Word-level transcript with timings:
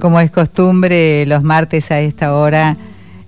Como 0.00 0.20
es 0.20 0.30
costumbre, 0.30 1.26
los 1.26 1.42
martes 1.42 1.90
a 1.90 2.00
esta 2.00 2.34
hora 2.34 2.76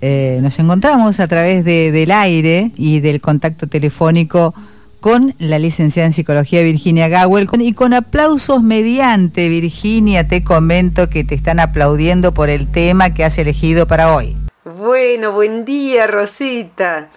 eh, 0.01 0.39
nos 0.41 0.59
encontramos 0.59 1.21
a 1.21 1.29
través 1.29 1.65
de, 1.65 1.91
del 1.91 2.11
aire 2.11 2.71
y 2.77 3.01
del 3.01 3.21
contacto 3.21 3.67
telefónico 3.67 4.55
con 5.01 5.35
la 5.39 5.59
licenciada 5.59 6.07
en 6.07 6.13
psicología 6.13 6.63
Virginia 6.63 7.09
Gawel 7.09 7.49
y 7.59 7.73
con 7.73 7.93
aplausos 7.93 8.63
mediante 8.63 9.49
Virginia 9.49 10.29
te 10.29 10.45
comento 10.45 11.09
que 11.09 11.25
te 11.25 11.35
están 11.35 11.59
aplaudiendo 11.59 12.33
por 12.33 12.51
el 12.51 12.71
tema 12.71 13.15
que 13.15 13.25
has 13.25 13.37
elegido 13.39 13.87
para 13.87 14.15
hoy. 14.15 14.37
Bueno, 14.65 15.33
buen 15.33 15.65
día 15.65 16.07
Rosita. 16.07 17.09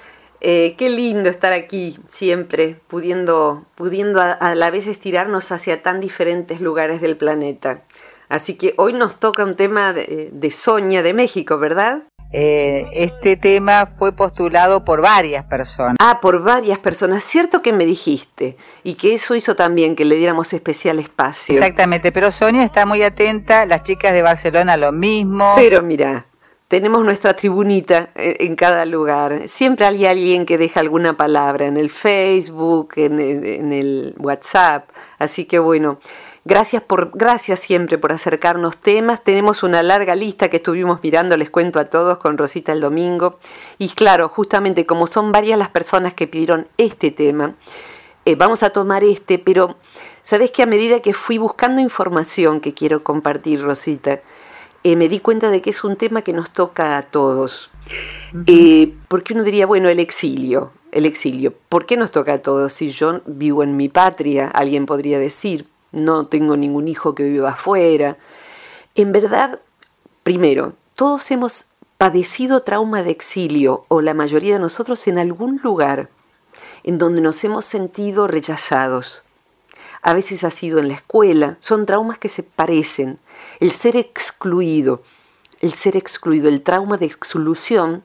Eh, 0.46 0.76
qué 0.78 0.90
lindo 0.90 1.30
estar 1.30 1.54
aquí 1.54 1.98
siempre, 2.10 2.78
pudiendo, 2.88 3.66
pudiendo 3.76 4.20
a 4.22 4.56
la 4.56 4.72
vez 4.72 4.88
estirarnos 4.88 5.54
hacia 5.54 5.82
tan 5.82 6.02
diferentes 6.02 6.60
lugares 6.60 7.00
del 7.00 7.16
planeta. 7.16 7.84
Así 8.34 8.56
que 8.56 8.74
hoy 8.78 8.94
nos 8.94 9.18
toca 9.18 9.44
un 9.44 9.56
tema 9.56 9.94
de, 9.94 10.50
Soña 10.50 11.04
de 11.04 11.14
México, 11.14 11.60
¿verdad? 11.60 12.02
Eh, 12.32 12.88
este 12.94 13.38
tema 13.38 13.86
fue 13.86 14.12
postulado 14.12 14.84
por 14.84 15.04
varias 15.04 15.46
personas. 15.46 15.98
Ah, 16.00 16.18
por 16.20 16.42
varias 16.42 16.80
personas. 16.80 17.24
Cierto 17.24 17.62
que 17.62 17.74
me 17.74 17.86
dijiste. 17.86 18.58
Y 18.82 18.96
que 18.96 19.14
eso 19.14 19.36
hizo 19.36 19.56
también 19.56 19.96
que 19.96 20.04
le 20.04 20.16
diéramos 20.16 20.52
especial 20.52 20.98
espacio. 20.98 21.54
Exactamente, 21.54 22.12
pero 22.12 22.32
Sonia 22.32 22.64
está 22.64 22.88
muy 22.88 23.04
atenta, 23.04 23.68
las 23.68 23.84
chicas 23.84 24.14
de 24.14 24.24
Barcelona 24.24 24.78
lo 24.78 24.92
mismo. 24.92 25.54
Pero 25.56 25.84
mira, 25.84 26.26
tenemos 26.68 27.06
nuestra 27.06 27.36
tribunita 27.36 28.10
en, 28.16 28.56
cada 28.56 28.88
lugar. 28.88 29.48
Siempre 29.48 29.86
hay 29.86 30.08
alguien 30.08 30.48
que 30.48 30.58
deja 30.58 30.80
alguna 30.80 31.16
palabra 31.16 31.68
en 31.68 31.78
el 31.78 31.92
Facebook, 31.92 32.94
en 32.96 33.72
el 33.72 34.16
WhatsApp. 34.18 34.90
Así 35.20 35.46
que 35.46 35.60
bueno. 35.60 36.00
Gracias, 36.46 36.84
por, 36.84 37.12
gracias 37.14 37.62
siempre 37.62 37.98
por 37.98 38.12
acercarnos 38.12 38.78
temas. 38.78 39.24
Tenemos 39.24 39.64
una 39.64 39.82
larga 39.82 40.14
lista 40.16 40.50
que 40.50 40.58
estuvimos 40.58 41.00
mirando, 41.02 41.38
les 41.38 41.50
cuento 41.50 41.80
a 41.80 41.86
todos, 41.86 42.18
con 42.18 42.38
Rosita 42.38 42.74
el 42.74 42.82
domingo. 42.82 43.40
Y 43.78 43.90
claro, 43.90 44.28
justamente 44.28 44.86
como 44.86 45.08
son 45.08 45.32
varias 45.32 45.58
las 45.58 45.70
personas 45.70 46.14
que 46.14 46.28
pidieron 46.28 46.68
este 46.78 47.12
tema, 47.12 47.56
eh, 48.26 48.36
vamos 48.36 48.62
a 48.62 48.72
tomar 48.72 49.06
este, 49.06 49.40
pero 49.40 49.78
sabes 50.24 50.52
que 50.52 50.64
a 50.64 50.66
medida 50.66 51.00
que 51.00 51.14
fui 51.14 51.38
buscando 51.38 51.82
información 51.82 52.60
que 52.60 52.74
quiero 52.74 53.04
compartir, 53.04 53.62
Rosita, 53.62 54.20
eh, 54.84 54.98
me 54.98 55.08
di 55.08 55.22
cuenta 55.22 55.50
de 55.50 55.62
que 55.62 55.70
es 55.70 55.86
un 55.86 55.96
tema 55.96 56.24
que 56.24 56.34
nos 56.34 56.52
toca 56.52 56.98
a 56.98 57.04
todos. 57.04 57.70
Eh, 58.48 58.94
porque 59.08 59.34
uno 59.34 59.44
diría, 59.44 59.66
bueno, 59.66 59.88
el 59.88 60.00
exilio, 60.00 60.72
el 60.92 61.06
exilio, 61.06 61.54
¿por 61.70 61.86
qué 61.86 61.96
nos 61.96 62.12
toca 62.12 62.34
a 62.34 62.38
todos? 62.40 62.74
Si 62.74 62.92
yo 62.92 63.22
vivo 63.26 63.64
en 63.64 63.78
mi 63.78 63.88
patria, 63.88 64.48
alguien 64.48 64.86
podría 64.86 65.20
decir, 65.20 65.68
no 65.94 66.28
tengo 66.28 66.58
ningún 66.58 66.90
hijo 66.90 67.16
que 67.16 67.24
viva 67.24 67.52
afuera. 67.52 68.18
En 68.96 69.14
verdad, 69.14 69.60
primero, 70.24 70.74
todos 70.96 71.32
hemos 71.32 71.68
padecido 71.98 72.64
trauma 72.64 73.04
de 73.04 73.12
exilio, 73.12 73.86
o 73.88 74.02
la 74.02 74.14
mayoría 74.14 74.56
de 74.56 74.60
nosotros 74.60 75.08
en 75.08 75.18
algún 75.18 75.62
lugar 75.64 76.10
en 76.84 76.98
donde 76.98 77.22
nos 77.22 77.44
hemos 77.44 77.66
sentido 77.66 78.28
rechazados. 78.28 79.24
A 80.02 80.14
veces 80.14 80.44
ha 80.44 80.52
sido 80.52 80.80
en 80.80 80.90
la 80.90 80.96
escuela, 80.96 81.58
son 81.62 81.86
traumas 81.86 82.18
que 82.18 82.30
se 82.30 82.44
parecen. 82.44 83.20
El 83.60 83.72
ser 83.72 83.96
excluido, 83.96 85.02
el 85.62 85.74
ser 85.74 85.96
excluido, 85.96 86.50
el 86.50 86.62
trauma 86.62 86.98
de 86.98 87.06
exclusión, 87.06 88.04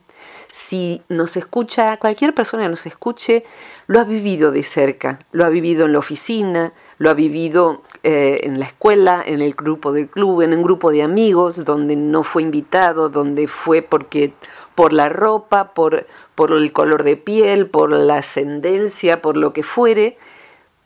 si 0.53 1.03
nos 1.09 1.36
escucha, 1.36 1.97
cualquier 1.98 2.34
persona 2.34 2.64
que 2.64 2.69
nos 2.69 2.86
escuche, 2.86 3.44
lo 3.86 4.00
ha 4.00 4.05
vivido 4.05 4.53
de 4.53 4.62
cerca, 4.62 5.19
lo 5.33 5.44
ha 5.44 5.48
vivido 5.48 5.86
en 5.86 5.92
la 5.92 5.98
oficina, 5.98 6.72
lo 6.98 7.10
ha 7.10 7.14
vivido 7.14 7.82
eh, 8.02 8.41
en 8.42 8.58
la 8.58 8.66
escuela, 8.66 9.22
en 9.24 9.41
el 9.41 9.54
grupo 9.54 9.92
del 9.92 10.08
club, 10.08 10.42
en 10.42 10.52
un 10.52 10.62
grupo 10.62 10.91
de 10.91 11.02
amigos, 11.02 11.64
donde 11.64 11.96
no 11.96 12.24
fue 12.24 12.42
invitado, 12.42 13.08
donde 13.08 13.48
fue 13.48 13.82
porque 13.82 14.32
por 14.74 14.92
la 14.92 15.08
ropa, 15.08 15.72
por, 15.74 16.06
por 16.34 16.52
el 16.52 16.72
color 16.72 17.02
de 17.02 17.16
piel, 17.16 17.69
por 17.69 17.91
la 17.91 18.16
ascendencia, 18.16 19.22
por 19.22 19.36
lo 19.36 19.53
que 19.53 19.62
fuere, 19.62 20.16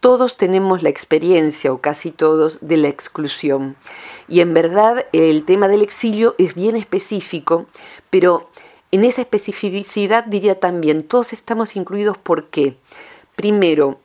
todos 0.01 0.37
tenemos 0.37 0.83
la 0.83 0.89
experiencia, 0.89 1.73
o 1.73 1.79
casi 1.79 2.11
todos, 2.11 2.59
de 2.61 2.77
la 2.77 2.89
exclusión. 2.89 3.77
Y 4.29 4.41
en 4.41 4.53
verdad 4.53 5.07
el 5.13 5.45
tema 5.45 5.69
del 5.69 5.83
exilio 5.83 6.35
es 6.39 6.55
bien 6.55 6.75
específico, 6.75 7.67
pero 8.11 8.51
en 8.91 9.05
esa 9.05 9.23
especificidad 9.23 10.25
diría 10.25 10.59
también, 10.59 11.05
todos 11.05 11.33
estamos 11.33 11.77
incluidos 11.77 12.19
¿por 12.19 12.49
qué? 12.49 12.77
Primero, 13.37 14.01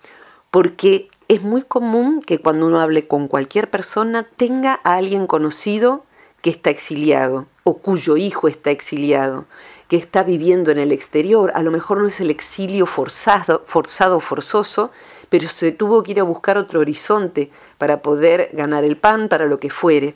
porque 0.52 1.10
es 1.28 1.44
muy 1.44 1.62
común 1.62 2.22
que 2.22 2.40
cuando 2.40 2.68
uno 2.68 2.80
hable 2.80 3.08
con 3.08 3.28
cualquier 3.28 3.70
persona 3.70 4.24
tenga 4.38 4.80
a 4.84 4.96
alguien 4.96 5.28
conocido 5.28 6.06
que 6.42 6.50
está 6.50 6.70
exiliado 6.70 7.48
o 7.64 7.80
cuyo 7.80 8.16
hijo 8.16 8.48
está 8.48 8.72
exiliado, 8.72 9.46
que 9.90 9.98
está 9.98 10.24
viviendo 10.24 10.72
en 10.72 10.78
el 10.78 10.94
exterior. 10.94 11.52
A 11.56 11.64
lo 11.64 11.72
mejor 11.72 12.00
no 12.00 12.08
es 12.08 12.22
el 12.22 12.30
exilio 12.30 12.86
forzado, 12.86 13.64
forzado, 13.66 14.22
forzoso, 14.22 14.92
pero 15.28 15.50
se 15.50 15.74
tuvo 15.74 16.04
que 16.04 16.12
ir 16.12 16.22
a 16.22 16.24
buscar 16.24 16.58
otro 16.58 16.80
horizonte 16.80 17.52
para 17.78 18.02
poder 18.02 18.52
ganar 18.54 18.86
el 18.86 18.96
pan, 18.96 19.28
para 19.28 19.48
lo 19.48 19.60
que 19.60 19.70
fuere. 19.70 20.16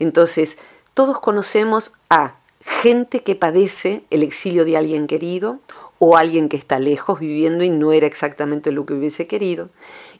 Entonces, 0.00 0.58
todos 0.94 1.20
conocemos 1.20 1.92
a 2.10 2.34
gente 2.60 3.22
que 3.22 3.36
padece 3.36 4.02
el 4.10 4.24
exilio 4.24 4.64
de 4.64 4.76
alguien 4.76 5.06
querido 5.06 5.60
o 5.98 6.16
alguien 6.16 6.48
que 6.48 6.56
está 6.56 6.78
lejos 6.78 7.20
viviendo 7.20 7.64
y 7.64 7.70
no 7.70 7.92
era 7.92 8.06
exactamente 8.06 8.72
lo 8.72 8.86
que 8.86 8.94
hubiese 8.94 9.26
querido. 9.26 9.68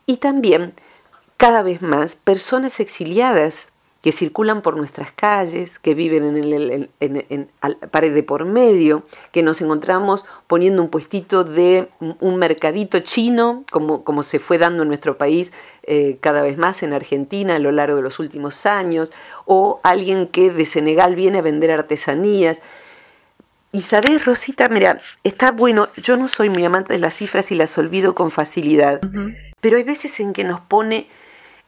Y 0.08 0.16
también, 0.16 0.72
cada 1.36 1.62
vez 1.62 1.82
más, 1.82 2.16
personas 2.16 2.80
exiliadas 2.80 3.68
que 4.02 4.10
circulan 4.10 4.62
por 4.62 4.74
nuestras 4.74 5.12
calles, 5.12 5.78
que 5.78 5.92
viven 5.92 6.24
en, 6.24 6.44
el, 6.50 6.90
en, 6.98 7.50
pared 7.90 8.14
de 8.14 8.22
por 8.22 8.46
medio, 8.46 9.02
que 9.32 9.42
nos 9.42 9.60
encontramos 9.60 10.24
poniendo 10.46 10.80
un 10.80 10.88
puestito 10.88 11.44
de 11.44 11.90
un 12.20 12.36
mercadito 12.36 13.00
chino, 13.00 13.64
como, 13.70 14.02
como 14.02 14.22
se 14.22 14.38
fue 14.38 14.56
dando 14.56 14.82
en 14.82 14.88
nuestro 14.88 15.18
país 15.18 15.52
eh, 15.82 16.16
cada 16.22 16.40
vez 16.40 16.56
más 16.56 16.82
en 16.82 16.94
Argentina 16.94 17.56
a 17.56 17.58
lo 17.58 17.70
largo 17.70 17.96
de 17.96 18.02
los 18.02 18.18
últimos 18.18 18.64
años, 18.64 19.12
o 19.44 19.78
alguien 19.82 20.26
que 20.26 20.50
de 20.50 20.64
Senegal 20.64 21.16
viene 21.16 21.40
a 21.40 21.42
vender 21.42 21.70
artesanías. 21.70 22.62
Y 23.72 23.82
sabes, 23.82 24.24
Rosita, 24.24 24.70
mira, 24.70 25.02
está 25.22 25.52
bueno, 25.52 25.90
yo 25.98 26.16
no 26.16 26.28
soy 26.28 26.48
muy 26.48 26.64
amante 26.64 26.94
de 26.94 26.98
las 26.98 27.12
cifras 27.12 27.52
y 27.52 27.56
las 27.56 27.76
olvido 27.76 28.14
con 28.14 28.30
facilidad, 28.30 29.02
pero 29.60 29.76
hay 29.76 29.84
veces 29.84 30.18
en 30.20 30.32
que 30.32 30.44
nos 30.44 30.60
pone 30.60 31.08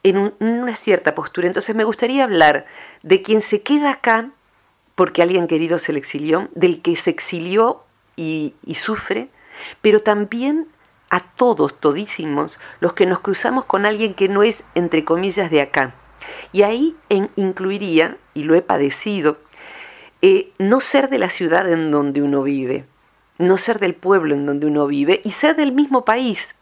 en, 0.02 0.32
una 0.38 0.76
cierta 0.76 1.14
postura. 1.14 1.46
Entonces 1.46 1.74
me 1.74 1.84
gustaría 1.84 2.24
hablar 2.24 2.66
de 3.02 3.22
quien 3.22 3.42
se 3.42 3.62
queda 3.62 3.92
acá 3.92 4.30
porque 4.94 5.22
alguien 5.22 5.46
querido 5.46 5.78
se 5.78 5.92
le 5.92 5.98
exilió, 5.98 6.48
del 6.54 6.82
que 6.82 6.94
se 6.96 7.10
exilió 7.10 7.84
y, 8.16 8.54
sufre, 8.74 9.28
pero 9.80 10.02
también 10.02 10.68
a 11.08 11.20
todos, 11.20 11.80
todísimos, 11.80 12.60
los 12.80 12.92
que 12.92 13.06
nos 13.06 13.20
cruzamos 13.20 13.64
con 13.64 13.86
alguien 13.86 14.12
que 14.14 14.28
no 14.28 14.42
es, 14.42 14.62
entre 14.74 15.04
comillas, 15.04 15.50
de 15.50 15.62
acá. 15.62 15.94
Y 16.52 16.62
ahí 16.62 16.96
incluiría, 17.36 18.18
y 18.34 18.42
lo 18.42 18.54
he 18.54 18.60
padecido, 18.60 19.38
eh, 20.20 20.52
no 20.58 20.80
ser 20.80 21.08
de 21.08 21.18
la 21.18 21.30
ciudad 21.30 21.70
en 21.72 21.90
donde 21.90 22.20
uno 22.20 22.42
vive, 22.42 22.84
no 23.38 23.56
ser 23.56 23.78
del 23.78 23.94
pueblo 23.94 24.34
en 24.34 24.44
donde 24.44 24.66
uno 24.66 24.86
vive 24.86 25.22
y 25.24 25.30
ser 25.30 25.56
del 25.56 25.72
mismo 25.72 26.04
país. 26.04 26.54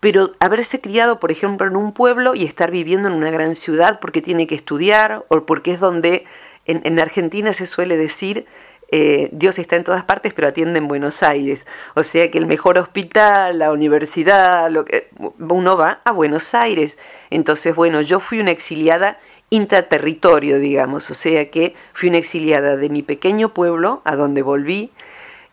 Pero 0.00 0.32
haberse 0.40 0.80
criado, 0.80 1.20
por 1.20 1.30
ejemplo, 1.30 1.66
en 1.66 1.76
un 1.76 1.92
pueblo 1.92 2.34
y 2.34 2.44
estar 2.44 2.70
viviendo 2.70 3.08
en 3.08 3.14
una 3.14 3.30
gran 3.30 3.54
ciudad 3.56 4.00
porque 4.00 4.22
tiene 4.22 4.46
que 4.46 4.54
estudiar 4.54 5.24
o 5.28 5.44
porque 5.46 5.72
es 5.72 5.80
donde 5.80 6.24
en, 6.66 6.98
Argentina 6.98 7.52
se 7.52 7.66
suele 7.66 7.96
decir 7.96 8.46
eh, 8.92 9.28
Dios 9.32 9.58
está 9.58 9.76
en 9.76 9.84
todas 9.84 10.04
partes, 10.04 10.34
pero 10.34 10.48
atiende 10.48 10.78
en 10.78 10.88
Buenos 10.88 11.22
Aires. 11.22 11.66
O 11.94 12.02
sea 12.02 12.30
que 12.30 12.38
el 12.38 12.46
mejor 12.46 12.78
hospital, 12.78 13.58
la 13.58 13.72
universidad, 13.72 14.70
lo 14.70 14.84
que, 14.84 15.08
uno 15.38 15.76
va 15.76 16.00
a 16.04 16.12
Buenos 16.12 16.54
Aires. 16.54 16.96
Entonces, 17.30 17.74
bueno, 17.74 18.00
yo 18.00 18.20
fui 18.20 18.40
una 18.40 18.50
exiliada 18.50 19.18
intraterritorio, 19.50 20.58
digamos, 20.58 21.10
o 21.10 21.14
sea 21.14 21.50
que 21.50 21.74
fui 21.92 22.08
una 22.08 22.18
exiliada 22.18 22.76
de 22.76 22.88
mi 22.88 23.02
pequeño 23.02 23.52
pueblo, 23.52 24.00
a 24.04 24.14
donde 24.14 24.42
volví, 24.42 24.92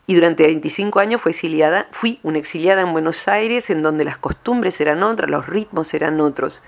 y 0.08 0.14
durante 0.14 0.44
25 0.44 1.00
años 1.00 1.20
fui 1.20 2.18
una 2.22 2.38
exiliada 2.38 2.80
en 2.80 2.92
Buenos 2.92 3.28
Aires, 3.28 3.68
en 3.68 3.82
donde 3.82 4.04
las 4.04 4.16
costumbres 4.16 4.80
eran 4.80 5.02
otras, 5.02 5.30
los 5.30 5.46
ritmos 5.46 5.92
eran 5.92 6.20
otros. 6.22 6.62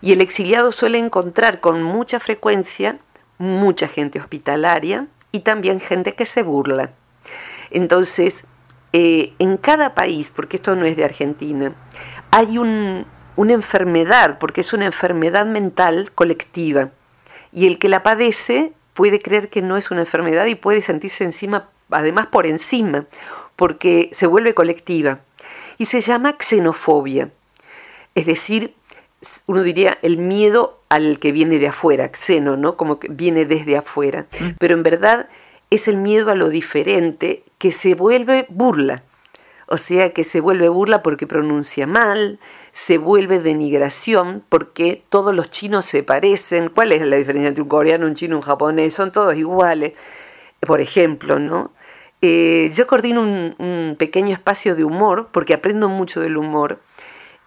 Y 0.00 0.12
el 0.12 0.20
exiliado 0.20 0.70
suele 0.70 0.98
encontrar 0.98 1.58
con 1.58 1.82
mucha 1.82 2.20
frecuencia 2.20 2.96
mucha 3.38 3.88
gente 3.88 4.20
hospitalaria 4.20 5.08
y 5.32 5.40
también 5.40 5.80
gente 5.80 6.14
que 6.14 6.24
se 6.24 6.44
burla. 6.44 6.92
Entonces, 7.70 8.44
eh, 8.92 9.32
en 9.40 9.56
cada 9.56 9.94
país, 9.94 10.32
porque 10.34 10.56
esto 10.56 10.76
no 10.76 10.84
es 10.84 10.96
de 10.96 11.04
Argentina, 11.04 11.72
hay 12.30 12.58
un, 12.58 13.06
una 13.34 13.52
enfermedad, 13.54 14.38
porque 14.38 14.60
es 14.60 14.72
una 14.72 14.86
enfermedad 14.86 15.46
mental 15.46 16.12
colectiva. 16.14 16.90
Y 17.52 17.66
el 17.66 17.80
que 17.80 17.88
la 17.88 18.04
padece 18.04 18.72
puede 18.94 19.20
creer 19.20 19.48
que 19.48 19.62
no 19.62 19.76
es 19.76 19.90
una 19.90 20.02
enfermedad 20.02 20.46
y 20.46 20.54
puede 20.54 20.82
sentirse 20.82 21.24
encima, 21.24 21.68
además 21.90 22.26
por 22.26 22.46
encima, 22.46 23.06
porque 23.56 24.10
se 24.12 24.26
vuelve 24.26 24.54
colectiva. 24.54 25.20
Y 25.78 25.86
se 25.86 26.00
llama 26.00 26.36
xenofobia. 26.40 27.30
Es 28.14 28.26
decir, 28.26 28.74
uno 29.46 29.62
diría 29.62 29.98
el 30.02 30.18
miedo 30.18 30.80
al 30.88 31.18
que 31.18 31.32
viene 31.32 31.58
de 31.58 31.68
afuera, 31.68 32.10
xeno, 32.12 32.56
¿no? 32.56 32.76
Como 32.76 32.98
que 32.98 33.08
viene 33.08 33.44
desde 33.44 33.76
afuera. 33.76 34.26
Mm. 34.38 34.48
Pero 34.58 34.74
en 34.74 34.82
verdad 34.82 35.28
es 35.70 35.88
el 35.88 35.96
miedo 35.96 36.30
a 36.30 36.34
lo 36.34 36.48
diferente 36.48 37.44
que 37.58 37.72
se 37.72 37.94
vuelve 37.94 38.46
burla. 38.48 39.02
O 39.70 39.76
sea, 39.76 40.14
que 40.14 40.24
se 40.24 40.40
vuelve 40.40 40.70
burla 40.70 41.02
porque 41.02 41.26
pronuncia 41.26 41.86
mal, 41.86 42.38
se 42.72 42.96
vuelve 42.96 43.38
denigración 43.38 44.42
porque 44.48 45.02
todos 45.10 45.36
los 45.36 45.50
chinos 45.50 45.84
se 45.84 46.02
parecen. 46.02 46.70
¿Cuál 46.70 46.92
es 46.92 47.02
la 47.02 47.16
diferencia 47.16 47.48
entre 47.48 47.62
un 47.62 47.68
coreano, 47.68 48.06
un 48.06 48.14
chino, 48.14 48.36
un 48.36 48.42
japonés? 48.42 48.94
Son 48.94 49.12
todos 49.12 49.36
iguales. 49.36 49.92
Por 50.60 50.80
ejemplo, 50.80 51.38
¿no? 51.38 51.72
Eh, 52.20 52.70
yo 52.74 52.86
coordino 52.86 53.22
un, 53.22 53.96
pequeño 53.98 54.32
espacio 54.34 54.74
de 54.74 54.84
humor 54.84 55.28
porque 55.32 55.54
aprendo 55.54 55.88
mucho 55.88 56.20
del 56.20 56.36
humor. 56.36 56.80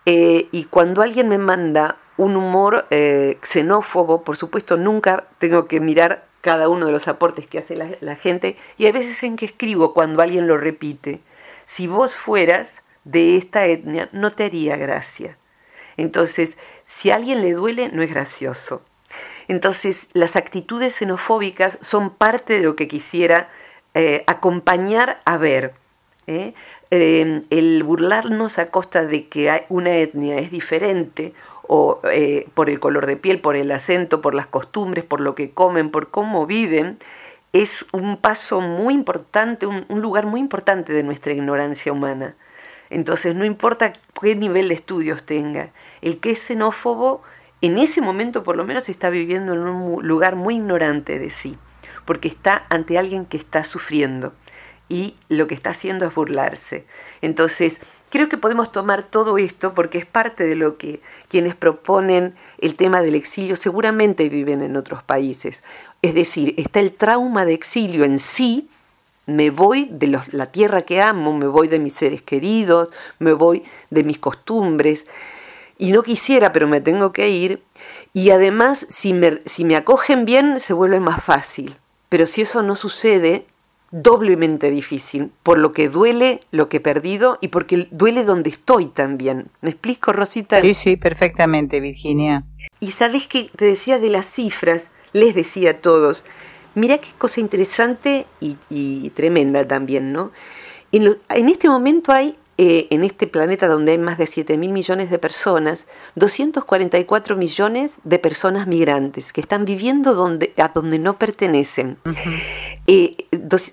Eh, 0.06 0.48
y 0.52 0.66
cuando 0.66 1.02
alguien 1.02 1.30
me 1.30 1.38
manda 1.38 1.98
un 2.18 2.36
humor 2.36 2.88
eh, 2.90 3.38
xenófobo, 3.42 4.24
por 4.24 4.38
supuesto, 4.38 4.78
nunca 4.78 5.26
tengo 5.40 5.68
que 5.68 5.80
mirar 5.80 6.26
cada 6.42 6.70
uno 6.70 6.88
de 6.88 6.92
los 6.92 7.08
aportes 7.08 7.48
que 7.48 7.60
hace 7.60 7.76
la, 7.76 8.16
gente. 8.16 8.58
Y 8.78 8.86
hay 8.86 8.92
veces 8.92 9.22
en 9.24 9.36
que 9.36 9.46
escribo 9.46 9.94
cuando 9.94 10.22
alguien 10.22 10.48
lo 10.48 10.58
repite. 10.58 11.22
Si 11.66 11.88
vos 11.88 12.16
fueras 12.16 12.70
de 13.04 13.38
esta 13.38 13.66
etnia, 13.68 14.10
no 14.12 14.32
te 14.32 14.46
haría 14.46 14.76
gracia. 14.78 15.38
Entonces, 15.98 16.58
si 16.86 17.12
a 17.12 17.16
alguien 17.16 17.42
le 17.42 17.54
duele, 17.54 17.90
no 17.90 18.02
es 18.02 18.10
gracioso. 18.10 18.82
Entonces, 19.48 20.08
las 20.14 20.36
actitudes 20.36 20.96
xenofóbicas 20.96 21.78
son 21.82 22.10
parte 22.10 22.54
de 22.54 22.62
lo 22.62 22.76
que 22.76 22.88
quisiera 22.88 23.50
eh, 23.94 24.24
acompañar 24.28 25.22
a 25.26 25.38
ver. 25.38 25.74
¿eh? 26.28 26.54
Em, 26.92 27.44
el 27.50 27.84
burlarnos 27.84 28.60
a 28.60 28.68
costa 28.68 29.06
de 29.06 29.28
que 29.28 29.66
una 29.70 29.98
etnia 29.98 30.38
es 30.38 30.52
diferente, 30.52 31.34
o 31.74 32.02
eh, 32.12 32.48
por 32.54 32.70
el 32.70 32.80
color 32.80 33.06
de 33.06 33.16
piel, 33.16 33.40
por 33.40 33.56
el 33.56 33.72
acento, 33.72 34.22
por 34.22 34.34
las 34.34 34.48
costumbres, 34.48 35.06
por 35.06 35.22
lo 35.22 35.36
que 35.36 35.52
comen, 35.52 35.90
por 35.90 36.10
cómo 36.10 36.46
viven, 36.46 37.00
es 37.54 37.86
un 37.94 38.18
paso 38.18 38.62
muy 38.62 38.94
importante, 38.94 39.66
un, 39.66 39.86
lugar 39.90 40.26
muy 40.26 40.40
importante 40.40 40.94
de 40.94 41.04
nuestra 41.04 41.34
ignorancia 41.34 41.92
humana. 41.94 42.36
Entonces, 42.90 43.36
no 43.36 43.46
importa 43.46 43.94
qué 44.22 44.36
nivel 44.36 44.70
de 44.70 44.76
estudios 44.76 45.26
tenga, 45.26 45.70
el 46.02 46.20
que 46.20 46.32
es 46.32 46.40
xenófobo, 46.40 47.24
en 47.62 47.78
ese 47.78 48.02
momento 48.02 48.44
por 48.44 48.58
lo 48.58 48.66
menos 48.66 48.90
está 48.90 49.10
viviendo 49.10 49.54
en 49.54 49.60
un 49.60 50.06
lugar 50.06 50.36
muy 50.36 50.56
ignorante 50.56 51.20
de 51.20 51.30
sí 51.30 51.58
porque 52.12 52.28
está 52.28 52.66
ante 52.68 52.98
alguien 52.98 53.26
que 53.26 53.38
está 53.38 53.64
sufriendo 53.64 54.34
y 54.90 55.16
lo 55.30 55.48
que 55.48 55.56
está 55.56 55.70
haciendo 55.70 56.06
es 56.06 56.14
burlarse. 56.14 56.84
Entonces, 57.22 57.80
creo 58.10 58.28
que 58.28 58.36
podemos 58.36 58.74
tomar 58.74 59.04
todo 59.04 59.38
esto 59.38 59.74
porque 59.74 60.00
es 60.00 60.06
parte 60.06 60.44
de 60.44 60.56
lo 60.56 60.78
que 60.78 61.00
quienes 61.30 61.56
proponen 61.56 62.36
el 62.58 62.76
tema 62.76 63.02
del 63.02 63.16
exilio 63.16 63.56
seguramente 63.56 64.28
viven 64.28 64.62
en 64.62 64.76
otros 64.76 65.02
países. 65.04 65.64
Es 66.02 66.14
decir, 66.14 66.54
está 66.58 66.82
el 66.82 66.92
trauma 66.92 67.46
de 67.46 67.54
exilio 67.54 68.04
en 68.04 68.20
sí, 68.20 68.70
me 69.26 69.50
voy 69.50 69.88
de 69.90 70.08
la 70.34 70.48
tierra 70.48 70.82
que 70.82 71.02
amo, 71.02 71.34
me 71.38 71.48
voy 71.48 71.70
de 71.70 71.80
mis 71.80 71.94
seres 71.94 72.22
queridos, 72.22 72.92
me 73.20 73.32
voy 73.32 73.64
de 73.90 74.04
mis 74.04 74.20
costumbres, 74.20 75.06
y 75.78 75.94
no 75.94 76.04
quisiera, 76.04 76.52
pero 76.52 76.68
me 76.68 76.82
tengo 76.82 77.14
que 77.14 77.30
ir, 77.30 77.64
y 78.12 78.32
además 78.32 78.86
si 78.90 79.14
me, 79.14 79.42
si 79.46 79.64
me 79.64 79.78
acogen 79.78 80.26
bien 80.26 80.60
se 80.60 80.74
vuelve 80.74 81.00
más 81.00 81.24
fácil 81.24 81.78
pero 82.12 82.26
si 82.26 82.42
eso 82.42 82.62
no 82.62 82.76
sucede, 82.76 83.46
doblemente 83.92 84.70
difícil, 84.70 85.32
por 85.44 85.58
lo 85.58 85.72
que 85.72 85.88
duele 85.88 86.42
lo 86.52 86.68
que 86.68 86.78
he 86.78 86.80
perdido 86.82 87.38
y 87.40 87.48
porque 87.48 87.88
duele 87.90 88.26
donde 88.26 88.50
estoy 88.50 88.88
también. 88.88 89.48
¿Me 89.62 89.70
explico, 89.70 90.12
Rosita? 90.12 90.60
Sí, 90.60 90.74
sí, 90.74 90.98
perfectamente, 90.98 91.80
Virginia. 91.80 92.44
Y 92.82 92.92
sabes 92.92 93.28
que 93.28 93.50
te 93.56 93.64
decía 93.64 93.98
de 93.98 94.10
las 94.10 94.26
cifras, 94.26 94.82
les 95.14 95.34
decía 95.34 95.72
a 95.72 95.74
todos, 95.76 96.26
mira 96.76 96.98
qué 96.98 97.08
cosa 97.18 97.40
interesante 97.40 98.26
y, 98.42 99.10
tremenda 99.12 99.66
también, 99.66 100.12
¿no? 100.12 100.34
en 100.92 101.48
este 101.48 101.70
momento 101.70 102.12
hay 102.12 102.36
eh, 102.64 102.86
en 102.92 103.04
este 103.04 103.26
planeta 103.26 103.68
donde 103.68 103.94
hay 103.94 103.98
más 103.98 104.20
de 104.20 104.28
7 104.28 104.56
mil 104.56 104.72
millones 104.72 105.10
de 105.10 105.18
personas, 105.18 105.88
244 106.14 107.36
millones 107.36 107.96
de 108.04 108.20
personas 108.20 108.68
migrantes 108.68 109.34
que 109.34 109.42
están 109.42 109.66
viviendo 109.66 110.14
donde, 110.14 110.54
a 110.58 110.68
donde 110.68 111.00
no 111.00 111.18
pertenecen. 111.18 111.98
Eh, 112.86 113.18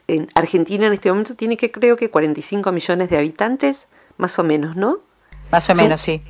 en 0.06 0.28
Argentina 0.34 0.86
en 0.86 0.94
este 0.94 1.10
momento 1.10 1.34
tiene 1.34 1.58
que 1.58 1.70
creo 1.70 1.98
que 1.98 2.08
45 2.08 2.72
millones 2.72 3.10
de 3.10 3.18
habitantes, 3.18 3.88
más 4.16 4.38
o 4.38 4.44
menos, 4.44 4.74
¿no? 4.74 5.00
Más 5.50 5.68
o 5.68 5.74
menos, 5.74 6.00
sí. 6.00 6.22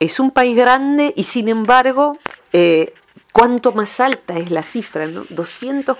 Es 0.00 0.18
un 0.18 0.32
país 0.32 0.56
grande 0.56 1.12
y 1.14 1.22
sin 1.22 1.48
embargo 1.48 2.18
eh, 2.52 2.92
cuánto 3.32 3.72
más 3.72 4.00
alta 4.00 4.38
es 4.38 4.50
la 4.50 4.62
cifra, 4.62 5.06
¿no? 5.06 5.24
200, 5.30 5.96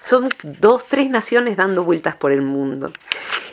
son 0.00 0.28
dos, 0.42 0.86
tres 0.86 1.10
naciones 1.10 1.56
dando 1.56 1.84
vueltas 1.84 2.16
por 2.16 2.32
el 2.32 2.42
mundo. 2.42 2.92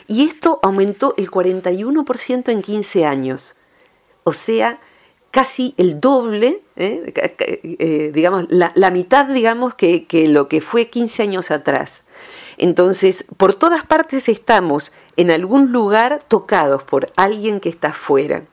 Y 0.06 0.24
esto 0.24 0.60
aumentó 0.62 1.14
el 1.16 1.30
41% 1.30 2.50
en 2.50 2.62
15 2.62 3.06
años. 3.06 3.56
O 4.24 4.32
sea, 4.32 4.80
casi 5.32 5.74
el 5.78 5.98
doble, 5.98 6.62
¿eh? 6.76 7.12
Eh, 7.38 8.10
digamos, 8.14 8.46
la, 8.50 8.90
mitad, 8.90 9.26
digamos, 9.26 9.74
que, 9.74 10.06
lo 10.28 10.46
que 10.46 10.60
fue 10.60 10.88
15 10.88 11.22
años 11.22 11.50
atrás. 11.50 12.04
Entonces, 12.58 13.24
por 13.36 13.54
todas 13.54 13.84
partes 13.84 14.28
estamos 14.28 14.92
en 15.16 15.30
algún 15.30 15.72
lugar 15.72 16.22
tocados 16.28 16.84
por 16.84 17.12
alguien 17.16 17.60
que 17.60 17.70
está 17.70 17.88
afuera. 17.88 18.44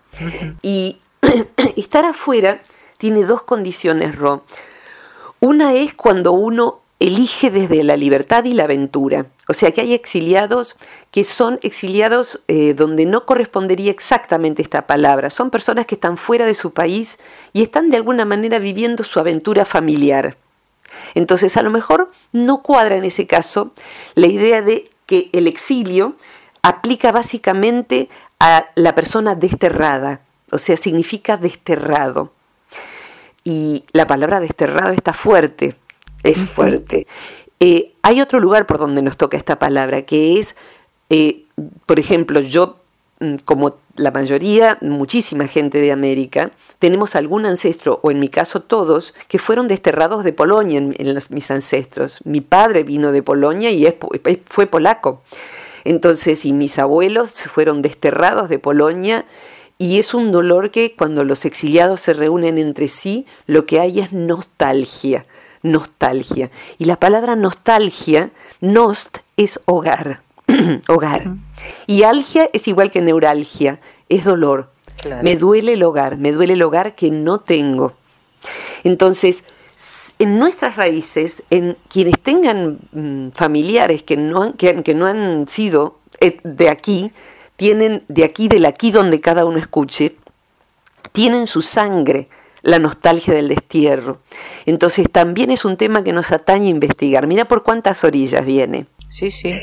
Y 0.62 1.00
estar 1.76 2.06
afuera 2.06 2.62
tiene 3.00 3.24
dos 3.24 3.44
condiciones, 3.44 4.18
Ro. 4.18 4.44
Una 5.40 5.74
es 5.74 5.94
cuando 5.94 6.34
uno 6.34 6.82
elige 7.00 7.50
desde 7.50 7.82
la 7.82 7.96
libertad 7.96 8.44
y 8.44 8.54
la 8.54 8.66
aventura. 8.66 9.28
O 9.48 9.54
sea 9.54 9.72
que 9.72 9.80
hay 9.80 9.94
exiliados 9.94 10.76
que 11.10 11.24
son 11.24 11.60
exiliados 11.64 12.42
eh, 12.50 12.74
donde 12.74 13.06
no 13.06 13.26
correspondería 13.26 13.90
exactamente 13.90 14.62
esta 14.62 14.86
palabra. 14.86 15.30
Son 15.30 15.50
personas 15.50 15.86
que 15.86 15.96
están 15.96 16.18
fuera 16.18 16.46
de 16.46 16.54
su 16.54 16.74
país 16.74 17.18
y 17.54 17.64
están 17.64 17.90
de 17.90 17.96
alguna 17.96 18.26
manera 18.26 18.60
viviendo 18.60 19.06
su 19.06 19.18
aventura 19.18 19.64
familiar. 19.64 20.36
Entonces 21.16 21.56
a 21.56 21.62
lo 21.62 21.70
mejor 21.70 22.12
no 22.34 22.62
cuadra 22.62 22.98
en 22.98 23.06
ese 23.06 23.28
caso 23.28 23.72
la 24.16 24.28
idea 24.28 24.62
de 24.62 24.92
que 25.06 25.30
el 25.32 25.48
exilio 25.48 26.16
aplica 26.64 27.14
básicamente 27.14 28.10
a 28.42 28.66
la 28.76 28.94
persona 28.94 29.36
desterrada, 29.36 30.20
o 30.52 30.58
sea, 30.58 30.76
significa 30.76 31.38
desterrado. 31.38 32.34
Y 33.50 33.84
la 33.94 34.06
palabra 34.06 34.40
desterrado 34.40 34.94
está 34.94 35.12
fuerte, 35.12 35.76
es 36.22 36.38
fuerte. 36.38 37.08
Eh, 37.60 37.94
hay 38.04 38.22
otro 38.22 38.40
lugar 38.40 38.68
por 38.68 38.78
donde 38.78 39.02
nos 39.02 39.18
toca 39.18 39.38
esta 39.38 39.58
palabra, 39.58 40.04
que 40.04 40.40
es, 40.40 40.56
eh, 41.10 41.46
por 41.88 42.00
ejemplo, 42.00 42.42
yo, 42.42 42.78
mm, 43.20 43.38
como 43.46 43.78
la 43.96 44.12
mayoría, 44.12 44.78
muchísima 44.82 45.48
gente 45.48 45.82
de 45.82 45.92
América, 45.92 46.52
tenemos 46.78 47.16
algún 47.16 47.48
ancestro, 47.48 48.00
o 48.04 48.12
en 48.12 48.20
mi 48.20 48.30
caso 48.30 48.62
todos, 48.62 49.16
que 49.28 49.40
fueron 49.40 49.68
desterrados 49.68 50.24
de 50.24 50.32
Polonia, 50.32 50.78
en, 50.78 51.20
mis 51.32 51.50
ancestros. 51.50 52.20
Mi 52.26 52.42
padre 52.42 52.84
vino 52.84 53.12
de 53.12 53.24
Polonia 53.24 53.72
y 53.72 53.92
fue 54.46 54.68
polaco. 54.68 55.24
Entonces, 55.86 56.46
y 56.46 56.54
mis 56.54 56.78
abuelos 56.78 57.32
fueron 57.52 57.82
desterrados 57.82 58.48
de 58.48 58.60
Polonia 58.60 59.26
y 59.80 59.98
es 59.98 60.14
un 60.14 60.32
dolor 60.32 60.70
que 60.70 60.96
cuando 60.96 61.24
los 61.24 61.46
exiliados 61.46 62.02
se 62.02 62.14
reúnen 62.14 62.60
entre 62.60 62.88
sí, 62.88 63.26
lo 63.48 63.66
que 63.66 63.80
hay 63.80 64.00
es 64.00 64.14
nostalgia 64.14 65.26
nostalgia. 65.62 66.50
Y 66.78 66.86
la 66.86 66.98
palabra 66.98 67.36
nostalgia, 67.36 68.32
nost, 68.62 69.20
es 69.38 69.60
hogar, 69.66 70.22
hogar. 70.88 71.34
Y 71.88 72.04
algia 72.04 72.48
es 72.54 72.68
igual 72.68 72.92
que 72.92 73.02
neuralgia, 73.02 73.80
es 74.08 74.24
dolor. 74.24 74.72
Me 75.22 75.38
duele 75.38 75.74
el 75.74 75.84
hogar, 75.84 76.18
me 76.18 76.34
duele 76.34 76.54
el 76.54 76.62
hogar 76.62 76.94
que 76.94 77.10
no 77.10 77.40
tengo. 77.40 77.94
Entonces, 78.84 79.44
en 80.18 80.38
nuestras 80.38 80.76
raíces, 80.76 81.44
en 81.50 81.78
quienes 81.88 82.20
tengan 82.20 82.80
mm, 82.92 83.30
familiares 83.30 84.04
que 84.04 84.18
no 84.18 84.44
han, 84.44 84.54
que, 84.54 84.84
que 84.84 84.94
no 84.94 85.06
han 85.06 85.48
sido 85.48 86.00
eh, 86.20 86.40
de 86.44 86.70
aquí, 86.70 87.14
tienen 87.60 88.06
de 88.08 88.24
aquí, 88.24 88.48
del 88.48 88.66
aquí 88.66 88.90
donde 88.90 89.20
cada 89.20 89.44
uno 89.44 89.60
escuche, 89.60 90.16
tienen 91.12 91.46
su 91.46 91.62
sangre 91.62 92.30
la 92.62 92.80
nostalgia 92.80 93.34
del 93.34 93.50
destierro. 93.50 94.22
Entonces 94.66 95.12
también 95.12 95.52
es 95.52 95.66
un 95.66 95.76
tema 95.76 96.02
que 96.02 96.14
nos 96.14 96.32
atañe 96.32 96.68
a 96.68 96.72
investigar. 96.72 97.28
Mira 97.28 97.46
por 97.46 97.64
cuántas 97.64 98.06
orillas 98.06 98.46
viene. 98.46 98.86
Sí, 99.10 99.30
sí. 99.30 99.54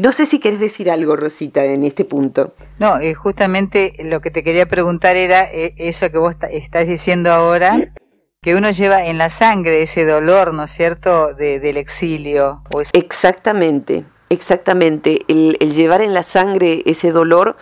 No 0.00 0.12
sé 0.12 0.24
si 0.24 0.40
querés 0.40 0.60
decir 0.60 0.90
algo, 0.90 1.14
Rosita, 1.14 1.62
en 1.64 1.84
este 1.84 2.06
punto. 2.06 2.54
No, 2.78 2.98
eh, 3.00 3.12
justamente 3.12 3.94
lo 4.02 4.20
que 4.22 4.30
te 4.30 4.42
quería 4.42 4.66
preguntar 4.66 5.16
era 5.16 5.44
eh, 5.44 5.74
eso 5.76 6.10
que 6.10 6.18
vos 6.18 6.36
estás 6.50 6.86
diciendo 6.86 7.30
ahora, 7.32 7.92
que 8.40 8.54
uno 8.54 8.70
lleva 8.70 9.04
en 9.04 9.18
la 9.18 9.28
sangre 9.28 9.82
ese 9.82 10.06
dolor, 10.06 10.54
¿no 10.54 10.64
es 10.64 10.70
cierto?, 10.70 11.34
del 11.34 11.76
exilio. 11.76 12.62
Exactamente, 12.94 14.04
exactamente. 14.28 15.24
El, 15.28 15.56
llevar 15.72 16.02
en 16.02 16.14
la 16.14 16.22
sangre 16.22 16.82
ese 16.86 17.12
dolor 17.12 17.56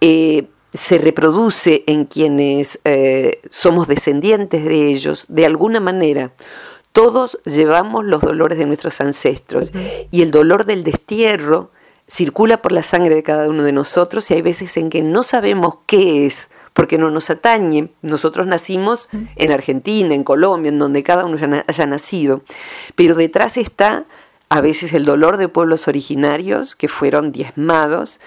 eh, 0.00 0.48
se 0.72 0.98
reproduce 0.98 1.84
en 1.86 2.06
quienes 2.06 2.80
eh, 2.84 3.40
somos 3.50 3.88
descendientes 3.88 4.64
de 4.64 4.86
ellos, 4.86 5.26
de 5.28 5.46
alguna 5.46 5.80
manera. 5.80 6.32
Todos 6.92 7.38
llevamos 7.44 8.04
los 8.04 8.20
dolores 8.20 8.58
de 8.58 8.66
nuestros 8.66 9.00
ancestros 9.00 9.72
y 10.10 10.22
el 10.22 10.30
dolor 10.30 10.66
del 10.66 10.84
destierro 10.84 11.70
circula 12.06 12.60
por 12.60 12.72
la 12.72 12.82
sangre 12.82 13.14
de 13.14 13.22
cada 13.22 13.48
uno 13.48 13.62
de 13.62 13.72
nosotros 13.72 14.30
y 14.30 14.34
hay 14.34 14.42
veces 14.42 14.76
en 14.76 14.90
que 14.90 15.00
no 15.00 15.22
sabemos 15.22 15.78
qué 15.86 16.26
es 16.26 16.50
porque 16.74 16.98
no 16.98 17.10
nos 17.10 17.30
atañe. 17.30 17.88
Nosotros 18.02 18.46
nacimos 18.46 19.08
en 19.36 19.52
Argentina, 19.52 20.14
en 20.14 20.24
Colombia, 20.24 20.68
en 20.68 20.78
donde 20.78 21.02
cada 21.02 21.24
uno 21.24 21.38
haya 21.66 21.86
nacido, 21.86 22.42
pero 22.94 23.14
detrás 23.14 23.56
está 23.56 24.04
a 24.52 24.60
veces 24.60 24.92
el 24.92 25.06
dolor 25.06 25.38
de 25.38 25.48
pueblos 25.48 25.88
originarios 25.88 26.76
que 26.76 26.86
fueron 26.86 27.32
diezmados, 27.32 28.20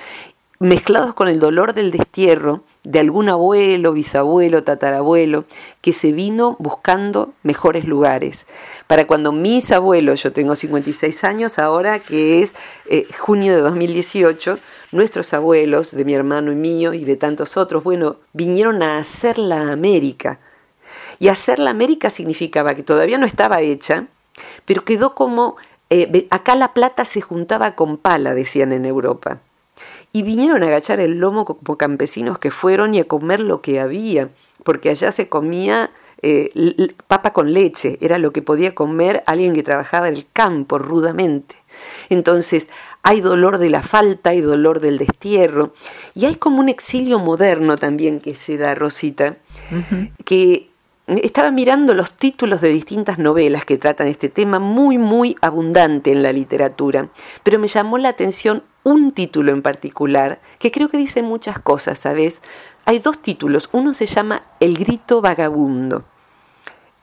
mezclados 0.57 1.13
con 1.13 1.27
el 1.27 1.39
dolor 1.39 1.75
del 1.75 1.91
destierro 1.91 2.63
de 2.83 2.97
algún 2.97 3.29
abuelo, 3.29 3.93
bisabuelo, 3.93 4.63
tatarabuelo, 4.63 5.45
que 5.81 5.93
se 5.93 6.13
vino 6.13 6.55
buscando 6.57 7.35
mejores 7.43 7.85
lugares. 7.85 8.47
Para 8.87 9.05
cuando 9.05 9.31
mis 9.31 9.69
abuelos, 9.69 10.23
yo 10.23 10.33
tengo 10.33 10.55
56 10.55 11.23
años 11.25 11.59
ahora, 11.59 11.99
que 11.99 12.41
es 12.41 12.55
eh, 12.89 13.05
junio 13.19 13.55
de 13.55 13.61
2018, 13.61 14.57
nuestros 14.93 15.31
abuelos, 15.31 15.91
de 15.91 16.05
mi 16.05 16.15
hermano 16.15 16.51
y 16.51 16.55
mío 16.55 16.95
y 16.95 17.05
de 17.05 17.17
tantos 17.17 17.55
otros, 17.55 17.83
bueno, 17.83 18.15
vinieron 18.33 18.81
a 18.81 18.97
hacer 18.97 19.37
la 19.37 19.71
América. 19.71 20.39
Y 21.19 21.27
hacer 21.27 21.59
la 21.59 21.69
América 21.69 22.09
significaba 22.09 22.73
que 22.73 22.81
todavía 22.81 23.19
no 23.19 23.27
estaba 23.27 23.61
hecha, 23.61 24.07
pero 24.65 24.83
quedó 24.83 25.13
como, 25.13 25.55
eh, 25.89 26.27
acá 26.29 26.55
la 26.55 26.73
plata 26.73 27.05
se 27.05 27.21
juntaba 27.21 27.75
con 27.75 27.97
pala, 27.97 28.33
decían 28.33 28.71
en 28.73 28.85
Europa. 28.85 29.39
Y 30.11 30.23
vinieron 30.23 30.63
a 30.63 30.67
agachar 30.67 30.99
el 30.99 31.19
lomo 31.19 31.45
como 31.45 31.77
campesinos 31.77 32.39
que 32.39 32.51
fueron 32.51 32.93
y 32.93 32.99
a 32.99 33.07
comer 33.07 33.39
lo 33.39 33.61
que 33.61 33.79
había, 33.79 34.29
porque 34.63 34.89
allá 34.89 35.11
se 35.11 35.27
comía 35.27 35.91
eh, 36.21 36.93
papa 37.07 37.33
con 37.33 37.53
leche, 37.53 37.97
era 38.01 38.17
lo 38.17 38.31
que 38.31 38.41
podía 38.41 38.73
comer 38.73 39.23
alguien 39.27 39.53
que 39.53 39.63
trabajaba 39.63 40.07
en 40.07 40.15
el 40.15 40.25
campo 40.31 40.79
rudamente. 40.79 41.55
Entonces, 42.09 42.69
hay 43.03 43.21
dolor 43.21 43.57
de 43.57 43.69
la 43.69 43.83
falta, 43.83 44.31
hay 44.31 44.41
dolor 44.41 44.79
del 44.79 44.97
destierro, 44.97 45.73
y 46.13 46.25
hay 46.25 46.35
como 46.35 46.59
un 46.59 46.69
exilio 46.69 47.19
moderno 47.19 47.77
también 47.77 48.21
que 48.21 48.35
se 48.35 48.57
da, 48.57 48.73
Rosita, 48.73 49.37
que 50.23 50.69
estaba 51.07 51.51
mirando 51.51 51.93
los 51.93 52.11
títulos 52.11 52.61
de 52.61 52.69
distintas 52.69 53.19
novelas 53.19 53.65
que 53.65 53.77
tratan 53.77 54.07
este 54.07 54.29
tema, 54.29 54.59
muy, 54.59 54.97
muy 54.97 55.37
abundante 55.41 56.11
en 56.11 56.23
la 56.23 56.31
literatura, 56.31 57.09
pero 57.43 57.59
me 57.59 57.67
llamó 57.67 57.97
la 57.97 58.09
atención 58.09 58.63
un 58.83 59.11
título 59.11 59.51
en 59.51 59.61
particular, 59.61 60.39
que 60.59 60.71
creo 60.71 60.89
que 60.89 60.97
dice 60.97 61.21
muchas 61.21 61.59
cosas, 61.59 61.99
¿sabes? 61.99 62.41
Hay 62.85 62.99
dos 62.99 63.19
títulos, 63.21 63.69
uno 63.71 63.93
se 63.93 64.05
llama 64.05 64.43
El 64.59 64.77
grito 64.77 65.21
vagabundo, 65.21 66.05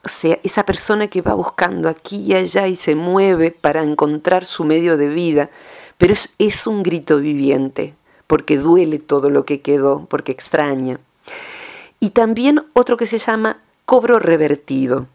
o 0.05 0.09
sea, 0.09 0.39
esa 0.43 0.65
persona 0.65 1.07
que 1.07 1.23
va 1.23 1.35
buscando 1.35 1.89
aquí 1.89 2.17
y 2.17 2.35
allá 2.35 2.67
y 2.67 2.75
se 2.75 2.97
mueve 2.97 3.53
para 3.53 3.83
encontrar 3.83 4.45
su 4.45 4.65
medio 4.65 4.97
de 4.97 5.09
vida, 5.09 5.51
pero 5.97 6.13
es, 6.13 6.35
es 6.39 6.67
un 6.67 6.83
grito 6.83 7.19
viviente, 7.19 7.95
porque 8.27 8.59
duele 8.59 8.99
todo 8.99 9.31
lo 9.31 9.45
que 9.45 9.61
quedó, 9.61 10.07
porque 10.07 10.33
extraña. 10.33 10.99
Y 12.01 12.11
también 12.11 12.65
otro 12.73 12.97
que 12.97 13.07
se 13.07 13.19
llama 13.19 13.59
cobro 13.85 14.19
revertido. 14.19 15.07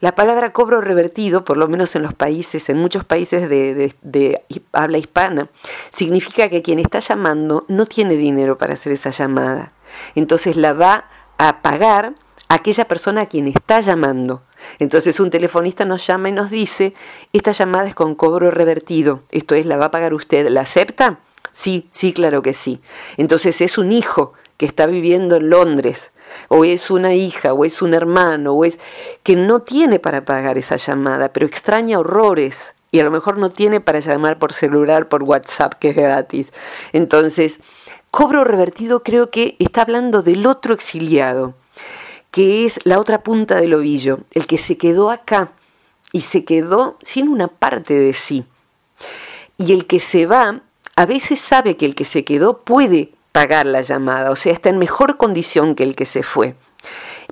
La 0.00 0.14
palabra 0.14 0.52
cobro 0.52 0.80
revertido, 0.80 1.44
por 1.44 1.56
lo 1.56 1.68
menos 1.68 1.94
en 1.94 2.02
los 2.02 2.14
países, 2.14 2.68
en 2.68 2.78
muchos 2.78 3.04
países 3.04 3.48
de, 3.48 4.42
habla 4.72 4.98
hispana, 4.98 5.48
significa 5.90 6.48
que 6.48 6.62
quien 6.62 6.78
está 6.78 7.00
llamando 7.00 7.64
no 7.68 7.86
tiene 7.86 8.16
dinero 8.16 8.56
para 8.56 8.74
hacer 8.74 8.92
esa 8.92 9.10
llamada. 9.10 9.72
Entonces 10.14 10.56
la 10.56 10.72
va 10.72 11.08
a 11.36 11.60
pagar 11.60 12.14
aquella 12.48 12.86
persona 12.86 13.22
a 13.22 13.26
quien 13.26 13.46
está 13.48 13.80
llamando. 13.80 14.42
Entonces 14.78 15.20
un 15.20 15.30
telefonista 15.30 15.84
nos 15.84 16.06
llama 16.06 16.30
y 16.30 16.32
nos 16.32 16.50
dice, 16.50 16.94
esta 17.32 17.52
llamada 17.52 17.88
es 17.88 17.94
con 17.94 18.14
cobro 18.14 18.50
revertido, 18.50 19.22
esto 19.30 19.54
es, 19.54 19.66
la 19.66 19.76
va 19.76 19.86
a 19.86 19.90
pagar 19.90 20.14
usted, 20.14 20.48
¿la 20.48 20.62
acepta? 20.62 21.18
Sí, 21.52 21.86
sí, 21.90 22.12
claro 22.12 22.40
que 22.40 22.54
sí. 22.54 22.80
Entonces 23.16 23.60
es 23.60 23.78
un 23.78 23.92
hijo 23.92 24.32
que 24.56 24.66
está 24.66 24.86
viviendo 24.86 25.36
en 25.36 25.50
Londres, 25.50 26.10
o 26.48 26.64
es 26.64 26.90
una 26.90 27.14
hija, 27.14 27.52
o 27.52 27.64
es 27.64 27.82
un 27.82 27.94
hermano, 27.94 28.52
o 28.52 28.64
es 28.64 28.78
que 29.22 29.36
no 29.36 29.60
tiene 29.62 29.98
para 29.98 30.24
pagar 30.24 30.58
esa 30.58 30.76
llamada, 30.76 31.32
pero 31.32 31.46
extraña 31.46 31.98
horrores 31.98 32.74
y 32.90 33.00
a 33.00 33.04
lo 33.04 33.10
mejor 33.10 33.38
no 33.38 33.50
tiene 33.50 33.80
para 33.80 34.00
llamar 34.00 34.38
por 34.38 34.52
celular, 34.52 35.08
por 35.08 35.22
WhatsApp, 35.22 35.74
que 35.74 35.90
es 35.90 35.96
gratis. 35.96 36.52
Entonces, 36.92 37.60
cobro 38.10 38.44
revertido 38.44 39.02
creo 39.02 39.30
que 39.30 39.56
está 39.58 39.82
hablando 39.82 40.22
del 40.22 40.46
otro 40.46 40.74
exiliado 40.74 41.54
que 42.30 42.66
es 42.66 42.80
la 42.84 42.98
otra 42.98 43.22
punta 43.22 43.56
del 43.56 43.74
ovillo, 43.74 44.20
el 44.32 44.46
que 44.46 44.58
se 44.58 44.76
quedó 44.76 45.10
acá 45.10 45.52
y 46.12 46.20
se 46.22 46.44
quedó 46.44 46.96
sin 47.02 47.28
una 47.28 47.48
parte 47.48 47.94
de 47.94 48.12
sí. 48.12 48.44
Y 49.56 49.72
el 49.72 49.86
que 49.86 50.00
se 50.00 50.26
va, 50.26 50.60
a 50.96 51.06
veces 51.06 51.40
sabe 51.40 51.76
que 51.76 51.86
el 51.86 51.94
que 51.94 52.04
se 52.04 52.24
quedó 52.24 52.58
puede 52.58 53.12
la 53.46 53.82
llamada, 53.82 54.30
o 54.30 54.36
sea, 54.36 54.52
está 54.52 54.68
en 54.68 54.78
mejor 54.78 55.16
condición 55.16 55.74
que 55.74 55.84
el 55.84 55.94
que 55.94 56.06
se 56.06 56.22
fue. 56.22 56.54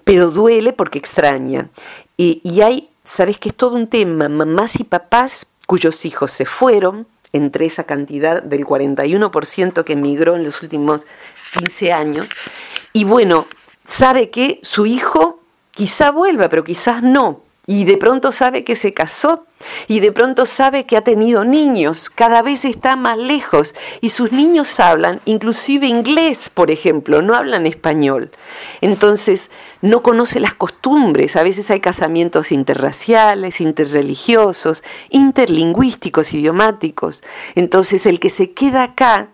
Pero 0.05 0.31
duele 0.31 0.73
porque 0.73 0.99
extraña. 0.99 1.69
Y, 2.17 2.41
y 2.45 2.61
hay, 2.61 2.91
sabes 3.05 3.39
que 3.39 3.49
es 3.49 3.55
todo 3.55 3.75
un 3.75 3.89
tema, 3.89 4.29
mamás 4.29 4.79
y 4.79 4.85
papás 4.85 5.47
cuyos 5.67 6.05
hijos 6.05 6.31
se 6.31 6.47
fueron, 6.47 7.07
entre 7.33 7.67
esa 7.67 7.85
cantidad 7.85 8.43
del 8.43 8.65
41% 8.65 9.85
que 9.85 9.93
emigró 9.93 10.37
en 10.37 10.45
los 10.45 10.63
últimos 10.63 11.07
15 11.59 11.93
años. 11.93 12.29
Y 12.93 13.05
bueno, 13.05 13.47
sabe 13.85 14.31
que 14.31 14.61
su 14.63 14.87
hijo 14.87 15.41
quizá 15.71 16.11
vuelva, 16.11 16.49
pero 16.49 16.65
quizás 16.65 17.03
no. 17.03 17.43
Y 17.69 17.85
de 17.85 17.97
pronto 17.97 18.31
sabe 18.31 18.63
que 18.63 18.77
se 18.77 18.95
casó 18.95 19.45
y 19.89 19.99
de 19.99 20.13
pronto 20.13 20.47
sabe 20.47 20.87
que 20.87 20.97
ha 20.97 21.01
tenido 21.01 21.45
niños, 21.45 22.11
cada 22.11 22.41
vez 22.43 22.65
está 22.65 22.95
más 22.95 23.19
lejos 23.19 23.75
y 24.01 24.11
sus 24.11 24.31
niños 24.31 24.79
hablan 24.79 25.21
inclusive 25.25 25.89
inglés, 25.89 26.49
por 26.53 26.71
ejemplo, 26.71 27.23
no 27.23 27.35
hablan 27.35 27.67
español. 27.67 28.31
Entonces 28.83 29.51
no 29.83 30.05
conoce 30.05 30.39
las 30.39 30.55
costumbres, 30.55 31.35
a 31.35 31.43
veces 31.43 31.69
hay 31.73 31.81
casamientos 31.81 32.53
interraciales, 32.53 33.61
interreligiosos, 33.61 34.85
interlingüísticos, 35.11 36.35
idiomáticos. 36.35 37.25
Entonces 37.57 38.07
el 38.07 38.21
que 38.21 38.31
se 38.31 38.53
queda 38.53 38.85
acá, 38.85 39.31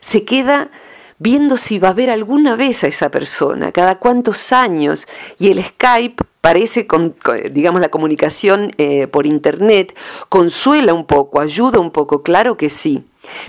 se 0.00 0.24
queda 0.24 0.70
viendo 1.18 1.56
si 1.56 1.78
va 1.78 1.88
a 1.88 1.94
ver 1.94 2.10
alguna 2.10 2.56
vez 2.56 2.84
a 2.84 2.88
esa 2.88 3.10
persona, 3.10 3.72
cada 3.72 3.98
cuántos 3.98 4.52
años, 4.52 5.06
y 5.38 5.50
el 5.50 5.62
Skype 5.62 6.24
parece, 6.40 6.86
con, 6.86 7.16
digamos, 7.50 7.80
la 7.80 7.88
comunicación 7.88 8.72
eh, 8.78 9.06
por 9.06 9.26
Internet, 9.26 9.96
consuela 10.28 10.94
un 10.94 11.06
poco, 11.06 11.40
ayuda 11.40 11.80
un 11.80 11.90
poco, 11.90 12.22
claro 12.22 12.56
que 12.56 12.70
sí, 12.70 13.04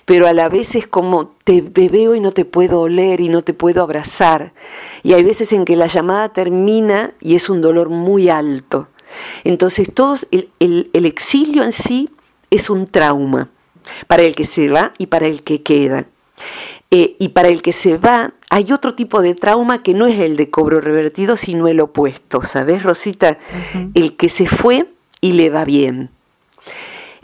pero 0.06 0.28
a 0.28 0.34
la 0.34 0.50
vez 0.50 0.76
es 0.76 0.88
como 0.88 1.36
te 1.44 1.62
veo 1.62 2.16
y 2.16 2.20
no 2.20 2.32
te 2.32 2.46
puedo 2.46 2.82
oler 2.82 3.20
y 3.20 3.30
no 3.30 3.44
te 3.44 3.54
puedo 3.54 3.84
abrazar, 3.84 4.54
y 5.04 5.14
hay 5.14 5.24
veces 5.24 5.54
en 5.54 5.66
que 5.66 5.76
la 5.76 5.88
llamada 5.88 6.30
termina 6.30 7.14
y 7.20 7.36
es 7.36 7.50
un 7.50 7.62
dolor 7.62 7.90
muy 7.90 8.30
alto. 8.30 8.88
Entonces, 9.46 9.90
todos, 9.94 10.28
el 10.32 11.06
exilio 11.06 11.64
en 11.64 11.72
sí 11.72 12.10
es 12.50 12.70
un 12.70 12.86
trauma 12.86 13.50
para 14.08 14.24
el 14.24 14.36
que 14.36 14.46
se 14.46 14.70
va 14.70 14.94
y 14.98 15.08
para 15.08 15.28
el 15.28 15.44
que 15.44 15.64
queda. 15.64 16.08
Eh, 16.90 17.16
y 17.20 17.30
para 17.30 17.50
el 17.50 17.62
que 17.62 17.74
se 17.74 17.98
va, 17.98 18.34
hay 18.50 18.72
otro 18.72 18.96
tipo 18.96 19.22
de 19.22 19.36
trauma 19.36 19.84
que 19.84 19.94
no 19.94 20.08
es 20.08 20.20
el 20.20 20.38
de 20.38 20.50
cobro 20.50 20.80
revertido, 20.80 21.36
sino 21.36 21.68
el 21.68 21.82
opuesto, 21.82 22.44
¿sabes, 22.44 22.84
Rosita? 22.84 23.38
El 23.94 24.16
que 24.16 24.30
se 24.30 24.48
fue 24.48 24.88
y 25.20 25.34
le 25.34 25.50
va 25.50 25.66
bien. 25.66 26.12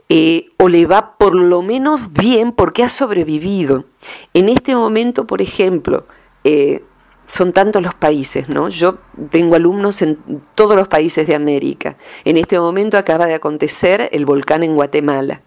Eh, 0.09 0.45
o 0.57 0.67
le 0.67 0.85
va 0.85 1.17
por 1.17 1.33
lo 1.33 1.61
menos 1.61 2.11
bien 2.11 2.51
porque 2.51 2.83
ha 2.83 2.89
sobrevivido. 2.89 3.85
En 4.33 4.49
este 4.49 4.75
momento, 4.75 5.25
por 5.25 5.41
ejemplo, 5.41 6.05
eh, 6.43 6.83
son 7.25 7.53
tantos 7.53 7.81
los 7.81 7.95
países, 7.95 8.49
¿no? 8.49 8.69
Yo 8.69 8.97
tengo 9.31 9.55
alumnos 9.55 10.01
en 10.01 10.17
todos 10.55 10.75
los 10.75 10.87
países 10.87 11.25
de 11.27 11.35
América. 11.35 11.97
En 12.25 12.37
este 12.37 12.59
momento 12.59 12.97
acaba 12.97 13.25
de 13.25 13.33
acontecer 13.33 14.09
el 14.11 14.25
volcán 14.25 14.63
en 14.63 14.75
Guatemala. 14.75 15.41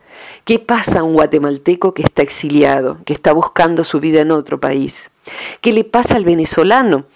¿Qué 0.45 0.59
pasa 0.59 1.01
a 1.01 1.03
un 1.03 1.13
guatemalteco 1.13 1.93
que 1.95 2.03
está 2.03 2.23
exiliado, 2.23 2.99
que 3.05 3.13
está 3.13 3.33
buscando 3.33 3.85
su 3.85 4.01
vida 4.01 4.21
en 4.21 4.31
otro 4.31 4.59
país? 4.59 5.11
¿Qué 5.61 5.73
le 5.73 5.85
pasa 5.85 6.17
al 6.17 6.25
venezolano? 6.25 7.07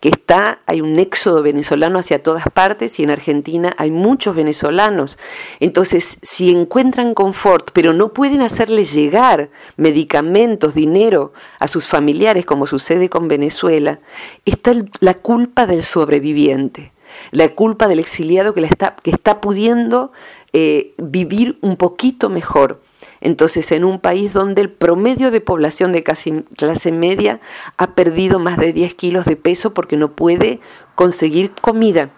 Que 0.00 0.08
está, 0.08 0.60
hay 0.66 0.80
un 0.80 0.98
éxodo 0.98 1.42
venezolano 1.42 1.98
hacia 1.98 2.22
todas 2.22 2.44
partes 2.52 2.98
y 2.98 3.02
en 3.02 3.10
Argentina 3.10 3.74
hay 3.76 3.90
muchos 3.90 4.34
venezolanos. 4.34 5.18
Entonces, 5.60 6.18
si 6.22 6.50
encuentran 6.50 7.14
confort, 7.14 7.70
pero 7.72 7.92
no 7.92 8.12
pueden 8.12 8.40
hacerle 8.40 8.84
llegar 8.84 9.50
medicamentos, 9.76 10.74
dinero 10.74 11.32
a 11.58 11.68
sus 11.68 11.86
familiares, 11.86 12.46
como 12.46 12.66
sucede 12.66 13.08
con 13.08 13.28
Venezuela, 13.28 14.00
está 14.46 14.72
la 15.00 15.14
culpa 15.14 15.66
del 15.66 15.84
sobreviviente, 15.84 16.92
la 17.30 17.54
culpa 17.54 17.86
del 17.86 17.98
exiliado 17.98 18.54
que, 18.54 18.62
está, 18.64 18.96
que 19.02 19.10
está 19.10 19.40
pudiendo 19.40 20.12
eh, 20.52 20.94
vivir 20.96 21.58
un 21.60 21.76
poquito 21.76 22.30
mejor. 22.30 22.80
Entonces, 23.20 23.70
en 23.72 23.84
un 23.84 23.98
país 23.98 24.32
donde 24.32 24.62
el 24.62 24.70
promedio 24.70 25.30
de 25.30 25.40
población 25.40 25.92
de 25.92 26.02
casi 26.02 26.42
clase 26.56 26.92
media 26.92 27.40
ha 27.76 27.94
perdido 27.94 28.38
más 28.38 28.56
de 28.56 28.72
10 28.72 28.94
kilos 28.94 29.24
de 29.26 29.36
peso 29.36 29.74
porque 29.74 29.96
no 29.96 30.12
puede 30.12 30.60
conseguir 30.94 31.52
comida. 31.60 32.10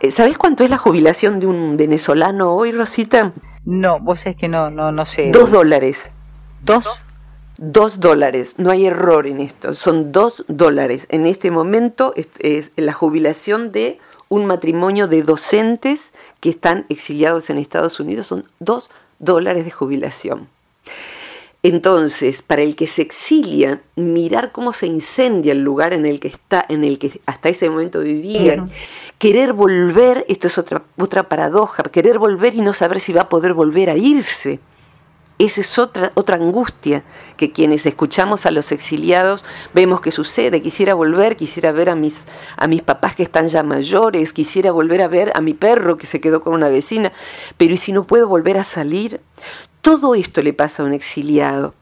Eh, 0.00 0.10
¿Sabes 0.10 0.36
cuánto 0.36 0.64
es 0.64 0.70
la 0.70 0.78
jubilación 0.78 1.40
de 1.40 1.46
un 1.46 1.76
venezolano 1.76 2.52
hoy, 2.54 2.72
Rosita? 2.72 3.32
No, 3.64 4.00
vos 4.00 4.26
es 4.26 4.36
que 4.36 4.48
no, 4.48 4.70
no, 4.70 4.92
no 4.92 5.04
sé. 5.04 5.30
Dos 5.30 5.50
dólares. 5.50 6.10
¿Dos? 6.62 7.02
Dos 7.56 8.00
dólares, 8.00 8.54
no 8.56 8.70
hay 8.70 8.86
error 8.86 9.28
en 9.28 9.38
esto, 9.38 9.74
son 9.74 10.10
dos 10.10 10.44
dólares. 10.48 11.06
En 11.08 11.24
este 11.24 11.52
momento 11.52 12.12
es, 12.16 12.72
la 12.74 12.92
jubilación 12.92 13.70
de 13.70 14.00
un 14.28 14.46
matrimonio 14.46 15.06
de 15.06 15.22
docentes 15.22 16.10
que 16.40 16.50
están 16.50 16.84
exiliados 16.88 17.50
en 17.50 17.58
Estados 17.58 18.00
Unidos, 18.00 18.26
son 18.26 18.44
dos 18.58 18.88
dólares 18.88 19.03
de 19.18 19.70
jubilación. 19.70 20.48
Entonces, 21.62 22.42
para 22.42 22.60
el 22.60 22.76
que 22.76 22.86
se 22.86 23.00
exilia, 23.00 23.80
mirar 23.96 24.52
cómo 24.52 24.72
se 24.72 24.86
incendia 24.86 25.52
el 25.52 25.62
lugar 25.62 25.94
en 25.94 26.04
el 26.04 26.20
que 26.20 26.28
está, 26.28 26.64
en 26.68 26.84
el 26.84 26.98
que 26.98 27.18
hasta 27.24 27.48
ese 27.48 27.70
momento 27.70 28.00
vivía, 28.00 28.66
querer 29.18 29.54
volver, 29.54 30.26
esto 30.28 30.48
es 30.48 30.58
otra, 30.58 30.82
otra 30.98 31.26
paradoja, 31.28 31.82
querer 31.84 32.18
volver 32.18 32.54
y 32.54 32.60
no 32.60 32.74
saber 32.74 33.00
si 33.00 33.14
va 33.14 33.22
a 33.22 33.28
poder 33.30 33.54
volver 33.54 33.88
a 33.88 33.96
irse 33.96 34.60
esa 35.38 35.62
es 35.62 35.78
otra, 35.78 36.12
otra 36.14 36.36
angustia 36.36 37.02
que 37.36 37.50
quienes 37.50 37.86
escuchamos 37.86 38.46
a 38.46 38.52
los 38.52 38.70
exiliados 38.70 39.44
vemos 39.72 40.00
que 40.00 40.12
sucede. 40.12 40.62
Quisiera 40.62 40.94
volver, 40.94 41.36
quisiera 41.36 41.72
ver 41.72 41.90
a 41.90 41.96
mis, 41.96 42.24
a 42.56 42.68
mis 42.68 42.82
papás 42.82 43.16
que 43.16 43.24
están 43.24 43.48
ya 43.48 43.64
mayores, 43.64 44.32
quisiera 44.32 44.70
volver 44.70 45.02
a 45.02 45.08
ver 45.08 45.32
a 45.34 45.40
mi 45.40 45.54
perro 45.54 45.98
que 45.98 46.06
se 46.06 46.20
quedó 46.20 46.42
con 46.42 46.54
una 46.54 46.68
vecina, 46.68 47.12
pero 47.56 47.74
¿y 47.74 47.76
si 47.76 47.92
no 47.92 48.06
puedo 48.06 48.28
volver 48.28 48.58
a 48.58 48.64
salir? 48.64 49.20
Todo 49.80 50.14
esto 50.14 50.40
le 50.40 50.52
pasa 50.52 50.82
a 50.82 50.86
un 50.86 50.92
exiliado. 50.92 51.74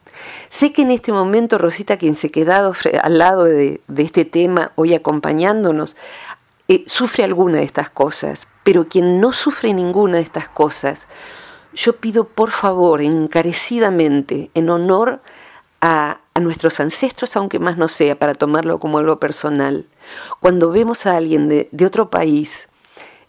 Sé 0.48 0.72
que 0.72 0.82
en 0.82 0.90
este 0.90 1.12
momento 1.12 1.58
Rosita, 1.58 1.96
quien 1.96 2.16
se 2.16 2.28
ha 2.28 2.30
quedado 2.30 2.74
al 3.02 3.18
lado 3.18 3.44
de, 3.44 3.80
este 3.96 4.24
tema, 4.24 4.72
hoy 4.76 4.94
acompañándonos, 4.94 5.96
eh, 6.68 6.84
sufre 6.86 7.24
alguna 7.24 7.58
de 7.58 7.64
estas 7.64 7.90
cosas, 7.90 8.48
pero 8.64 8.88
quien 8.88 9.20
no 9.20 9.32
sufre 9.32 9.74
ninguna 9.74 10.16
de 10.16 10.22
estas 10.22 10.48
cosas, 10.48 11.06
yo 11.74 11.96
pido 11.96 12.24
por 12.24 12.50
favor, 12.50 13.00
encarecidamente, 13.00 14.50
en 14.54 14.70
honor 14.70 15.20
a, 15.80 16.18
nuestros 16.40 16.80
ancestros, 16.80 17.36
aunque 17.36 17.58
más 17.58 17.76
no 17.76 17.88
sea, 17.88 18.18
para 18.18 18.34
tomarlo 18.34 18.78
como 18.80 18.98
algo 18.98 19.20
personal, 19.20 19.86
cuando 20.40 20.70
vemos 20.70 21.04
a 21.06 21.16
alguien 21.16 21.48
de, 21.48 21.86
otro 21.86 22.08
país, 22.08 22.68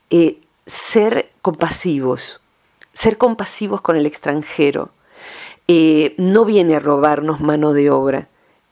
eh, 0.09 0.39
ser 0.65 1.31
compasivos, 1.41 2.39
ser 2.93 3.17
compasivos 3.17 3.81
con 3.81 3.97
el 3.97 4.05
extranjero. 4.05 4.91
Eh, 5.67 6.15
no 6.17 6.45
viene 6.45 6.75
a 6.75 6.79
robarnos 6.79 7.41
mano 7.41 7.73
de 7.73 7.89
obra, 7.89 8.29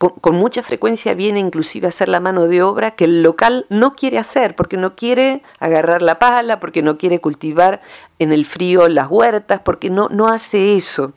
con, 0.10 0.36
mucha 0.36 0.64
frecuencia 0.64 1.14
viene 1.14 1.40
inclusive 1.40 1.86
a 1.86 1.90
hacer 1.90 2.10
la 2.10 2.20
mano 2.20 2.48
de 2.48 2.64
obra 2.64 2.92
que 2.92 3.06
el 3.06 3.22
local 3.22 3.68
no 3.70 3.96
quiere 3.96 4.18
hacer, 4.18 4.56
porque 4.56 4.76
no 4.76 4.96
quiere 4.96 5.44
agarrar 5.60 6.02
la 6.02 6.18
pala, 6.18 6.60
porque 6.60 6.82
no 6.82 6.98
quiere 6.98 7.22
cultivar 7.22 7.82
en 8.18 8.32
el 8.32 8.46
frío 8.48 8.88
las 8.88 9.12
huertas, 9.12 9.62
porque 9.64 9.92
no, 9.92 10.10
no 10.10 10.28
hace 10.28 10.76
eso. 10.76 11.14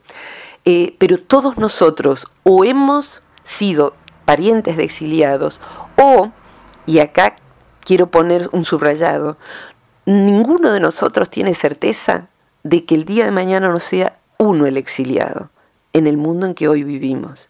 Eh, 0.65 0.95
pero 0.99 1.19
todos 1.19 1.57
nosotros 1.57 2.27
o 2.43 2.63
hemos 2.63 3.23
sido 3.43 3.95
parientes 4.25 4.77
de 4.77 4.83
exiliados 4.83 5.61
o, 5.97 6.31
y 6.85 6.99
acá 6.99 7.37
quiero 7.81 8.11
poner 8.11 8.49
un 8.51 8.65
subrayado, 8.65 9.37
ninguno 10.05 10.71
de 10.71 10.79
nosotros 10.79 11.31
tiene 11.31 11.55
certeza 11.55 12.27
de 12.63 12.85
que 12.85 12.93
el 12.93 13.05
día 13.05 13.25
de 13.25 13.31
mañana 13.31 13.67
no 13.67 13.79
sea 13.79 14.19
uno 14.37 14.67
el 14.67 14.77
exiliado 14.77 15.49
en 15.93 16.05
el 16.05 16.17
mundo 16.17 16.45
en 16.45 16.53
que 16.53 16.67
hoy 16.67 16.83
vivimos. 16.83 17.49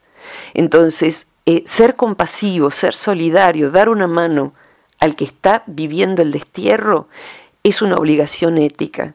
Entonces, 0.54 1.28
eh, 1.46 1.64
ser 1.66 1.96
compasivo, 1.96 2.72
ser 2.72 2.94
solidario, 2.94 3.72
dar 3.72 3.90
una 3.90 4.08
mano 4.08 4.54
al 5.00 5.16
que 5.16 5.26
está 5.26 5.64
viviendo 5.68 6.22
el 6.22 6.32
destierro 6.32 7.08
es 7.64 7.82
una 7.82 7.96
obligación 7.96 8.58
ética. 8.58 9.14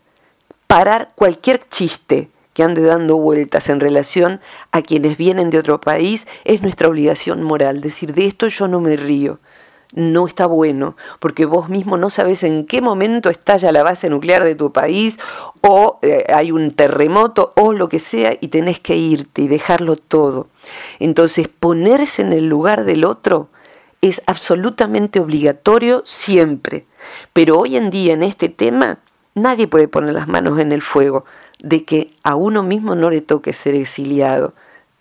Parar 0.67 1.13
cualquier 1.15 1.69
chiste 1.69 2.31
que 2.53 2.63
ande 2.63 2.83
dando 2.83 3.17
vueltas 3.17 3.69
en 3.69 3.81
relación 3.81 4.41
a 4.73 4.83
quienes 4.83 5.17
vienen 5.17 5.51
de 5.51 5.59
otro 5.59 5.81
país 5.81 6.27
es 6.45 6.63
nuestra 6.63 6.89
obligación 6.89 7.43
moral. 7.43 7.81
Decir, 7.81 8.15
de 8.15 8.27
esto 8.27 8.49
yo 8.49 8.69
no 8.69 8.81
me 8.81 8.97
río 8.97 9.39
no 9.93 10.27
está 10.27 10.47
bueno, 10.47 10.97
porque 11.19 11.45
vos 11.45 11.69
mismo 11.69 11.97
no 11.97 12.11
sabes 12.11 12.43
en 12.43 12.67
qué 12.67 12.81
momento 12.81 13.31
estalla 13.31 13.73
la 13.73 13.83
base 13.83 14.09
nuclear 14.09 14.45
de 14.45 14.55
tu 14.55 14.73
país 14.73 15.19
o 15.61 15.99
eh, 16.03 16.27
hay 16.33 16.53
un 16.53 16.71
terremoto 16.71 17.53
o 17.57 17.73
lo 17.73 17.89
que 17.89 17.99
sea 17.99 18.37
y 18.41 18.49
tenés 18.49 18.81
que 18.81 18.97
irte 18.97 19.43
y 19.43 19.49
dejarlo 19.49 19.97
todo. 19.97 20.49
Entonces 20.99 21.49
ponerse 21.49 22.23
en 22.23 22.33
el 22.33 22.49
lugar 22.49 22.85
del 22.85 23.05
otro 23.05 23.49
es 24.01 24.23
absolutamente 24.27 25.21
obligatorio 25.21 26.03
siempre, 26.05 26.87
pero 27.33 27.59
hoy 27.59 27.77
en 27.77 27.91
día 27.91 28.15
en 28.15 28.23
este 28.23 28.49
tema 28.49 28.99
nadie 29.35 29.67
puede 29.67 29.89
poner 29.89 30.15
las 30.15 30.29
manos 30.29 30.59
en 30.59 30.73
el 30.73 30.83
fuego 30.83 31.25
de 31.59 31.85
que 31.85 32.13
a 32.23 32.35
uno 32.37 32.63
mismo 32.63 32.95
no 32.95 33.11
le 33.11 33.21
toque 33.21 33.53
ser 33.53 33.75
exiliado. 33.75 34.55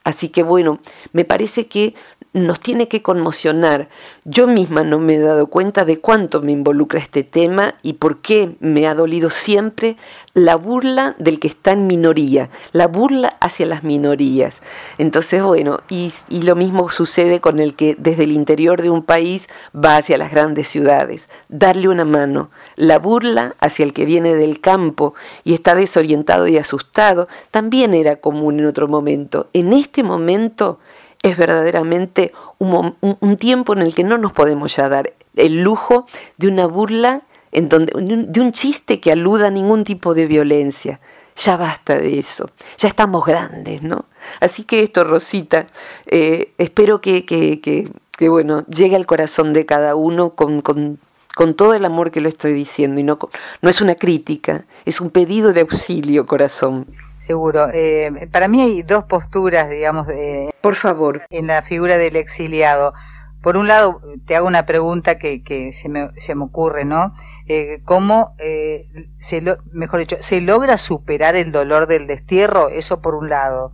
Así 0.04 0.30
que 0.30 0.43
bueno, 0.43 0.80
me 1.13 1.25
parece 1.25 1.67
que 1.67 1.93
nos 2.34 2.60
tiene 2.60 2.88
que 2.88 3.02
conmocionar. 3.02 3.89
Yo 4.24 4.46
misma 4.46 4.84
no 4.84 5.00
me 5.00 5.15
he 5.15 5.20
dado 5.20 5.48
cuenta 5.48 5.84
de 5.84 6.00
cuánto 6.00 6.42
me 6.42 6.52
involucra 6.52 7.00
este 7.00 7.24
tema 7.24 7.76
y 7.82 7.94
por 7.94 8.20
qué 8.20 8.56
me 8.60 8.88
ha 8.88 8.94
dolido 8.94 9.30
siempre 9.30 9.98
la 10.36 10.56
burla 10.56 11.15
del 11.18 11.39
que 11.39 11.48
está 11.48 11.72
en 11.72 11.88
minoría, 11.88 12.50
la 12.72 12.88
burla 12.88 13.38
hacia 13.42 13.65
las 13.65 13.84
minorías. 13.84 14.62
Entonces, 15.00 15.42
bueno, 15.42 15.80
y, 15.89 16.13
lo 16.30 16.56
mismo 16.56 16.89
sucede 16.89 17.42
con 17.42 17.60
el 17.60 17.76
que 17.76 17.96
desde 17.98 18.24
el 18.24 18.32
interior 18.32 18.82
de 18.82 18.89
un 18.89 19.04
país 19.04 19.50
va 19.76 19.98
hacia 19.98 20.18
las 20.18 20.32
grandes 20.32 20.68
ciudades. 20.68 21.30
Darle 21.50 21.89
una 21.89 22.06
mano, 22.06 22.52
la 22.76 23.00
burla 23.00 23.56
hacia 23.60 23.84
el 23.84 23.94
que 23.94 24.06
viene 24.06 24.36
del 24.36 24.62
campo 24.62 25.15
y 25.44 25.54
está 25.54 25.76
desorientado 25.76 26.48
y 26.48 26.58
asustado, 26.58 27.28
también 27.52 27.94
era 27.94 28.18
común 28.18 28.60
en 28.60 28.68
otro 28.68 28.88
momento. 28.88 29.48
En 29.54 29.74
este 29.74 30.04
momento 30.04 30.80
es 31.21 31.38
verdaderamente 31.38 32.32
un, 32.60 32.95
tiempo 33.38 33.73
en 33.73 33.79
el 33.79 33.93
que 33.93 34.03
no 34.03 34.17
nos 34.17 34.32
podemos 34.32 34.75
ya 34.75 34.89
dar 34.89 35.13
el 35.36 35.62
lujo 35.62 36.05
de 36.38 36.47
una 36.47 36.65
burla, 36.65 37.23
en 37.51 37.67
donde, 37.67 37.93
de 37.95 38.41
un 38.41 38.51
chiste 38.51 38.99
que 38.99 39.12
aluda 39.12 39.47
a 39.47 39.51
ningún 39.51 39.84
tipo 39.84 40.13
de 40.13 40.27
violencia. 40.27 40.99
Ya 41.36 41.55
basta 41.55 41.95
de 41.95 42.19
eso, 42.19 42.49
ya 42.77 42.89
estamos 42.89 43.25
grandes, 43.25 43.82
¿no? 43.82 44.05
Así 44.41 44.63
que 44.63 44.84
esto, 44.84 45.05
Rosita, 45.05 45.67
eh, 46.05 46.51
espero 46.58 46.99
que, 46.99 47.25
que, 47.25 47.62
que, 47.62 48.29
bueno, 48.29 48.65
llegue 48.67 48.97
al 48.97 49.05
corazón 49.05 49.53
de 49.53 49.65
cada 49.65 49.95
uno 49.95 50.32
con, 50.32 50.62
con, 50.62 50.99
con 51.36 51.53
todo 51.53 51.73
el 51.73 51.86
amor 51.86 52.12
que 52.12 52.19
lo 52.19 52.27
estoy 52.27 52.51
diciendo 52.51 52.99
y 52.99 53.03
no, 53.03 53.17
no 53.62 53.69
es 53.69 53.79
una 53.79 53.95
crítica, 53.95 54.65
es 54.84 54.99
un 54.99 55.12
pedido 55.12 55.53
de 55.53 55.62
auxilio, 55.62 56.25
corazón. 56.25 56.88
Seguro. 57.19 57.67
Eh, 57.73 58.29
para 58.32 58.47
mí 58.47 58.62
hay 58.62 58.82
dos 58.82 59.03
posturas, 59.03 59.69
digamos, 59.69 60.08
de, 60.08 60.53
por 60.62 60.75
favor, 60.75 61.23
en 61.29 61.47
la 61.47 61.62
figura 61.62 61.97
del 61.97 62.15
exiliado. 62.15 62.93
Por 63.41 63.58
un 63.58 63.67
lado, 63.67 64.01
te 64.25 64.36
hago 64.36 64.47
una 64.47 64.65
pregunta 64.65 65.17
que, 65.19 65.43
que 65.43 65.71
se, 65.71 65.89
me, 65.89 66.10
se 66.17 66.34
me 66.34 66.45
ocurre, 66.45 66.86
¿no? 66.86 67.13
Eh, 67.47 67.82
¿Cómo, 67.84 68.36
eh, 68.39 68.88
se 69.19 69.41
lo, 69.41 69.58
mejor 69.71 69.99
dicho, 70.01 70.17
se 70.19 70.39
logra 70.39 70.77
superar 70.77 71.36
el 71.36 71.51
dolor 71.51 71.88
del 71.88 72.08
destierro? 72.08 72.69
Eso 72.69 73.01
por 73.01 73.15
un 73.15 73.29
lado. 73.29 73.73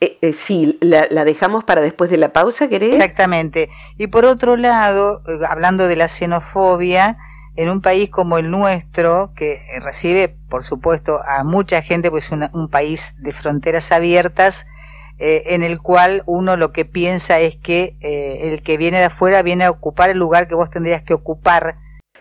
Eh, 0.00 0.32
sí, 0.34 0.78
la, 0.80 1.06
la, 1.10 1.24
dejamos 1.24 1.64
para 1.64 1.80
después 1.80 2.10
de 2.10 2.18
la 2.18 2.32
pausa, 2.32 2.68
¿querés? 2.68 2.96
Exactamente. 2.96 3.70
Y 3.96 4.08
por 4.08 4.24
otro 4.24 4.56
lado, 4.56 5.22
hablando 5.48 5.88
de 5.88 5.96
la 5.96 6.08
xenofobia, 6.08 7.16
en 7.56 7.68
un 7.68 7.80
país 7.80 8.10
como 8.10 8.38
el 8.38 8.50
nuestro, 8.50 9.32
que 9.36 9.62
recibe, 9.80 10.36
por 10.48 10.64
supuesto, 10.64 11.20
a 11.26 11.44
mucha 11.44 11.82
gente, 11.82 12.10
pues 12.10 12.30
un 12.30 12.68
país 12.68 13.14
de 13.20 13.32
fronteras 13.32 13.92
abiertas, 13.92 14.66
eh, 15.18 15.54
en 15.54 15.62
el 15.62 15.80
cual 15.80 16.24
uno 16.26 16.56
lo 16.56 16.72
que 16.72 16.84
piensa 16.84 17.38
es 17.38 17.54
que 17.56 17.96
eh, 18.00 18.52
el 18.52 18.62
que 18.62 18.76
viene 18.76 18.98
de 18.98 19.04
afuera 19.04 19.42
viene 19.42 19.64
a 19.64 19.70
ocupar 19.70 20.10
el 20.10 20.18
lugar 20.18 20.48
que 20.48 20.56
vos 20.56 20.70
tendrías 20.70 21.02
que 21.02 21.14
ocupar. 21.14 21.76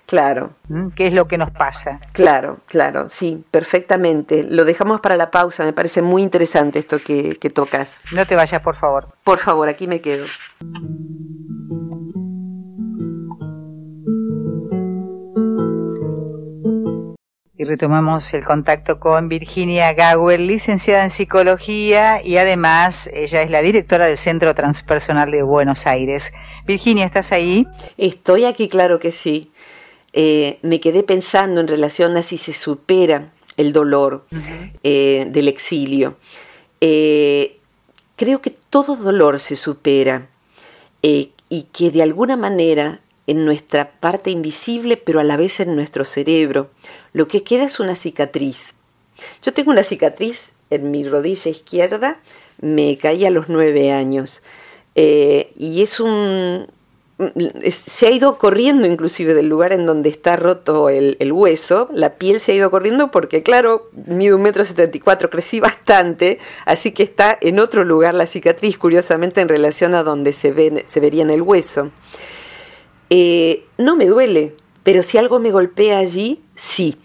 Claro. 0.06 0.52
¿Mm? 0.68 0.90
¿Qué 0.90 1.08
es 1.08 1.14
lo 1.14 1.28
que 1.28 1.40
nos 1.40 1.50
pasa? 1.50 2.00
Claro, 2.12 2.60
claro, 2.68 3.10
sí, 3.10 3.44
perfectamente. 3.50 4.44
Lo 4.44 4.64
dejamos 4.64 5.02
para 5.02 5.16
la 5.16 5.32
pausa, 5.32 5.66
me 5.66 5.74
parece 5.74 6.04
muy 6.04 6.22
interesante 6.22 6.78
esto 6.78 7.00
que, 7.00 7.38
que 7.40 7.50
tocas. 7.50 8.02
No 8.12 8.28
te 8.28 8.36
vayas, 8.36 8.62
por 8.62 8.76
favor. 8.76 9.08
Por 9.24 9.40
favor, 9.40 9.70
aquí 9.70 9.88
me 9.88 10.02
quedo. 10.02 10.26
Y 17.64 17.66
retomamos 17.66 18.34
el 18.34 18.44
contacto 18.44 19.00
con 19.00 19.30
Virginia 19.30 19.94
Gawel, 19.94 20.48
licenciada 20.48 21.02
en 21.04 21.10
psicología 21.10 22.22
y 22.22 22.36
además 22.36 23.10
ella 23.14 23.42
es 23.42 23.50
la 23.50 23.62
directora 23.62 24.06
del 24.06 24.18
Centro 24.18 24.54
Transpersonal 24.54 25.32
de 25.32 25.44
Buenos 25.44 25.88
Aires. 25.88 26.34
Virginia, 26.68 27.06
¿estás 27.06 27.32
ahí? 27.32 27.66
Estoy 27.98 28.44
aquí, 28.44 28.68
claro 28.68 29.00
que 29.00 29.14
sí. 29.14 29.50
Eh, 30.12 30.60
me 30.62 30.82
quedé 30.82 31.04
pensando 31.04 31.62
en 31.62 31.70
relación 31.70 32.18
a 32.18 32.22
si 32.22 32.38
se 32.38 32.52
supera 32.52 33.32
el 33.56 33.72
dolor 33.72 34.26
eh, 34.84 35.26
del 35.30 35.48
exilio. 35.48 36.18
Eh, 36.82 37.60
creo 38.18 38.42
que 38.42 38.50
todo 38.70 38.98
dolor 38.98 39.40
se 39.40 39.56
supera 39.56 40.28
y 41.02 41.32
que 41.72 41.92
de 41.92 42.04
alguna 42.04 42.36
manera 42.36 43.00
en 43.28 43.46
nuestra 43.46 43.92
parte 43.92 44.30
invisible, 44.30 44.98
pero 44.98 45.20
a 45.20 45.24
la 45.24 45.38
vez 45.38 45.60
en 45.60 45.76
nuestro 45.76 46.06
cerebro, 46.06 46.70
lo 47.14 47.28
que 47.28 47.44
queda 47.44 47.64
es 47.64 47.80
una 47.80 47.96
cicatriz. 47.96 48.76
Yo 49.42 49.54
tengo 49.54 49.72
una 49.72 49.84
cicatriz 49.84 50.52
en 50.70 50.92
mi 50.92 51.04
rodilla 51.04 51.52
izquierda, 51.52 52.20
me 52.60 52.98
caí 52.98 53.26
a 53.26 53.30
los 53.30 53.50
nueve 53.50 53.92
años. 53.92 54.42
y 54.96 55.82
es 55.82 56.00
un, 56.00 56.68
se 57.72 58.08
ha 58.08 58.12
ido 58.12 58.38
corriendo 58.38 58.88
inclusive 58.88 59.34
del 59.34 59.48
lugar 59.48 59.72
en 59.72 59.86
donde 59.86 60.10
está 60.10 60.36
roto 60.36 60.90
el, 60.90 61.32
hueso, 61.32 61.90
la 61.94 62.16
piel 62.16 62.40
se 62.40 62.52
ha 62.52 62.56
ido 62.56 62.72
corriendo 62.72 63.12
porque 63.12 63.44
claro, 63.44 63.90
mido 64.08 64.36
un 64.36 64.42
metro 64.42 64.66
setenta 64.66 64.98
y 64.98 65.00
cuatro, 65.00 65.30
crecí 65.30 65.60
bastante, 65.60 66.40
así 66.66 66.92
que 66.92 67.04
está 67.04 67.38
en 67.40 67.60
otro 67.60 67.84
lugar 67.84 68.14
la 68.14 68.28
cicatriz, 68.28 68.78
curiosamente 68.78 69.42
en 69.42 69.50
relación 69.50 69.96
a 69.96 70.04
donde 70.04 70.34
se, 70.34 70.84
se 70.86 71.00
vería 71.00 71.24
en 71.24 71.30
el 71.30 71.42
hueso. 71.42 71.92
Eh, 73.10 73.66
no 73.78 73.96
me 73.96 74.06
duele, 74.06 74.56
pero 74.84 75.04
si 75.04 75.18
algo 75.18 75.40
me 75.40 75.52
golpea 75.52 76.00
allí, 76.00 76.42
sí. 76.56 76.98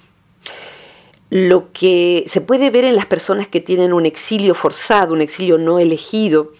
Lo 1.30 1.72
que 1.72 2.24
se 2.26 2.40
puede 2.40 2.70
ver 2.70 2.84
en 2.84 2.96
las 2.96 3.06
personas 3.06 3.48
que 3.48 3.60
tienen 3.60 3.92
un 3.92 4.06
exilio 4.06 4.54
forzado, 4.54 5.12
un 5.12 5.20
exilio 5.20 5.58
no 5.58 5.78
elegido, 5.78 6.52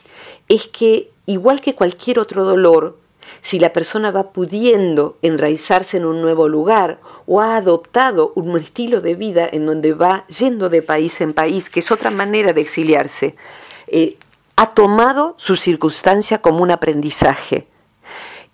es 0.48 0.68
que 0.68 1.10
igual 1.26 1.60
que 1.60 1.74
cualquier 1.74 2.18
otro 2.18 2.44
dolor, 2.44 2.98
si 3.40 3.58
la 3.58 3.72
persona 3.72 4.10
va 4.10 4.32
pudiendo 4.32 5.18
enraizarse 5.22 5.96
en 5.96 6.06
un 6.06 6.20
nuevo 6.20 6.48
lugar 6.48 7.00
o 7.26 7.40
ha 7.40 7.56
adoptado 7.56 8.32
un 8.34 8.56
estilo 8.56 9.00
de 9.00 9.14
vida 9.14 9.48
en 9.50 9.66
donde 9.66 9.92
va 9.92 10.26
yendo 10.28 10.68
de 10.68 10.82
país 10.82 11.20
en 11.20 11.34
país, 11.34 11.68
que 11.70 11.80
es 11.80 11.90
otra 11.90 12.10
manera 12.10 12.52
de 12.52 12.60
exiliarse, 12.60 13.36
eh, 13.88 14.16
ha 14.56 14.74
tomado 14.74 15.34
su 15.38 15.56
circunstancia 15.56 16.40
como 16.40 16.62
un 16.62 16.70
aprendizaje 16.70 17.68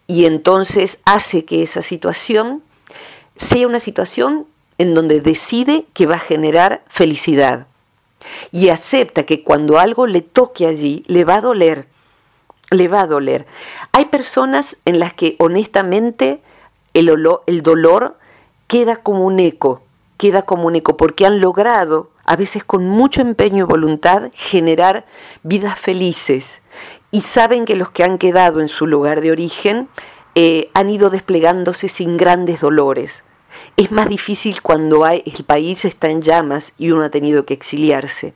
y 0.06 0.26
entonces 0.26 1.00
hace 1.04 1.44
que 1.44 1.62
esa 1.62 1.82
situación 1.82 2.62
sea 3.36 3.66
una 3.66 3.80
situación 3.80 4.46
en 4.78 4.94
donde 4.94 5.20
decide 5.20 5.86
que 5.92 6.06
va 6.06 6.16
a 6.16 6.20
generar 6.20 6.84
felicidad 6.88 7.66
y 8.50 8.68
acepta 8.68 9.24
que 9.24 9.42
cuando 9.42 9.78
algo 9.78 10.06
le 10.06 10.22
toque 10.22 10.66
allí 10.66 11.04
le 11.06 11.24
va 11.24 11.36
a 11.36 11.40
doler 11.40 11.88
le 12.70 12.88
va 12.88 13.02
a 13.02 13.06
doler. 13.06 13.46
Hay 13.92 14.06
personas 14.06 14.76
en 14.84 14.98
las 14.98 15.14
que 15.14 15.36
honestamente 15.38 16.40
el, 16.92 17.10
el 17.46 17.62
dolor 17.62 18.18
queda 18.66 18.96
como 18.96 19.24
un 19.24 19.40
eco, 19.40 19.82
queda 20.16 20.42
como 20.42 20.66
un 20.66 20.76
eco, 20.76 20.96
porque 20.96 21.26
han 21.26 21.40
logrado, 21.40 22.10
a 22.24 22.37
veces 22.37 22.64
con 22.64 22.88
mucho 22.88 23.20
empeño 23.20 23.64
y 23.64 23.66
voluntad, 23.68 24.30
generar 24.32 25.06
vidas 25.42 25.78
felices 25.78 26.62
y 27.10 27.20
saben 27.20 27.64
que 27.64 27.76
los 27.76 27.90
que 27.90 28.04
han 28.04 28.18
quedado 28.18 28.60
en 28.60 28.68
su 28.68 28.87
lugar 28.87 29.20
de 29.20 29.30
origen 29.30 29.88
eh, 30.34 30.70
han 30.74 30.90
ido 30.90 31.10
desplegándose 31.10 31.88
sin 31.88 32.16
grandes 32.16 32.60
dolores. 32.60 33.22
Es 33.76 33.92
más 33.92 34.08
difícil 34.08 34.62
cuando 34.62 35.04
hay, 35.04 35.22
el 35.26 35.44
país 35.44 35.84
está 35.84 36.08
en 36.08 36.22
llamas 36.22 36.72
y 36.76 36.90
uno 36.90 37.04
ha 37.04 37.10
tenido 37.10 37.46
que 37.46 37.54
exiliarse. 37.54 38.34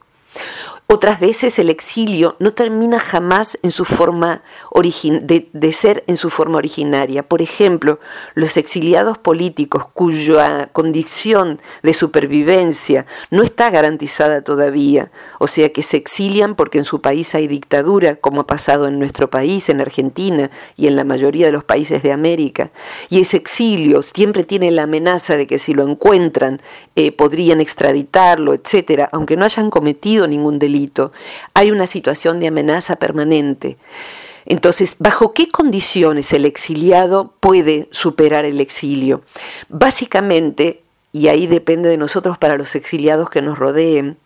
Otras 0.90 1.20
veces 1.20 1.58
el 1.58 1.68
exilio 1.68 2.36
no 2.38 2.54
termina 2.54 2.98
jamás 2.98 3.58
en 3.62 3.72
su 3.72 3.84
forma 3.84 4.42
de, 4.72 5.72
ser 5.74 6.02
en 6.06 6.16
su 6.16 6.30
forma 6.30 6.56
originaria. 6.56 7.22
Por 7.22 7.42
ejemplo, 7.42 8.00
los 8.34 8.56
exiliados 8.56 9.18
políticos 9.18 9.84
cuya 9.92 10.70
condición 10.72 11.60
de 11.82 11.92
supervivencia 11.92 13.04
no 13.30 13.42
está 13.42 13.68
garantizada 13.68 14.40
todavía, 14.40 15.12
o 15.38 15.46
sea 15.46 15.70
que 15.74 15.82
se 15.82 15.98
exilian 15.98 16.54
porque 16.54 16.78
en 16.78 16.84
su 16.84 17.02
país 17.02 17.34
hay 17.34 17.48
dictadura, 17.48 18.16
como 18.16 18.40
ha 18.40 18.46
pasado 18.46 18.88
en 18.88 18.98
nuestro 18.98 19.28
país, 19.28 19.68
en 19.68 19.82
Argentina 19.82 20.50
y 20.74 20.86
en 20.86 20.96
la 20.96 21.04
mayoría 21.04 21.44
de 21.44 21.52
los 21.52 21.64
países 21.64 22.02
de 22.02 22.12
América. 22.12 22.70
Y 23.10 23.20
ese 23.20 23.36
exilio 23.36 24.00
siempre 24.00 24.42
tiene 24.42 24.70
la 24.70 24.84
amenaza 24.84 25.36
de 25.36 25.46
que 25.46 25.58
si 25.58 25.74
lo 25.74 25.86
encuentran 25.86 26.62
eh, 26.96 27.12
podrían 27.12 27.60
extraditarlo, 27.60 28.54
etcétera, 28.54 29.10
aunque 29.12 29.36
no 29.36 29.44
hayan 29.44 29.68
cometido 29.68 30.26
ningún 30.26 30.58
delito 30.58 30.77
hay 31.54 31.70
una 31.70 31.86
situación 31.86 32.40
de 32.40 32.48
amenaza 32.48 32.96
permanente. 32.96 33.76
Entonces, 34.46 34.96
¿bajo 34.98 35.34
qué 35.34 35.48
condiciones 35.48 36.32
el 36.32 36.46
exiliado 36.46 37.34
puede 37.40 37.88
superar 37.90 38.44
el 38.44 38.60
exilio? 38.60 39.22
Básicamente, 39.68 40.82
y 41.12 41.28
ahí 41.28 41.46
depende 41.46 41.88
de 41.88 41.98
nosotros 41.98 42.38
para 42.38 42.56
los 42.56 42.74
exiliados 42.74 43.28
que 43.28 43.42
nos 43.42 43.58
rodeen, 43.58 44.16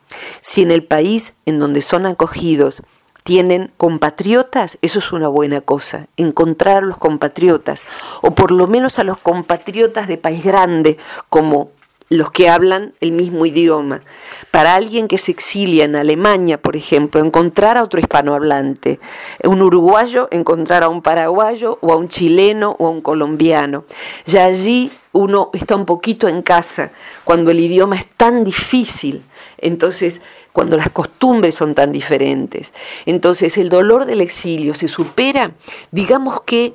si 0.41 0.63
en 0.63 0.71
el 0.71 0.85
país 0.85 1.35
en 1.47 1.59
donde 1.59 1.83
son 1.83 2.07
acogidos 2.07 2.83
tienen 3.25 3.71
compatriotas, 3.77 4.79
eso 4.83 4.99
es 4.99 5.13
una 5.13 5.29
buena 5.29 5.61
cosa, 5.61 6.09
encontrar 6.17 6.79
a 6.79 6.87
los 6.87 6.99
compatriotas, 6.99 7.83
o 8.21 8.33
por 8.33 8.51
lo 8.51 8.67
menos 8.67 8.99
a 8.99 9.05
los 9.05 9.19
compatriotas 9.19 10.09
de 10.09 10.19
país 10.19 10.43
grande, 10.43 10.99
como 11.29 11.71
los 12.13 12.31
que 12.31 12.49
hablan 12.49 12.93
el 13.01 13.13
mismo 13.13 13.47
idioma. 13.47 14.03
Para 14.51 14.75
alguien 14.75 15.09
que 15.09 15.17
se 15.17 15.33
exilia 15.33 15.85
en 15.85 15.97
Alemania, 15.97 16.61
por 16.61 16.77
ejemplo, 16.77 17.25
encontrar 17.25 17.79
a 17.79 17.83
otro 17.83 18.01
hispanohablante, 18.01 19.01
un 19.45 19.63
uruguayo, 19.63 20.29
encontrar 20.31 20.83
a 20.83 20.91
un 20.91 21.01
paraguayo 21.01 21.79
o 21.81 21.93
a 21.93 21.97
un 21.97 22.09
chileno 22.09 22.77
o 22.79 22.87
a 22.87 22.91
un 22.91 23.01
colombiano. 23.01 23.85
Ya 24.27 24.45
allí 24.45 24.91
uno 25.13 25.51
está 25.55 25.75
un 25.75 25.87
poquito 25.87 26.29
en 26.29 26.43
casa 26.43 26.91
cuando 27.25 27.51
el 27.51 27.61
idioma 27.61 27.97
es 27.97 28.07
tan 28.07 28.45
difícil. 28.45 29.25
Entonces, 29.57 30.21
cuando 30.53 30.77
las 30.77 30.91
costumbres 30.91 31.55
son 31.55 31.75
tan 31.75 31.93
diferentes. 31.93 32.73
Entonces 33.07 33.57
el 33.59 33.69
dolor 33.69 34.05
del 34.05 34.21
exilio 34.21 34.75
se 34.75 34.89
supera, 34.89 35.53
digamos 35.91 36.43
que 36.43 36.75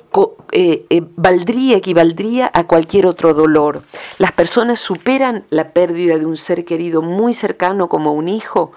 eh, 0.52 0.86
eh, 0.90 1.02
valdría, 1.16 1.76
equivaldría 1.76 2.50
a 2.52 2.64
cualquier 2.64 3.06
otro 3.06 3.34
dolor. 3.34 3.82
Las 4.18 4.32
personas 4.32 4.80
superan 4.80 5.44
la 5.50 5.72
pérdida 5.72 6.18
de 6.18 6.26
un 6.26 6.36
ser 6.36 6.64
querido 6.64 7.02
muy 7.02 7.34
cercano 7.34 7.88
como 7.88 8.12
un 8.12 8.28
hijo. 8.28 8.72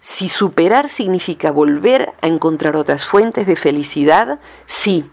Si 0.00 0.28
superar 0.28 0.88
significa 0.88 1.50
volver 1.50 2.12
a 2.22 2.28
encontrar 2.28 2.76
otras 2.76 3.04
fuentes 3.04 3.46
de 3.46 3.56
felicidad, 3.56 4.40
sí. 4.64 5.04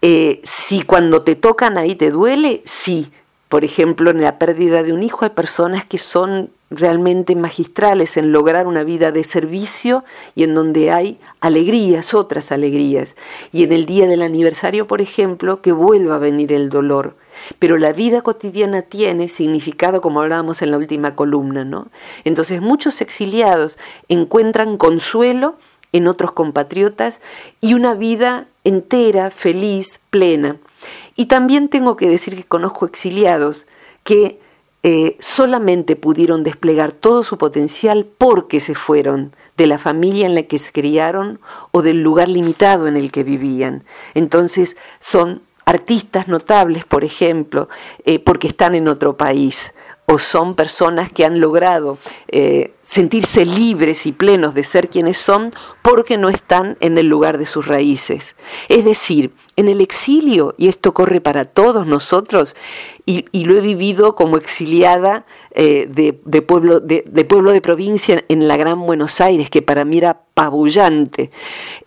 Eh, 0.00 0.40
si 0.44 0.82
cuando 0.82 1.22
te 1.22 1.36
tocan 1.36 1.78
ahí 1.78 1.94
te 1.94 2.10
duele, 2.10 2.62
sí. 2.64 3.12
Por 3.52 3.66
ejemplo, 3.66 4.10
en 4.10 4.22
la 4.22 4.38
pérdida 4.38 4.82
de 4.82 4.94
un 4.94 5.02
hijo 5.02 5.26
hay 5.26 5.30
personas 5.32 5.84
que 5.84 5.98
son 5.98 6.48
realmente 6.70 7.36
magistrales 7.36 8.16
en 8.16 8.32
lograr 8.32 8.66
una 8.66 8.82
vida 8.82 9.12
de 9.12 9.24
servicio 9.24 10.04
y 10.34 10.44
en 10.44 10.54
donde 10.54 10.90
hay 10.90 11.18
alegrías, 11.40 12.14
otras 12.14 12.50
alegrías. 12.50 13.14
Y 13.52 13.64
en 13.64 13.72
el 13.72 13.84
día 13.84 14.06
del 14.06 14.22
aniversario, 14.22 14.86
por 14.86 15.02
ejemplo, 15.02 15.60
que 15.60 15.72
vuelva 15.72 16.14
a 16.14 16.18
venir 16.18 16.50
el 16.50 16.70
dolor. 16.70 17.14
Pero 17.58 17.76
la 17.76 17.92
vida 17.92 18.22
cotidiana 18.22 18.80
tiene 18.80 19.28
significado, 19.28 20.00
como 20.00 20.22
hablábamos 20.22 20.62
en 20.62 20.70
la 20.70 20.78
última 20.78 21.14
columna, 21.14 21.62
¿no? 21.62 21.88
Entonces 22.24 22.62
muchos 22.62 23.02
exiliados 23.02 23.78
encuentran 24.08 24.78
consuelo 24.78 25.56
en 25.92 26.08
otros 26.08 26.32
compatriotas 26.32 27.20
y 27.60 27.74
una 27.74 27.94
vida 27.94 28.46
entera, 28.64 29.30
feliz, 29.30 30.00
plena. 30.10 30.56
Y 31.16 31.26
también 31.26 31.68
tengo 31.68 31.96
que 31.96 32.08
decir 32.08 32.36
que 32.36 32.44
conozco 32.44 32.86
exiliados 32.86 33.66
que 34.04 34.40
eh, 34.84 35.16
solamente 35.20 35.94
pudieron 35.94 36.42
desplegar 36.42 36.92
todo 36.92 37.22
su 37.22 37.38
potencial 37.38 38.06
porque 38.18 38.58
se 38.58 38.74
fueron 38.74 39.34
de 39.56 39.68
la 39.68 39.78
familia 39.78 40.26
en 40.26 40.34
la 40.34 40.42
que 40.42 40.58
se 40.58 40.72
criaron 40.72 41.38
o 41.70 41.82
del 41.82 42.02
lugar 42.02 42.28
limitado 42.28 42.88
en 42.88 42.96
el 42.96 43.12
que 43.12 43.22
vivían. 43.22 43.84
Entonces 44.14 44.76
son 44.98 45.42
artistas 45.64 46.26
notables, 46.26 46.84
por 46.84 47.04
ejemplo, 47.04 47.68
eh, 48.04 48.18
porque 48.18 48.48
están 48.48 48.74
en 48.74 48.88
otro 48.88 49.16
país 49.16 49.72
o 50.06 50.18
son 50.18 50.54
personas 50.54 51.12
que 51.12 51.24
han 51.24 51.40
logrado 51.40 51.96
eh, 52.28 52.74
sentirse 52.82 53.46
libres 53.46 54.04
y 54.04 54.12
plenos 54.12 54.52
de 54.52 54.64
ser 54.64 54.88
quienes 54.90 55.16
son 55.16 55.52
porque 55.80 56.18
no 56.18 56.28
están 56.28 56.76
en 56.80 56.98
el 56.98 57.06
lugar 57.06 57.38
de 57.38 57.46
sus 57.46 57.66
raíces. 57.66 58.34
Es 58.68 58.84
decir, 58.84 59.32
en 59.56 59.68
el 59.68 59.80
exilio, 59.80 60.54
y 60.58 60.68
esto 60.68 60.92
corre 60.92 61.20
para 61.20 61.44
todos 61.44 61.86
nosotros, 61.86 62.56
y, 63.06 63.24
lo 63.44 63.56
he 63.56 63.60
vivido 63.60 64.14
como 64.14 64.36
exiliada 64.36 65.24
eh, 65.52 65.88
de, 65.88 66.42
pueblo, 66.42 66.80
de, 66.80 67.02
pueblo 67.24 67.52
de 67.52 67.60
provincia 67.60 68.24
en 68.28 68.48
la 68.48 68.56
Gran 68.56 68.80
Buenos 68.80 69.20
Aires, 69.20 69.50
que 69.50 69.62
para 69.62 69.84
mí 69.84 69.98
era 69.98 70.20
pabullante. 70.34 71.30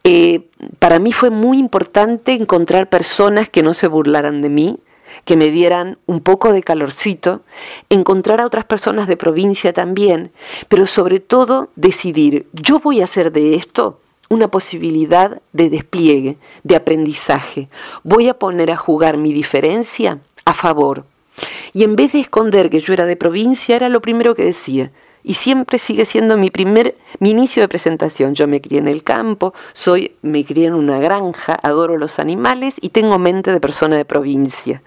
Eh, 0.04 0.48
para 0.80 1.00
mí 1.00 1.12
fue 1.12 1.30
muy 1.30 1.58
importante 1.58 2.34
encontrar 2.34 2.90
personas 2.90 3.50
que 3.50 3.64
no 3.64 3.74
se 3.74 3.88
burlaran 3.88 4.42
de 4.42 4.50
mí, 4.50 4.80
que 5.26 5.36
me 5.36 5.52
dieran 5.52 5.98
un 6.06 6.22
poco 6.22 6.54
de 6.54 6.64
calorcito, 6.64 7.42
encontrar 7.90 8.40
a 8.40 8.46
otras 8.46 8.66
personas 8.66 9.08
de 9.08 9.18
provincia 9.18 9.74
también, 9.74 10.32
pero 10.70 10.88
sobre 10.88 11.20
todo 11.20 11.70
decidir, 11.76 12.48
yo 12.54 12.80
voy 12.80 13.02
a 13.02 13.06
hacer 13.06 13.32
de 13.32 13.56
esto 13.56 14.00
una 14.30 14.50
posibilidad 14.50 15.42
de 15.54 15.70
despliegue, 15.70 16.38
de 16.64 16.76
aprendizaje. 16.76 17.70
Voy 18.04 18.30
a 18.30 18.40
poner 18.40 18.72
a 18.72 18.78
jugar 18.78 19.18
mi 19.18 19.34
diferencia 19.34 20.20
a 20.46 20.54
favor. 20.54 21.06
Y 21.74 21.84
en 21.84 21.96
vez 21.96 22.14
de 22.14 22.22
esconder 22.22 22.70
que 22.70 22.80
yo 22.80 22.94
era 22.94 23.06
de 23.06 23.18
provincia, 23.18 23.76
era 23.76 23.90
lo 23.90 24.02
primero 24.02 24.36
que 24.36 24.44
decía. 24.44 24.92
Y 25.28 25.34
siempre 25.34 25.80
sigue 25.80 26.06
siendo 26.06 26.38
mi 26.38 26.52
primer, 26.52 26.94
mi 27.18 27.32
inicio 27.32 27.64
de 27.64 27.68
presentación. 27.68 28.36
Yo 28.36 28.48
me 28.48 28.62
crié 28.62 28.78
en 28.78 28.88
el 28.88 29.04
campo, 29.04 29.56
soy, 29.74 30.16
me 30.22 30.46
crié 30.46 30.68
en 30.68 30.76
una 30.76 31.00
granja, 31.00 31.58
adoro 31.64 31.98
los 31.98 32.20
animales 32.20 32.76
y 32.80 32.90
tengo 32.90 33.18
mente 33.18 33.52
de 33.52 33.60
persona 33.60 33.98
de 33.98 34.06
provincia. 34.06 34.84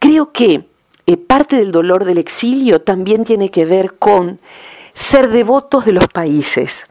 Creo 0.00 0.32
que 0.32 0.64
eh, 1.06 1.16
parte 1.16 1.54
del 1.54 1.70
dolor 1.70 2.04
del 2.04 2.18
exilio 2.18 2.82
también 2.82 3.22
tiene 3.22 3.52
que 3.52 3.64
ver 3.66 3.94
con 4.00 4.40
ser 4.94 5.28
devotos 5.28 5.84
de 5.84 5.92
los 5.92 6.08
países. 6.08 6.86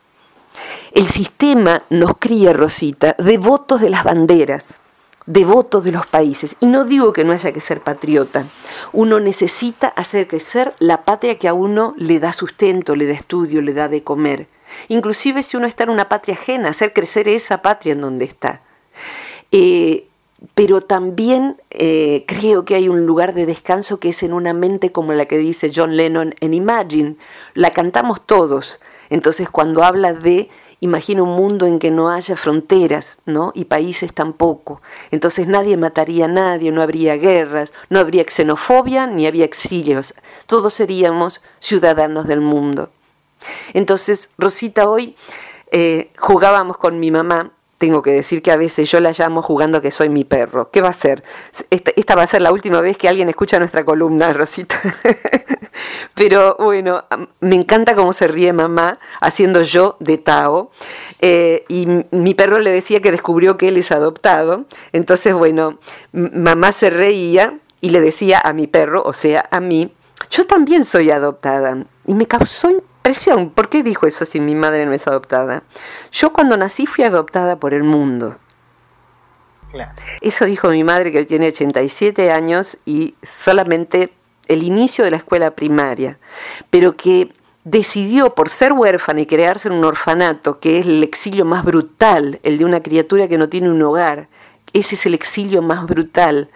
El 0.94 1.08
sistema 1.08 1.84
nos 1.90 2.14
cría, 2.20 2.54
Rosita, 2.54 3.18
devotos 3.20 3.82
de 3.82 3.90
las 3.90 4.06
banderas, 4.06 4.80
devotos 5.26 5.84
de 5.84 5.92
los 5.92 6.08
países. 6.08 6.56
Y 6.60 6.68
no 6.68 6.86
digo 6.86 7.14
que 7.14 7.24
no 7.24 7.34
haya 7.34 7.52
que 7.52 7.62
ser 7.62 7.82
patriota. 7.82 8.46
Uno 8.94 9.20
necesita 9.20 9.88
hacer 9.90 10.28
crecer 10.28 10.74
la 10.80 11.04
patria 11.04 11.38
que 11.38 11.48
a 11.48 11.54
uno 11.54 11.94
le 11.98 12.20
da 12.20 12.34
sustento, 12.34 12.96
le 12.96 13.08
da 13.08 13.14
estudio, 13.14 13.62
le 13.62 13.74
da 13.74 13.88
de 13.88 14.04
comer. 14.04 14.48
Inclusive 14.88 15.44
si 15.44 15.58
uno 15.58 15.68
está 15.68 15.84
en 15.84 15.90
una 15.90 16.10
patria 16.10 16.36
ajena, 16.36 16.70
hacer 16.70 16.94
crecer 16.94 17.28
esa 17.28 17.62
patria 17.62 17.94
en 17.94 18.02
donde 18.02 18.26
está. 18.26 18.62
Eh, 19.52 20.08
pero 20.56 20.82
también 20.82 21.58
eh, 21.70 22.24
creo 22.28 22.64
que 22.64 22.76
hay 22.76 22.88
un 22.88 23.06
lugar 23.06 23.34
de 23.34 23.46
descanso 23.46 24.00
que 24.00 24.10
es 24.10 24.24
en 24.24 24.32
una 24.32 24.54
mente 24.54 24.92
como 24.92 25.12
la 25.14 25.26
que 25.26 25.38
dice 25.38 25.72
John 25.74 25.98
Lennon 25.98 26.34
en 26.40 26.54
Imagine. 26.54 27.16
La 27.54 27.72
cantamos 27.72 28.26
todos. 28.26 28.80
Entonces 29.10 29.50
cuando 29.50 29.84
habla 29.84 30.14
de 30.14 30.50
imagina 30.82 31.24
un 31.24 31.36
mundo 31.36 31.66
en 31.66 31.80
que 31.80 31.92
no 31.92 32.10
haya 32.10 32.36
fronteras, 32.36 33.18
¿no? 33.26 33.52
Y 33.54 33.66
países 33.66 34.14
tampoco. 34.14 34.82
Entonces 35.12 35.48
nadie 35.48 35.78
mataría 35.78 36.26
a 36.26 36.28
nadie, 36.30 36.72
no 36.72 36.82
habría 36.82 37.16
guerras, 37.16 37.74
no 37.90 38.00
habría 38.00 38.26
xenofobia 38.28 39.08
ni 39.08 39.28
habría 39.28 39.46
exilios. 39.46 40.14
Todos 40.48 40.74
seríamos 40.74 41.42
ciudadanos 41.60 42.28
del 42.28 42.42
mundo. 42.42 42.90
Entonces, 43.74 44.30
Rosita, 44.38 44.90
hoy 44.90 45.16
eh, 45.72 46.12
jugábamos 46.18 46.78
con 46.78 47.00
mi 47.00 47.12
mamá 47.12 47.52
tengo 47.80 48.02
que 48.02 48.12
decir 48.12 48.42
que 48.42 48.52
a 48.52 48.58
veces 48.58 48.92
yo 48.92 49.00
la 49.00 49.14
llamo 49.18 49.42
jugando 49.42 49.82
que 49.82 49.90
soy 49.90 50.10
mi 50.10 50.26
perro. 50.26 50.70
¿Qué 50.70 50.82
va 50.82 50.90
a 50.90 50.94
ser? 50.94 51.24
Esta, 51.70 52.16
va 52.16 52.24
a 52.24 52.28
ser 52.28 52.42
la 52.42 52.52
última 52.52 52.82
vez 52.82 52.98
que 52.98 53.08
alguien 53.08 53.30
escucha 53.30 53.58
nuestra 53.58 53.86
columna, 53.86 54.34
Rosita. 54.34 54.80
Pero 56.14 56.58
bueno, 56.60 57.06
me 57.40 57.56
encanta 57.56 57.96
cómo 57.96 58.12
se 58.12 58.28
ríe 58.28 58.52
mamá 58.52 59.00
haciendo 59.22 59.62
yo 59.62 59.96
de 60.02 60.18
Tao. 60.18 60.72
Eh, 61.22 61.64
y 61.70 61.88
mi 62.12 62.34
perro 62.34 62.60
le 62.60 62.72
decía 62.72 63.02
que 63.02 63.12
descubrió 63.12 63.56
que 63.56 63.70
él 63.70 63.78
es 63.78 63.92
adoptado. 63.94 64.66
Entonces, 64.92 65.34
bueno, 65.34 65.80
mamá 66.12 66.74
se 66.74 66.90
reía 66.90 67.60
y 67.80 67.92
le 67.92 68.02
decía 68.02 68.42
a 68.44 68.52
mi 68.52 68.68
perro, 68.68 69.04
o 69.04 69.14
sea, 69.14 69.48
a 69.52 69.62
mí, 69.62 69.94
yo 70.30 70.46
también 70.46 70.84
soy 70.84 71.12
adoptada. 71.12 71.86
Y 72.06 72.14
me 72.14 72.26
causó 72.26 72.72
¿Por 73.54 73.70
qué 73.70 73.84
dijo 73.84 74.08
eso 74.08 74.26
si 74.26 74.40
mi 74.40 74.56
madre 74.56 74.86
no 74.86 74.94
es 74.94 75.08
adoptada? 75.08 75.64
Yo 76.12 76.34
cuando 76.34 76.58
nací 76.58 76.86
fui 76.86 77.04
adoptada 77.04 77.58
por 77.58 77.74
el 77.74 77.84
mundo. 77.84 78.38
Eso 80.22 80.46
dijo 80.46 80.70
mi 80.70 80.84
madre 80.84 81.12
que 81.12 81.26
tiene 81.26 81.48
87 81.48 82.32
años 82.32 82.78
y 82.86 83.16
solamente 83.22 84.12
el 84.48 84.64
inicio 84.64 85.04
de 85.06 85.12
la 85.12 85.18
escuela 85.18 85.52
primaria, 85.52 86.18
pero 86.72 86.98
que 86.98 87.32
decidió 87.64 88.34
por 88.34 88.50
ser 88.50 88.74
huérfana 88.74 89.22
y 89.22 89.26
crearse 89.28 89.68
en 89.68 89.76
un 89.76 89.86
orfanato, 89.86 90.60
que 90.60 90.80
es 90.80 90.88
el 90.88 91.04
exilio 91.04 91.46
más 91.46 91.64
brutal, 91.64 92.40
el 92.42 92.58
de 92.58 92.66
una 92.66 92.82
criatura 92.82 93.28
que 93.28 93.38
no 93.38 93.48
tiene 93.48 93.70
un 93.70 93.82
hogar, 93.82 94.28
ese 94.74 94.96
es 94.96 95.06
el 95.06 95.14
exilio 95.14 95.62
más 95.62 95.86
brutal. 95.86 96.50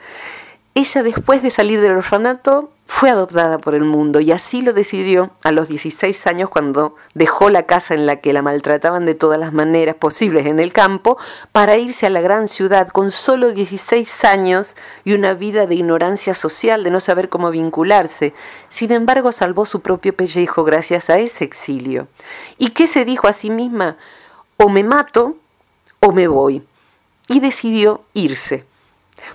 Ella 0.75 1.03
después 1.03 1.43
de 1.43 1.51
salir 1.51 1.81
del 1.81 1.91
orfanato 1.91 2.71
fue 2.87 3.11
adoptada 3.11 3.59
por 3.59 3.75
el 3.75 3.83
mundo 3.83 4.19
y 4.19 4.31
así 4.31 4.63
lo 4.63 4.73
decidió 4.73 5.29
a 5.43 5.51
los 5.51 5.67
16 5.67 6.25
años 6.25 6.49
cuando 6.49 6.95
dejó 7.13 7.51
la 7.51 7.67
casa 7.67 7.93
en 7.93 8.07
la 8.07 8.15
que 8.15 8.33
la 8.33 8.41
maltrataban 8.41 9.05
de 9.05 9.13
todas 9.13 9.39
las 9.39 9.53
maneras 9.53 9.95
posibles 9.95 10.47
en 10.47 10.59
el 10.59 10.73
campo 10.73 11.19
para 11.51 11.77
irse 11.77 12.07
a 12.07 12.09
la 12.09 12.21
gran 12.21 12.47
ciudad 12.47 12.87
con 12.87 13.11
solo 13.11 13.51
16 13.51 14.25
años 14.25 14.75
y 15.05 15.13
una 15.13 15.35
vida 15.35 15.67
de 15.67 15.75
ignorancia 15.75 16.33
social, 16.33 16.83
de 16.83 16.89
no 16.89 16.99
saber 16.99 17.29
cómo 17.29 17.51
vincularse. 17.51 18.33
Sin 18.69 18.91
embargo, 18.91 19.31
salvó 19.31 19.67
su 19.67 19.81
propio 19.81 20.15
pellejo 20.15 20.63
gracias 20.63 21.11
a 21.11 21.19
ese 21.19 21.43
exilio. 21.43 22.07
¿Y 22.57 22.71
qué 22.71 22.87
se 22.87 23.05
dijo 23.05 23.27
a 23.27 23.33
sí 23.33 23.51
misma? 23.51 23.97
O 24.57 24.69
me 24.69 24.83
mato 24.83 25.37
o 25.99 26.11
me 26.11 26.27
voy. 26.27 26.63
Y 27.27 27.41
decidió 27.41 28.01
irse 28.15 28.65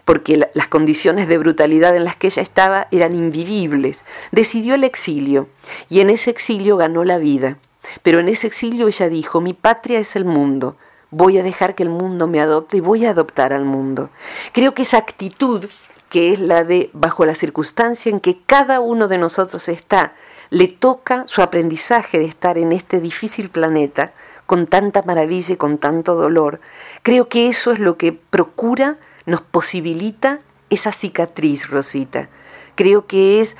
porque 0.04 0.48
las 0.54 0.68
condiciones 0.68 1.28
de 1.28 1.38
brutalidad 1.38 1.94
en 1.96 2.04
las 2.04 2.16
que 2.16 2.28
ella 2.28 2.42
estaba 2.42 2.88
eran 2.90 3.14
invivibles. 3.14 4.04
Decidió 4.32 4.74
el 4.74 4.84
exilio 4.84 5.48
y 5.88 6.00
en 6.00 6.10
ese 6.10 6.30
exilio 6.30 6.76
ganó 6.76 7.04
la 7.04 7.18
vida. 7.18 7.58
Pero 8.02 8.20
en 8.20 8.28
ese 8.28 8.46
exilio 8.46 8.88
ella 8.88 9.08
dijo, 9.08 9.40
mi 9.40 9.54
patria 9.54 9.98
es 9.98 10.16
el 10.16 10.24
mundo, 10.24 10.76
voy 11.10 11.38
a 11.38 11.42
dejar 11.42 11.74
que 11.74 11.82
el 11.82 11.90
mundo 11.90 12.26
me 12.26 12.40
adopte 12.40 12.76
y 12.76 12.80
voy 12.80 13.06
a 13.06 13.10
adoptar 13.10 13.52
al 13.52 13.64
mundo. 13.64 14.10
Creo 14.52 14.74
que 14.74 14.82
esa 14.82 14.98
actitud, 14.98 15.66
que 16.08 16.32
es 16.32 16.40
la 16.40 16.64
de 16.64 16.90
bajo 16.92 17.24
la 17.24 17.34
circunstancia 17.34 18.10
en 18.10 18.20
que 18.20 18.40
cada 18.44 18.80
uno 18.80 19.08
de 19.08 19.18
nosotros 19.18 19.68
está, 19.68 20.14
le 20.50 20.68
toca 20.68 21.24
su 21.26 21.42
aprendizaje 21.42 22.18
de 22.18 22.24
estar 22.24 22.58
en 22.58 22.72
este 22.72 23.00
difícil 23.00 23.50
planeta, 23.50 24.12
con 24.48 24.66
tanta 24.66 25.02
maravilla 25.02 25.52
y 25.52 25.56
con 25.58 25.76
tanto 25.76 26.14
dolor, 26.14 26.58
creo 27.02 27.28
que 27.28 27.48
eso 27.48 27.70
es 27.70 27.78
lo 27.78 27.98
que 27.98 28.14
procura 28.14 28.96
nos 29.28 29.42
posibilita 29.42 30.40
esa 30.70 30.90
cicatriz, 30.90 31.68
Rosita. 31.68 32.28
Creo 32.74 33.06
que 33.06 33.40
es 33.40 33.56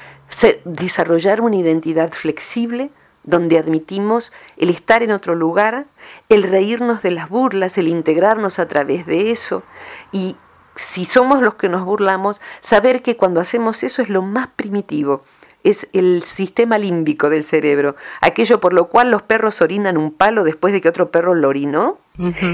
desarrollar 0.65 1.41
una 1.41 1.57
identidad 1.57 2.13
flexible 2.13 2.91
donde 3.23 3.59
admitimos 3.59 4.33
el 4.57 4.71
estar 4.71 5.03
en 5.03 5.11
otro 5.11 5.35
lugar, 5.35 5.87
el 6.29 6.43
reírnos 6.43 7.03
de 7.03 7.11
las 7.11 7.29
burlas, 7.29 7.77
el 7.77 7.89
integrarnos 7.89 8.59
a 8.59 8.67
través 8.67 9.05
de 9.07 9.31
eso 9.31 9.63
y 10.13 10.37
si 10.75 11.05
somos 11.05 11.43
los 11.43 11.55
que 11.55 11.69
nos 11.69 11.85
burlamos, 11.85 12.41
saber 12.61 13.03
que 13.03 13.17
cuando 13.17 13.41
hacemos 13.41 13.83
eso 13.83 14.01
es 14.01 14.09
lo 14.09 14.23
más 14.23 14.47
primitivo, 14.47 15.23
es 15.65 15.89
el 15.93 16.23
sistema 16.23 16.79
límbico 16.79 17.29
del 17.29 17.43
cerebro, 17.45 17.97
aquello 18.21 18.61
por 18.61 18.73
lo 18.73 18.89
cual 18.89 19.11
los 19.11 19.23
perros 19.23 19.61
orinan 19.61 19.99
un 19.99 20.13
palo 20.13 20.45
después 20.45 20.73
de 20.73 20.81
que 20.81 20.89
otro 20.89 21.11
perro 21.11 21.35
lo 21.35 21.49
orinó. 21.49 21.99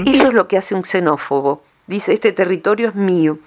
Eso 0.05 0.27
es 0.27 0.33
lo 0.33 0.47
que 0.47 0.57
hace 0.57 0.75
un 0.75 0.83
xenófobo. 0.83 1.61
Dice, 1.87 2.13
este 2.13 2.31
territorio 2.31 2.89
es 2.89 2.95
mío. 2.95 3.37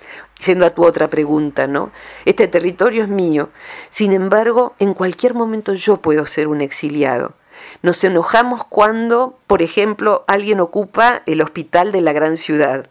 Yendo 0.46 0.64
a 0.64 0.70
tu 0.70 0.84
otra 0.84 1.08
pregunta, 1.08 1.66
¿no? 1.66 1.90
Este 2.24 2.46
territorio 2.46 3.02
es 3.02 3.08
mío. 3.08 3.48
Sin 3.90 4.12
embargo, 4.12 4.74
en 4.78 4.94
cualquier 4.94 5.34
momento 5.34 5.74
yo 5.74 5.96
puedo 5.96 6.24
ser 6.24 6.46
un 6.46 6.60
exiliado. 6.60 7.34
Nos 7.82 8.02
enojamos 8.04 8.64
cuando, 8.64 9.36
por 9.48 9.62
ejemplo, 9.62 10.24
alguien 10.28 10.60
ocupa 10.60 11.22
el 11.26 11.42
hospital 11.42 11.90
de 11.90 12.00
la 12.00 12.12
gran 12.12 12.36
ciudad. 12.36 12.88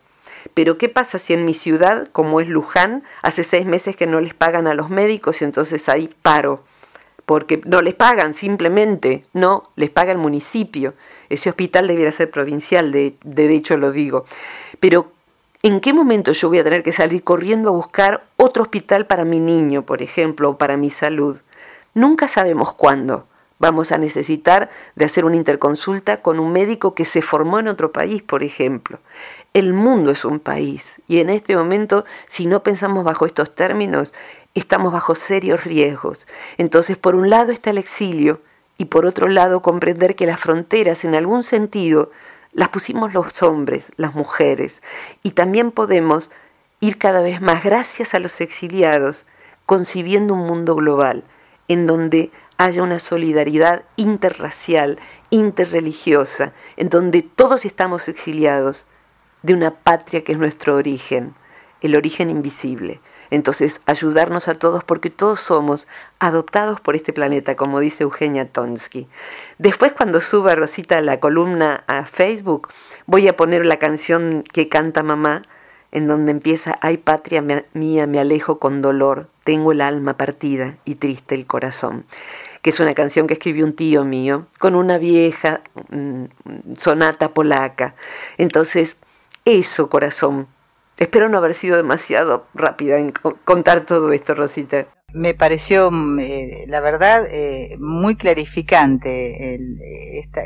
Pero 0.53 0.77
¿qué 0.77 0.89
pasa 0.89 1.19
si 1.19 1.33
en 1.33 1.45
mi 1.45 1.53
ciudad, 1.53 2.07
como 2.12 2.41
es 2.41 2.47
Luján, 2.47 3.03
hace 3.21 3.43
seis 3.43 3.65
meses 3.65 3.95
que 3.95 4.07
no 4.07 4.19
les 4.19 4.33
pagan 4.33 4.67
a 4.67 4.73
los 4.73 4.89
médicos 4.89 5.41
y 5.41 5.45
entonces 5.45 5.88
hay 5.88 6.10
paro? 6.21 6.63
Porque 7.25 7.62
no 7.65 7.81
les 7.81 7.95
pagan 7.95 8.33
simplemente, 8.33 9.25
no, 9.33 9.71
les 9.75 9.89
paga 9.89 10.12
el 10.12 10.17
municipio. 10.17 10.93
Ese 11.29 11.49
hospital 11.49 11.88
debiera 11.88 12.12
ser 12.12 12.31
provincial, 12.31 12.91
de, 12.91 13.15
de 13.23 13.53
hecho 13.53 13.77
lo 13.77 13.91
digo. 13.91 14.25
Pero 14.79 15.12
¿En 15.67 15.82
qué 15.82 15.91
momento 15.91 16.32
yo 16.32 16.47
voy 16.47 16.60
a 16.60 16.63
tener 16.63 16.82
que 16.82 16.93
salir 16.93 17.25
corriendo 17.25 17.67
a 17.67 17.73
buscar 17.73 18.23
otro 18.38 18.63
hospital 18.63 19.06
para 19.06 19.25
mi 19.25 19.41
niño, 19.41 19.86
por 19.86 20.01
ejemplo, 20.01 20.51
o 20.51 20.58
para 20.58 20.77
mi 20.77 20.89
salud? 20.89 21.41
Nunca 21.93 22.30
sabemos 22.30 22.71
cuándo 22.73 23.27
vamos 23.60 23.91
a 23.91 23.97
necesitar 23.97 24.69
de 24.95 25.03
hacer 25.03 25.25
una 25.25 25.36
interconsulta 25.36 26.21
con 26.21 26.39
un 26.39 26.53
médico 26.53 26.95
que 26.95 27.03
se 27.03 27.21
formó 27.21 27.60
en 27.60 27.67
otro 27.67 27.91
país, 27.91 28.21
por 28.21 28.43
ejemplo. 28.43 28.99
El 29.53 29.73
mundo 29.73 30.12
es 30.12 30.23
un 30.23 30.39
país 30.39 31.01
y 31.06 31.19
en 31.19 31.30
este 31.30 31.58
momento, 31.58 32.06
si 32.30 32.45
no 32.45 32.63
pensamos 32.63 33.03
bajo 33.03 33.25
estos 33.25 33.53
términos, 33.53 34.13
estamos 34.56 34.93
bajo 34.93 35.15
serios 35.15 35.65
riesgos. 35.65 36.27
Entonces, 36.58 36.95
por 36.95 37.13
un 37.13 37.30
lado 37.30 37.51
está 37.51 37.71
el 37.71 37.77
exilio 37.77 38.39
y 38.77 38.86
por 38.86 39.06
otro 39.06 39.27
lado 39.27 39.62
comprender 39.62 40.15
que 40.15 40.27
las 40.27 40.39
fronteras 40.39 41.03
en 41.03 41.13
algún 41.13 41.43
sentido 41.43 42.10
las 42.57 42.69
pusimos 42.69 43.13
los 43.13 43.43
hombres, 43.43 43.91
las 43.97 44.15
mujeres, 44.15 44.81
y 45.21 45.31
también 45.31 45.69
podemos 45.69 46.31
ir 46.79 46.97
cada 46.97 47.21
vez 47.21 47.39
más, 47.39 47.63
gracias 47.63 48.15
a 48.15 48.19
los 48.19 48.41
exiliados, 48.41 49.27
concibiendo 49.67 50.33
un 50.33 50.47
mundo 50.47 50.73
global 50.73 51.23
en 51.67 51.85
donde 51.85 52.31
haya 52.57 52.81
una 52.81 52.97
solidaridad 52.97 53.83
interracial, 53.95 54.97
interreligiosa, 55.29 56.53
en 56.77 56.89
donde 56.89 57.21
todos 57.21 57.63
estamos 57.63 58.09
exiliados 58.09 58.87
de 59.43 59.53
una 59.53 59.75
patria 59.75 60.23
que 60.23 60.31
es 60.31 60.39
nuestro 60.39 60.77
origen, 60.77 61.35
el 61.81 61.95
origen 61.95 62.31
invisible. 62.31 63.01
Entonces, 63.29 63.81
ayudarnos 63.85 64.47
a 64.47 64.55
todos 64.55 64.83
porque 64.83 65.09
todos 65.09 65.39
somos 65.39 65.87
adoptados 66.19 66.79
por 66.81 66.95
este 66.95 67.13
planeta, 67.13 67.55
como 67.55 67.79
dice 67.79 68.03
Eugenia 68.03 68.47
Tonsky. 68.47 69.07
Después, 69.57 69.93
cuando 69.93 70.21
suba 70.21 70.55
Rosita 70.55 71.01
la 71.01 71.19
columna 71.19 71.83
a 71.87 72.05
Facebook, 72.05 72.69
voy 73.05 73.27
a 73.27 73.35
poner 73.35 73.65
la 73.65 73.77
canción 73.77 74.43
que 74.51 74.69
canta 74.69 75.03
mamá, 75.03 75.43
en 75.91 76.07
donde 76.07 76.31
empieza, 76.31 76.77
ay 76.81 76.97
patria 76.97 77.41
mía, 77.73 78.07
me 78.07 78.19
alejo 78.19 78.59
con 78.59 78.81
dolor, 78.81 79.29
tengo 79.43 79.71
el 79.71 79.81
alma 79.81 80.17
partida 80.17 80.77
y 80.85 80.95
triste 80.95 81.33
el 81.35 81.45
corazón, 81.45 82.05
que 82.61 82.71
es 82.71 82.79
una 82.79 82.93
canción 82.93 83.25
que 83.27 83.33
escribió 83.33 83.65
un 83.65 83.73
tío 83.73 84.03
mío 84.03 84.47
con 84.59 84.75
una 84.75 84.97
vieja 84.97 85.61
mm, 85.89 86.25
sonata 86.77 87.29
polaca. 87.29 87.95
Entonces, 88.37 88.97
eso, 89.45 89.89
corazón. 89.89 90.47
Espero 90.99 91.29
no 91.29 91.38
haber 91.38 91.53
sido 91.53 91.77
demasiado 91.77 92.47
rápida 92.55 92.97
en 92.97 93.13
contar 93.45 93.81
todo 93.81 94.12
esto, 94.12 94.33
Rosita. 94.33 94.88
Me 95.13 95.36
pareció, 95.36 95.91
mm, 95.91 96.19
eh, 96.19 96.65
la 96.67 96.81
verdad, 96.81 97.25
eh, 97.29 97.77
muy 97.79 98.15
clarificante 98.15 99.60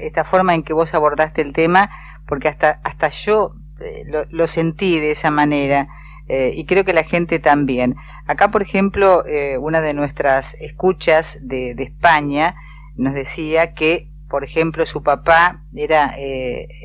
esta, 0.04 0.24
forma 0.26 0.54
en 0.54 0.64
que 0.64 0.74
vos 0.74 0.94
abordaste 0.94 1.42
el 1.42 1.54
tema, 1.54 1.90
porque 2.28 2.48
hasta, 2.48 2.82
hasta 2.84 3.10
yo 3.10 3.56
eh, 3.80 4.04
lo, 4.30 4.48
sentí 4.48 5.00
de 5.00 5.12
esa 5.12 5.32
manera 5.32 5.88
y 6.30 6.66
creo 6.66 6.86
que 6.86 6.94
la 6.94 7.04
gente 7.04 7.40
también. 7.40 7.96
Acá, 8.26 8.52
por 8.52 8.62
ejemplo, 8.62 9.26
una 9.60 9.82
de 9.82 9.94
nuestras 9.94 10.54
escuchas 10.62 11.40
de, 11.42 11.72
España 11.78 12.56
nos 12.96 13.14
decía 13.14 13.74
que, 13.74 14.10
por 14.30 14.46
ejemplo, 14.46 14.86
su 14.86 15.04
papá 15.04 15.66
era 15.76 16.16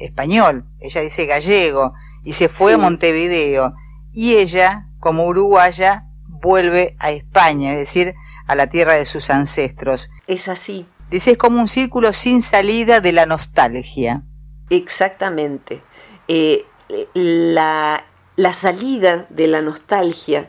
español, 0.00 0.64
ella 0.81 1.00
dice 1.00 1.26
gallego, 1.26 1.94
y 2.26 2.32
se 2.32 2.48
fue 2.48 2.72
a 2.72 2.78
Montevideo, 2.78 3.74
y 4.12 4.34
ella, 4.34 4.88
como 4.98 5.26
uruguaya, 5.26 6.06
vuelve 6.26 6.96
a 6.98 7.12
España, 7.12 7.74
es 7.74 7.78
decir, 7.78 8.14
a 8.48 8.56
la 8.56 8.66
tierra 8.68 8.94
de 8.94 9.04
sus 9.04 9.30
ancestros. 9.30 10.10
Es 10.26 10.48
así. 10.48 10.86
Dice, 11.08 11.30
es 11.30 11.38
como 11.38 11.60
un 11.60 11.68
círculo 11.68 12.12
sin 12.12 12.42
salida 12.42 13.00
de 13.00 13.12
la 13.12 13.26
nostalgia. 13.26 14.24
Exactamente. 14.70 15.82
Eh, 16.26 16.64
la, 17.14 18.04
la, 18.34 18.52
salida 18.52 19.26
de 19.30 19.46
la 19.46 19.62
nostalgia, 19.62 20.48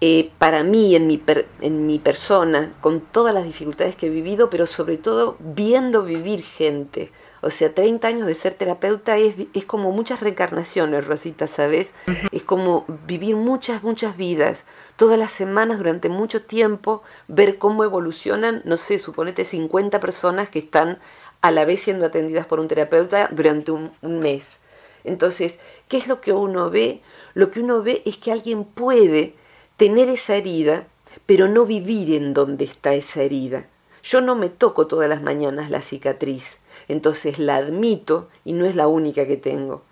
eh, 0.00 0.32
para 0.38 0.64
mí, 0.64 0.96
en 0.96 1.06
mi, 1.06 1.22
en 1.60 1.86
mi 1.86 2.00
persona, 2.00 2.74
con 2.80 3.00
todas 3.00 3.32
las 3.32 3.44
dificultades 3.44 3.94
que 3.94 4.06
he 4.06 4.10
vivido, 4.10 4.50
pero 4.50 4.66
sobre 4.66 4.96
todo 4.96 5.36
viendo 5.38 6.02
vivir 6.02 6.42
gente, 6.42 7.12
o 7.44 7.50
sea, 7.50 7.74
30 7.74 8.08
años 8.08 8.26
de 8.26 8.34
ser 8.34 8.54
terapeuta 8.54 9.18
es, 9.18 9.34
es 9.52 9.64
como 9.64 9.92
muchas 9.92 10.20
reencarnaciones, 10.20 11.06
Rosita, 11.06 11.46
¿sabes? 11.46 11.92
Es 12.32 12.42
como 12.42 12.86
vivir 13.06 13.36
muchas, 13.36 13.82
muchas 13.82 14.16
vidas, 14.16 14.64
todas 14.96 15.18
las 15.18 15.30
semanas 15.30 15.78
durante 15.78 16.08
mucho 16.08 16.42
tiempo, 16.42 17.02
ver 17.28 17.58
cómo 17.58 17.84
evolucionan, 17.84 18.62
no 18.64 18.76
sé, 18.76 18.98
suponete 18.98 19.44
50 19.44 20.00
personas 20.00 20.48
que 20.48 20.58
están 20.58 20.98
a 21.42 21.50
la 21.50 21.66
vez 21.66 21.82
siendo 21.82 22.06
atendidas 22.06 22.46
por 22.46 22.60
un 22.60 22.68
terapeuta 22.68 23.28
durante 23.30 23.70
un, 23.70 23.90
un 24.00 24.20
mes. 24.20 24.58
Entonces, 25.04 25.58
¿qué 25.88 25.98
es 25.98 26.08
lo 26.08 26.22
que 26.22 26.32
uno 26.32 26.70
ve? 26.70 27.02
Lo 27.34 27.50
que 27.50 27.60
uno 27.60 27.82
ve 27.82 28.02
es 28.06 28.16
que 28.16 28.32
alguien 28.32 28.64
puede 28.64 29.34
tener 29.76 30.08
esa 30.08 30.36
herida, 30.36 30.86
pero 31.26 31.48
no 31.48 31.66
vivir 31.66 32.14
en 32.14 32.32
donde 32.32 32.64
está 32.64 32.94
esa 32.94 33.22
herida. 33.22 33.66
Yo 34.02 34.20
no 34.20 34.34
me 34.34 34.48
toco 34.48 34.86
todas 34.86 35.08
las 35.08 35.22
mañanas 35.22 35.70
la 35.70 35.82
cicatriz, 35.82 36.58
entonces 36.88 37.38
la 37.38 37.56
admito 37.56 38.28
y 38.44 38.52
no 38.52 38.64
es 38.64 38.74
la 38.74 38.88
única 38.88 39.26
que 39.26 39.36
tengo. 39.36 39.82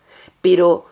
Pero 0.40 0.87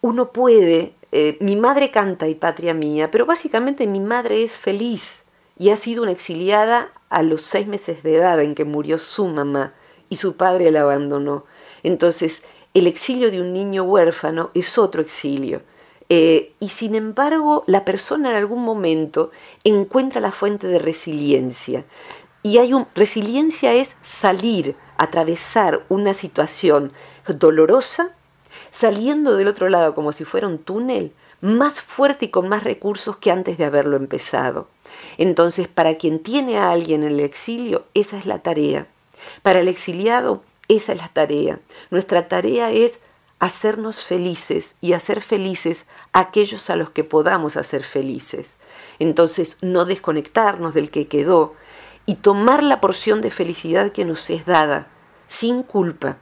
uno 0.00 0.32
puede, 0.32 0.94
eh, 1.12 1.36
mi 1.40 1.56
madre 1.56 1.90
canta 1.90 2.28
y 2.28 2.34
patria 2.34 2.74
mía, 2.74 3.10
pero 3.10 3.26
básicamente 3.26 3.86
mi 3.86 4.00
madre 4.00 4.42
es 4.42 4.56
feliz 4.56 5.22
y 5.58 5.70
ha 5.70 5.76
sido 5.76 6.02
una 6.02 6.12
exiliada 6.12 6.90
a 7.10 7.22
los 7.22 7.42
seis 7.42 7.66
meses 7.66 8.02
de 8.02 8.16
edad 8.16 8.40
en 8.40 8.54
que 8.54 8.64
murió 8.64 8.98
su 8.98 9.26
mamá 9.26 9.74
y 10.08 10.16
su 10.16 10.36
padre 10.36 10.70
la 10.70 10.80
abandonó. 10.80 11.44
Entonces, 11.82 12.42
el 12.72 12.86
exilio 12.86 13.30
de 13.30 13.40
un 13.40 13.52
niño 13.52 13.82
huérfano 13.84 14.50
es 14.54 14.78
otro 14.78 15.02
exilio. 15.02 15.62
Eh, 16.08 16.54
y 16.58 16.68
sin 16.70 16.94
embargo, 16.94 17.62
la 17.66 17.84
persona 17.84 18.30
en 18.30 18.36
algún 18.36 18.64
momento 18.64 19.30
encuentra 19.62 20.20
la 20.20 20.32
fuente 20.32 20.66
de 20.66 20.78
resiliencia. 20.78 21.84
Y 22.42 22.58
hay 22.58 22.72
un, 22.72 22.86
resiliencia 22.94 23.74
es 23.74 23.96
salir, 24.00 24.76
atravesar 25.00 25.84
una 25.88 26.12
situación 26.12 26.92
dolorosa, 27.26 28.14
saliendo 28.70 29.36
del 29.36 29.48
otro 29.48 29.70
lado 29.70 29.94
como 29.94 30.12
si 30.12 30.24
fuera 30.24 30.46
un 30.46 30.58
túnel, 30.58 31.14
más 31.40 31.80
fuerte 31.80 32.26
y 32.26 32.28
con 32.28 32.50
más 32.50 32.64
recursos 32.64 33.16
que 33.16 33.30
antes 33.30 33.56
de 33.56 33.64
haberlo 33.64 33.96
empezado. 33.96 34.68
Entonces, 35.16 35.68
para 35.68 35.96
quien 35.96 36.18
tiene 36.18 36.58
a 36.58 36.70
alguien 36.70 37.02
en 37.02 37.12
el 37.12 37.20
exilio, 37.20 37.86
esa 37.94 38.18
es 38.18 38.26
la 38.26 38.40
tarea. 38.40 38.88
Para 39.40 39.60
el 39.60 39.68
exiliado, 39.68 40.42
esa 40.68 40.92
es 40.92 40.98
la 40.98 41.08
tarea. 41.08 41.58
Nuestra 41.90 42.28
tarea 42.28 42.70
es 42.70 42.98
hacernos 43.38 44.02
felices 44.02 44.74
y 44.82 44.92
hacer 44.92 45.22
felices 45.22 45.86
a 46.12 46.20
aquellos 46.20 46.68
a 46.68 46.76
los 46.76 46.90
que 46.90 47.04
podamos 47.04 47.56
hacer 47.56 47.84
felices. 47.84 48.56
Entonces, 48.98 49.56
no 49.62 49.86
desconectarnos 49.86 50.74
del 50.74 50.90
que 50.90 51.08
quedó, 51.08 51.54
y 52.06 52.16
tomar 52.16 52.62
la 52.62 52.80
porción 52.80 53.20
de 53.20 53.30
felicidad 53.30 53.92
que 53.92 54.04
nos 54.04 54.28
es 54.30 54.46
dada, 54.46 54.88
sin 55.26 55.62
culpa. 55.62 56.18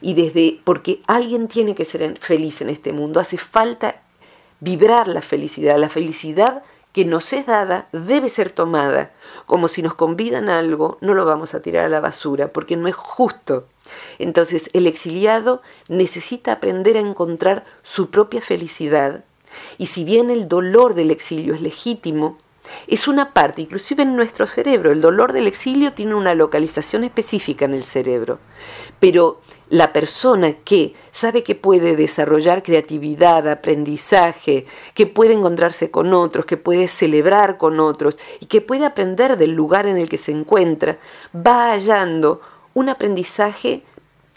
Y 0.00 0.14
desde, 0.14 0.60
porque 0.64 1.02
alguien 1.06 1.48
tiene 1.48 1.74
que 1.74 1.84
ser 1.84 2.18
feliz 2.18 2.60
en 2.60 2.68
este 2.70 2.92
mundo, 2.92 3.20
hace 3.20 3.38
falta 3.38 4.02
vibrar 4.60 5.08
la 5.08 5.22
felicidad. 5.22 5.78
La 5.78 5.88
felicidad 5.88 6.62
que 6.92 7.04
nos 7.04 7.32
es 7.32 7.46
dada 7.46 7.88
debe 7.92 8.28
ser 8.28 8.50
tomada. 8.50 9.12
Como 9.46 9.68
si 9.68 9.82
nos 9.82 9.94
convidan 9.94 10.48
a 10.48 10.58
algo, 10.58 10.98
no 11.00 11.14
lo 11.14 11.24
vamos 11.24 11.54
a 11.54 11.62
tirar 11.62 11.84
a 11.84 11.88
la 11.88 12.00
basura, 12.00 12.52
porque 12.52 12.76
no 12.76 12.88
es 12.88 12.94
justo. 12.94 13.66
Entonces 14.18 14.70
el 14.72 14.86
exiliado 14.86 15.62
necesita 15.88 16.52
aprender 16.52 16.96
a 16.96 17.00
encontrar 17.00 17.64
su 17.82 18.10
propia 18.10 18.40
felicidad. 18.40 19.24
Y 19.78 19.86
si 19.86 20.04
bien 20.04 20.30
el 20.30 20.48
dolor 20.48 20.94
del 20.94 21.10
exilio 21.10 21.54
es 21.54 21.62
legítimo, 21.62 22.38
es 22.86 23.08
una 23.08 23.32
parte, 23.32 23.62
inclusive 23.62 24.02
en 24.02 24.16
nuestro 24.16 24.46
cerebro. 24.46 24.90
El 24.90 25.00
dolor 25.00 25.32
del 25.32 25.46
exilio 25.46 25.92
tiene 25.92 26.14
una 26.14 26.34
localización 26.34 27.04
específica 27.04 27.64
en 27.64 27.74
el 27.74 27.82
cerebro. 27.82 28.38
Pero 28.98 29.40
la 29.68 29.92
persona 29.92 30.54
que 30.64 30.94
sabe 31.10 31.42
que 31.42 31.54
puede 31.54 31.96
desarrollar 31.96 32.62
creatividad, 32.62 33.46
aprendizaje, 33.48 34.66
que 34.94 35.06
puede 35.06 35.34
encontrarse 35.34 35.90
con 35.90 36.14
otros, 36.14 36.46
que 36.46 36.56
puede 36.56 36.88
celebrar 36.88 37.58
con 37.58 37.80
otros 37.80 38.18
y 38.40 38.46
que 38.46 38.60
puede 38.60 38.86
aprender 38.86 39.36
del 39.36 39.52
lugar 39.52 39.86
en 39.86 39.98
el 39.98 40.08
que 40.08 40.18
se 40.18 40.32
encuentra, 40.32 40.98
va 41.34 41.72
hallando 41.72 42.40
un 42.74 42.88
aprendizaje 42.88 43.82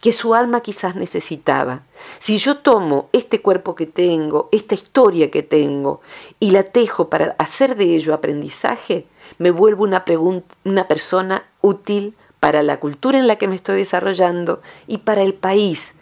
que 0.02 0.12
su 0.12 0.34
alma 0.34 0.62
quizás 0.62 0.96
necesitaba. 0.96 1.84
Si 2.20 2.40
yo 2.40 2.58
tomo 2.58 3.10
este 3.14 3.42
cuerpo 3.42 3.76
que 3.76 3.86
tengo, 3.86 4.50
esta 4.52 4.74
historia 4.74 5.30
que 5.30 5.44
tengo, 5.44 6.02
y 6.40 6.52
la 6.52 6.64
tejo 6.64 7.08
para 7.08 7.36
hacer 7.38 7.76
de 7.76 7.96
ello 7.96 8.16
aprendizaje, 8.16 9.06
me 9.38 9.52
vuelvo 9.52 9.84
una, 9.84 10.88
persona 10.88 11.46
útil 11.62 12.16
para 12.40 12.64
la 12.64 12.80
cultura 12.80 13.20
en 13.20 13.28
la 13.28 13.36
que 13.36 13.48
me 13.48 13.56
estoy 13.56 13.78
desarrollando 13.78 14.62
y 14.88 14.98
para 14.98 15.22
el 15.22 15.36
país 15.36 15.94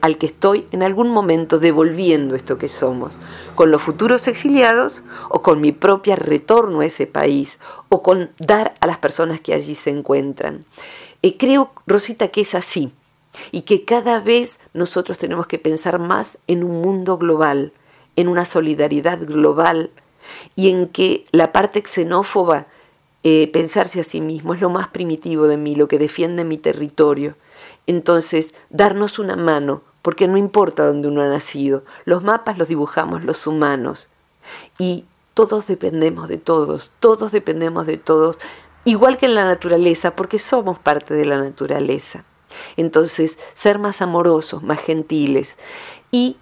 al 0.00 0.16
que 0.16 0.26
estoy 0.26 0.66
en 0.72 0.82
algún 0.82 1.10
momento 1.10 1.58
devolviendo 1.58 2.34
esto 2.34 2.56
que 2.56 2.68
somos, 2.68 3.18
con 3.54 3.70
los 3.70 3.82
futuros 3.82 4.26
exiliados 4.26 5.02
o 5.28 5.42
con 5.42 5.60
mi 5.60 5.72
propio 5.72 6.16
retorno 6.16 6.80
a 6.80 6.86
ese 6.86 7.06
país 7.06 7.58
o 7.90 8.02
con 8.02 8.30
dar 8.38 8.74
a 8.80 8.86
las 8.86 8.98
personas 8.98 9.40
que 9.40 9.54
allí 9.54 9.74
se 9.74 9.90
encuentran. 9.90 10.64
eh, 11.22 11.36
creo, 11.36 11.70
Rosita, 11.86 12.28
que 12.28 12.40
es 12.42 12.54
así 12.54 12.92
y 13.50 13.62
que 13.62 13.84
cada 13.84 14.20
vez 14.20 14.60
nosotros 14.74 15.18
tenemos 15.18 15.46
que 15.46 15.58
pensar 15.58 15.98
más 15.98 16.38
en 16.46 16.64
un 16.64 16.82
mundo 16.82 17.18
global, 17.18 17.72
en 18.16 18.28
una 18.28 18.44
solidaridad 18.44 19.20
global 19.24 19.90
y 20.56 20.70
en 20.70 20.88
que 20.88 21.24
la 21.32 21.52
parte 21.52 21.82
xenófoba, 21.84 22.66
eh, 23.24 23.50
pensarse 23.52 24.00
a 24.00 24.04
sí 24.04 24.20
mismo, 24.20 24.54
es 24.54 24.60
lo 24.60 24.70
más 24.70 24.88
primitivo 24.88 25.46
de 25.46 25.56
mí, 25.56 25.74
lo 25.74 25.88
que 25.88 25.98
defiende 25.98 26.44
mi 26.44 26.58
territorio. 26.58 27.36
Entonces, 27.86 28.54
darnos 28.70 29.18
una 29.18 29.36
mano, 29.36 29.82
porque 30.02 30.28
no 30.28 30.36
importa 30.36 30.86
dónde 30.86 31.08
uno 31.08 31.22
ha 31.22 31.28
nacido, 31.28 31.84
los 32.04 32.22
mapas 32.22 32.58
los 32.58 32.68
dibujamos 32.68 33.24
los 33.24 33.46
humanos 33.46 34.08
y 34.78 35.04
todos 35.34 35.66
dependemos 35.66 36.28
de 36.28 36.38
todos, 36.38 36.92
todos 37.00 37.32
dependemos 37.32 37.86
de 37.86 37.96
todos, 37.96 38.38
igual 38.84 39.18
que 39.18 39.26
en 39.26 39.34
la 39.34 39.44
naturaleza, 39.44 40.16
porque 40.16 40.38
somos 40.38 40.78
parte 40.78 41.14
de 41.14 41.24
la 41.24 41.38
naturaleza. 41.38 42.24
Entonces, 42.76 43.38
ser 43.54 43.78
más 43.78 44.02
amorosos, 44.02 44.62
más 44.62 44.80
gentiles 44.80 45.56
y 46.10 46.36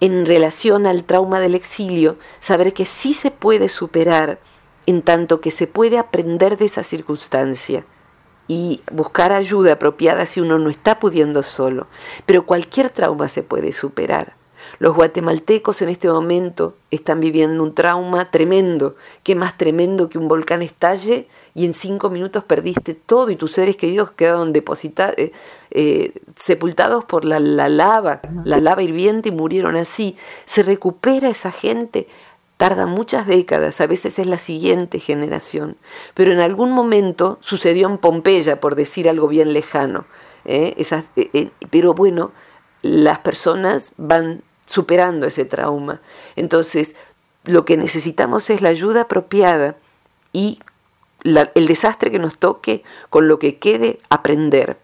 en 0.00 0.26
relación 0.26 0.86
al 0.86 1.04
trauma 1.04 1.38
del 1.38 1.54
exilio, 1.54 2.16
saber 2.40 2.72
que 2.72 2.84
sí 2.84 3.14
se 3.14 3.30
puede 3.30 3.68
superar 3.68 4.40
en 4.86 5.02
tanto 5.02 5.40
que 5.40 5.52
se 5.52 5.68
puede 5.68 5.98
aprender 5.98 6.56
de 6.56 6.64
esa 6.64 6.82
circunstancia 6.82 7.84
y 8.48 8.82
buscar 8.90 9.32
ayuda 9.32 9.74
apropiada 9.74 10.26
si 10.26 10.40
uno 10.40 10.58
no 10.58 10.70
está 10.70 10.98
pudiendo 10.98 11.42
solo. 11.42 11.86
Pero 12.26 12.44
cualquier 12.44 12.90
trauma 12.90 13.28
se 13.28 13.42
puede 13.44 13.72
superar. 13.72 14.34
Los 14.78 14.94
guatemaltecos 14.94 15.82
en 15.82 15.88
este 15.88 16.08
momento 16.08 16.76
están 16.90 17.20
viviendo 17.20 17.62
un 17.62 17.74
trauma 17.74 18.30
tremendo. 18.30 18.96
¿Qué 19.22 19.34
más 19.34 19.56
tremendo 19.56 20.08
que 20.08 20.18
un 20.18 20.28
volcán 20.28 20.62
estalle 20.62 21.28
y 21.54 21.64
en 21.66 21.74
cinco 21.74 22.10
minutos 22.10 22.44
perdiste 22.44 22.94
todo 22.94 23.30
y 23.30 23.36
tus 23.36 23.52
seres 23.52 23.76
queridos 23.76 24.10
quedaron 24.12 24.52
depositados, 24.52 25.14
eh, 25.18 25.32
eh, 25.70 26.12
sepultados 26.36 27.04
por 27.04 27.24
la, 27.24 27.38
la 27.38 27.68
lava, 27.68 28.20
la 28.44 28.58
lava 28.58 28.82
hirviente 28.82 29.28
y 29.28 29.32
murieron 29.32 29.76
así? 29.76 30.16
¿Se 30.44 30.62
recupera 30.62 31.28
esa 31.28 31.50
gente? 31.52 32.06
tarda 32.58 32.86
muchas 32.86 33.26
décadas, 33.26 33.80
a 33.80 33.88
veces 33.88 34.20
es 34.20 34.26
la 34.28 34.38
siguiente 34.38 35.00
generación, 35.00 35.76
pero 36.14 36.30
en 36.30 36.38
algún 36.38 36.70
momento 36.70 37.38
sucedió 37.40 37.88
en 37.88 37.98
Pompeya, 37.98 38.60
por 38.60 38.76
decir 38.76 39.08
algo 39.08 39.26
bien 39.26 39.52
lejano. 39.52 40.04
eh, 40.44 41.50
pero 41.70 41.92
bueno, 41.92 42.30
las 42.82 43.18
personas 43.18 43.94
van 43.96 44.42
superando 44.72 45.26
ese 45.26 45.44
trauma. 45.44 46.00
Entonces, 46.34 46.94
lo 47.44 47.66
que 47.66 47.76
necesitamos 47.76 48.48
es 48.48 48.62
la 48.62 48.70
ayuda 48.70 49.02
apropiada 49.02 49.76
y 50.32 50.60
el 51.24 51.66
desastre 51.66 52.10
que 52.10 52.18
nos 52.18 52.38
toque, 52.38 52.82
con 53.10 53.28
lo 53.28 53.38
que 53.38 53.58
quede, 53.58 54.00
aprender. 54.08 54.78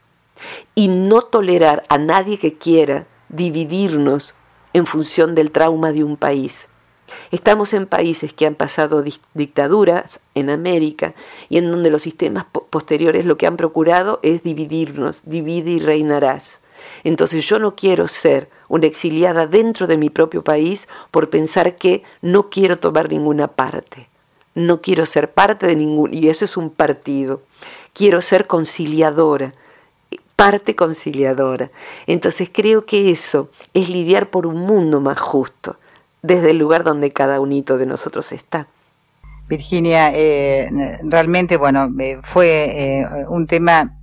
Y 0.74 0.89
no 0.89 1.22
tolerar 1.22 1.84
a 1.89 1.97
nadie 1.97 2.39
que 2.39 2.59
quiera 2.59 3.07
dividirnos 3.30 4.34
en 4.74 4.84
función 4.84 5.34
del 5.34 5.53
trauma 5.53 5.91
de 5.93 6.05
un 6.05 6.18
país. 6.18 6.68
Estamos 7.30 7.72
en 7.72 7.86
países 7.86 8.34
que 8.34 8.45
han 8.45 8.57
pasado 8.57 9.03
dictaduras 9.32 10.20
en 10.34 10.51
América 10.51 11.14
y 11.49 11.57
en 11.57 11.70
donde 11.70 11.91
los 11.91 12.03
sistemas 12.03 12.45
posteriores 12.68 13.24
lo 13.24 13.39
que 13.39 13.47
han 13.47 13.57
procurado 13.57 14.20
es 14.22 14.43
dividirnos, 14.43 15.22
divide 15.24 15.70
y 15.70 15.80
reinarás. 15.80 16.61
Entonces 17.05 17.47
yo 17.47 17.59
no 17.59 17.74
quiero 17.74 18.09
ser 18.09 18.49
una 18.68 18.87
exiliada 18.87 19.47
dentro 19.47 19.87
de 19.87 19.97
mi 19.97 20.11
propio 20.11 20.43
país 20.43 20.89
por 21.11 21.31
pensar 21.31 21.76
que 21.76 22.03
no 22.22 22.51
quiero 22.51 22.79
tomar 22.79 23.11
ninguna 23.11 23.49
parte. 23.49 24.09
No 24.55 24.81
quiero 24.81 25.07
ser 25.07 25.33
parte 25.33 25.66
de 25.66 25.76
ningún, 25.76 26.12
y 26.12 26.29
eso 26.29 26.45
es 26.45 26.57
un 26.57 26.70
partido. 26.70 27.43
Quiero 27.93 28.20
ser 28.22 28.47
conciliadora, 28.47 29.55
parte 30.37 30.76
conciliadora. 30.76 31.70
Entonces 32.07 32.51
creo 32.53 32.87
que 32.87 33.11
eso 33.11 33.51
es 33.74 33.89
lidiar 33.89 34.31
por 34.31 34.47
un 34.47 34.66
mundo 34.66 35.01
más 35.01 35.18
justo, 35.18 35.76
desde 36.22 36.51
el 36.51 36.59
lugar 36.59 36.85
donde 36.85 37.11
cada 37.11 37.41
unito 37.41 37.79
de 37.79 37.87
nosotros 37.87 38.33
está. 38.33 38.68
Virginia, 39.49 40.12
eh, 40.14 40.70
realmente, 41.03 41.57
bueno, 41.57 41.91
eh, 41.99 42.18
fue 42.22 43.01
eh, 43.01 43.07
un 43.29 43.47
tema, 43.47 43.99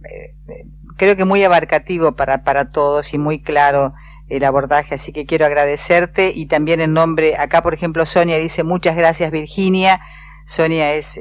creo 0.98 1.16
que 1.16 1.26
muy 1.26 1.44
abarcativo 1.44 2.14
para, 2.14 2.44
para 2.44 2.72
todos 2.72 3.14
y 3.14 3.18
muy 3.18 3.40
claro 3.40 3.94
el 4.28 4.44
abordaje, 4.44 4.96
así 4.96 5.12
que 5.12 5.26
quiero 5.26 5.46
agradecerte 5.46 6.32
y 6.36 6.48
también 6.48 6.82
en 6.82 6.94
nombre, 6.94 7.38
acá 7.38 7.62
por 7.62 7.74
ejemplo 7.74 8.06
Sonia 8.06 8.38
dice 8.38 8.64
muchas 8.64 8.96
gracias 8.96 9.30
Virginia, 9.32 10.02
Sonia 10.46 10.94
es 10.94 11.20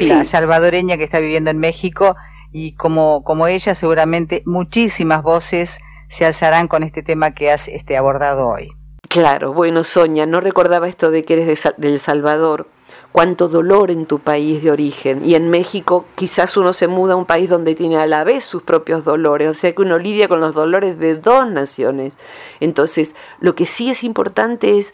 la 0.00 0.24
salvadoreña 0.24 0.96
que 0.96 1.04
está 1.04 1.18
viviendo 1.20 1.50
en 1.50 1.58
México 1.58 2.16
y 2.52 2.72
como, 2.72 3.22
como 3.24 3.48
ella 3.48 3.74
seguramente 3.74 4.42
muchísimas 4.46 5.22
voces 5.22 5.80
se 6.08 6.24
alzarán 6.24 6.68
con 6.68 6.82
este 6.84 7.02
tema 7.02 7.32
que 7.32 7.50
has 7.50 7.68
este, 7.68 7.96
abordado 7.96 8.48
hoy. 8.48 8.72
Claro, 9.08 9.52
bueno 9.52 9.84
Sonia, 9.84 10.26
no 10.26 10.40
recordaba 10.40 10.88
esto 10.88 11.10
de 11.10 11.24
que 11.24 11.34
eres 11.34 11.46
de, 11.46 11.72
del 11.76 11.98
Salvador, 11.98 12.68
cuánto 13.16 13.48
dolor 13.48 13.90
en 13.90 14.04
tu 14.04 14.18
país 14.18 14.62
de 14.62 14.70
origen 14.70 15.24
y 15.24 15.36
en 15.36 15.48
México 15.48 16.04
quizás 16.16 16.58
uno 16.58 16.74
se 16.74 16.86
muda 16.86 17.14
a 17.14 17.16
un 17.16 17.24
país 17.24 17.48
donde 17.48 17.74
tiene 17.74 17.96
a 17.96 18.06
la 18.06 18.24
vez 18.24 18.44
sus 18.44 18.62
propios 18.62 19.04
dolores, 19.04 19.48
o 19.48 19.54
sea 19.54 19.74
que 19.74 19.80
uno 19.80 19.96
lidia 19.96 20.28
con 20.28 20.42
los 20.42 20.52
dolores 20.52 20.98
de 20.98 21.14
dos 21.14 21.50
naciones. 21.50 22.12
Entonces, 22.60 23.14
lo 23.40 23.54
que 23.54 23.64
sí 23.64 23.88
es 23.88 24.04
importante 24.04 24.76
es 24.76 24.92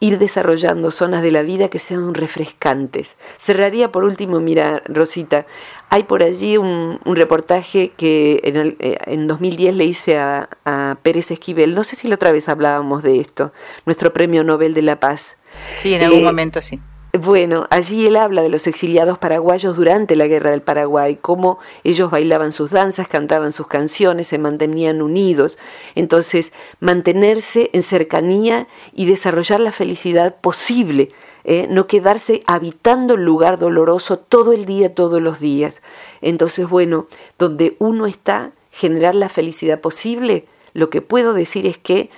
ir 0.00 0.18
desarrollando 0.18 0.90
zonas 0.90 1.22
de 1.22 1.30
la 1.30 1.42
vida 1.42 1.68
que 1.68 1.78
sean 1.78 2.12
refrescantes. 2.12 3.14
Cerraría 3.38 3.92
por 3.92 4.02
último, 4.02 4.40
mira, 4.40 4.82
Rosita, 4.86 5.46
hay 5.90 6.02
por 6.02 6.24
allí 6.24 6.56
un, 6.56 6.98
reportaje 7.04 7.92
que 7.96 8.40
en, 8.42 8.56
el, 8.56 8.76
eh, 8.80 8.98
en, 9.06 9.28
2010 9.28 9.76
le 9.76 9.84
hice 9.84 10.18
a, 10.18 10.48
a, 10.64 10.98
Pérez 11.04 11.30
Esquivel, 11.30 11.76
no 11.76 11.84
sé 11.84 11.94
si 11.94 12.08
la 12.08 12.16
otra 12.16 12.32
vez 12.32 12.48
hablábamos 12.48 13.04
de 13.04 13.20
esto, 13.20 13.52
nuestro 13.86 14.12
Premio 14.12 14.42
Nobel 14.42 14.74
de 14.74 14.82
la 14.82 14.98
Paz. 14.98 15.36
Sí, 15.76 15.94
en 15.94 16.02
algún 16.02 16.22
eh, 16.22 16.24
momento 16.24 16.62
sí. 16.62 16.80
Bueno, 17.12 17.66
allí 17.70 18.06
él 18.06 18.14
habla 18.14 18.40
de 18.40 18.48
los 18.50 18.68
exiliados 18.68 19.18
paraguayos 19.18 19.76
durante 19.76 20.14
la 20.14 20.28
Guerra 20.28 20.52
del 20.52 20.62
Paraguay, 20.62 21.18
cómo 21.20 21.58
ellos 21.82 22.08
bailaban 22.08 22.52
sus 22.52 22.70
danzas, 22.70 23.08
cantaban 23.08 23.52
sus 23.52 23.66
canciones, 23.66 24.28
se 24.28 24.38
mantenían 24.38 25.02
unidos. 25.02 25.58
Entonces, 25.96 26.52
mantenerse 26.78 27.68
en 27.72 27.82
cercanía 27.82 28.68
y 28.94 29.06
desarrollar 29.06 29.58
la 29.58 29.72
felicidad 29.72 30.36
posible, 30.40 31.08
¿eh? 31.42 31.66
no 31.68 31.88
quedarse 31.88 32.42
habitando 32.46 33.14
el 33.14 33.24
lugar 33.24 33.58
doloroso 33.58 34.20
todo 34.20 34.52
el 34.52 34.64
día, 34.64 34.94
todos 34.94 35.20
los 35.20 35.40
días. 35.40 35.82
Entonces, 36.20 36.68
bueno, 36.68 37.08
donde 37.40 37.74
uno 37.80 38.06
está, 38.06 38.52
generar 38.70 39.16
la 39.16 39.28
felicidad 39.28 39.80
posible, 39.80 40.46
lo 40.74 40.90
que 40.90 41.02
puedo 41.02 41.32
decir 41.32 41.66
es 41.66 41.76
que 41.76 42.08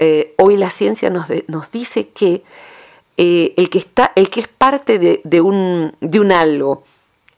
eh, 0.00 0.34
hoy 0.38 0.56
la 0.56 0.70
ciencia 0.70 1.08
nos, 1.08 1.26
nos 1.46 1.70
dice 1.70 2.08
que 2.08 2.42
eh, 3.22 3.52
el, 3.58 3.68
que 3.68 3.76
está, 3.76 4.12
el 4.16 4.30
que 4.30 4.40
es 4.40 4.48
parte 4.48 4.98
de, 4.98 5.40
un, 5.42 5.94
de 6.00 6.20
un 6.20 6.32
algo, 6.32 6.84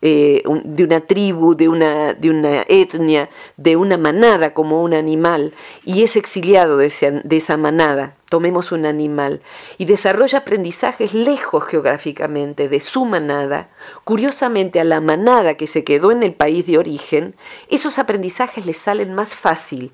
eh, 0.00 0.44
de 0.62 0.84
una 0.84 1.00
tribu, 1.00 1.56
de 1.56 1.68
una, 1.68 2.14
de 2.14 2.30
una 2.30 2.62
etnia, 2.68 3.28
de 3.56 3.74
una 3.74 3.96
manada 3.96 4.54
como 4.54 4.80
un 4.80 4.94
animal, 4.94 5.54
y 5.84 6.04
es 6.04 6.14
exiliado 6.14 6.76
de, 6.76 7.20
de 7.24 7.36
esa 7.36 7.56
manada, 7.56 8.14
tomemos 8.28 8.70
un 8.70 8.86
animal, 8.86 9.42
y 9.76 9.86
desarrolla 9.86 10.38
aprendizajes 10.38 11.14
lejos 11.14 11.64
geográficamente 11.64 12.68
de 12.68 12.80
su 12.80 13.04
manada, 13.04 13.68
curiosamente 14.04 14.78
a 14.78 14.84
la 14.84 15.00
manada 15.00 15.54
que 15.54 15.66
se 15.66 15.82
quedó 15.82 16.12
en 16.12 16.22
el 16.22 16.32
país 16.32 16.64
de 16.64 16.78
origen, 16.78 17.34
esos 17.68 17.98
aprendizajes 17.98 18.66
le 18.66 18.74
salen 18.74 19.14
más 19.14 19.34
fácil. 19.34 19.90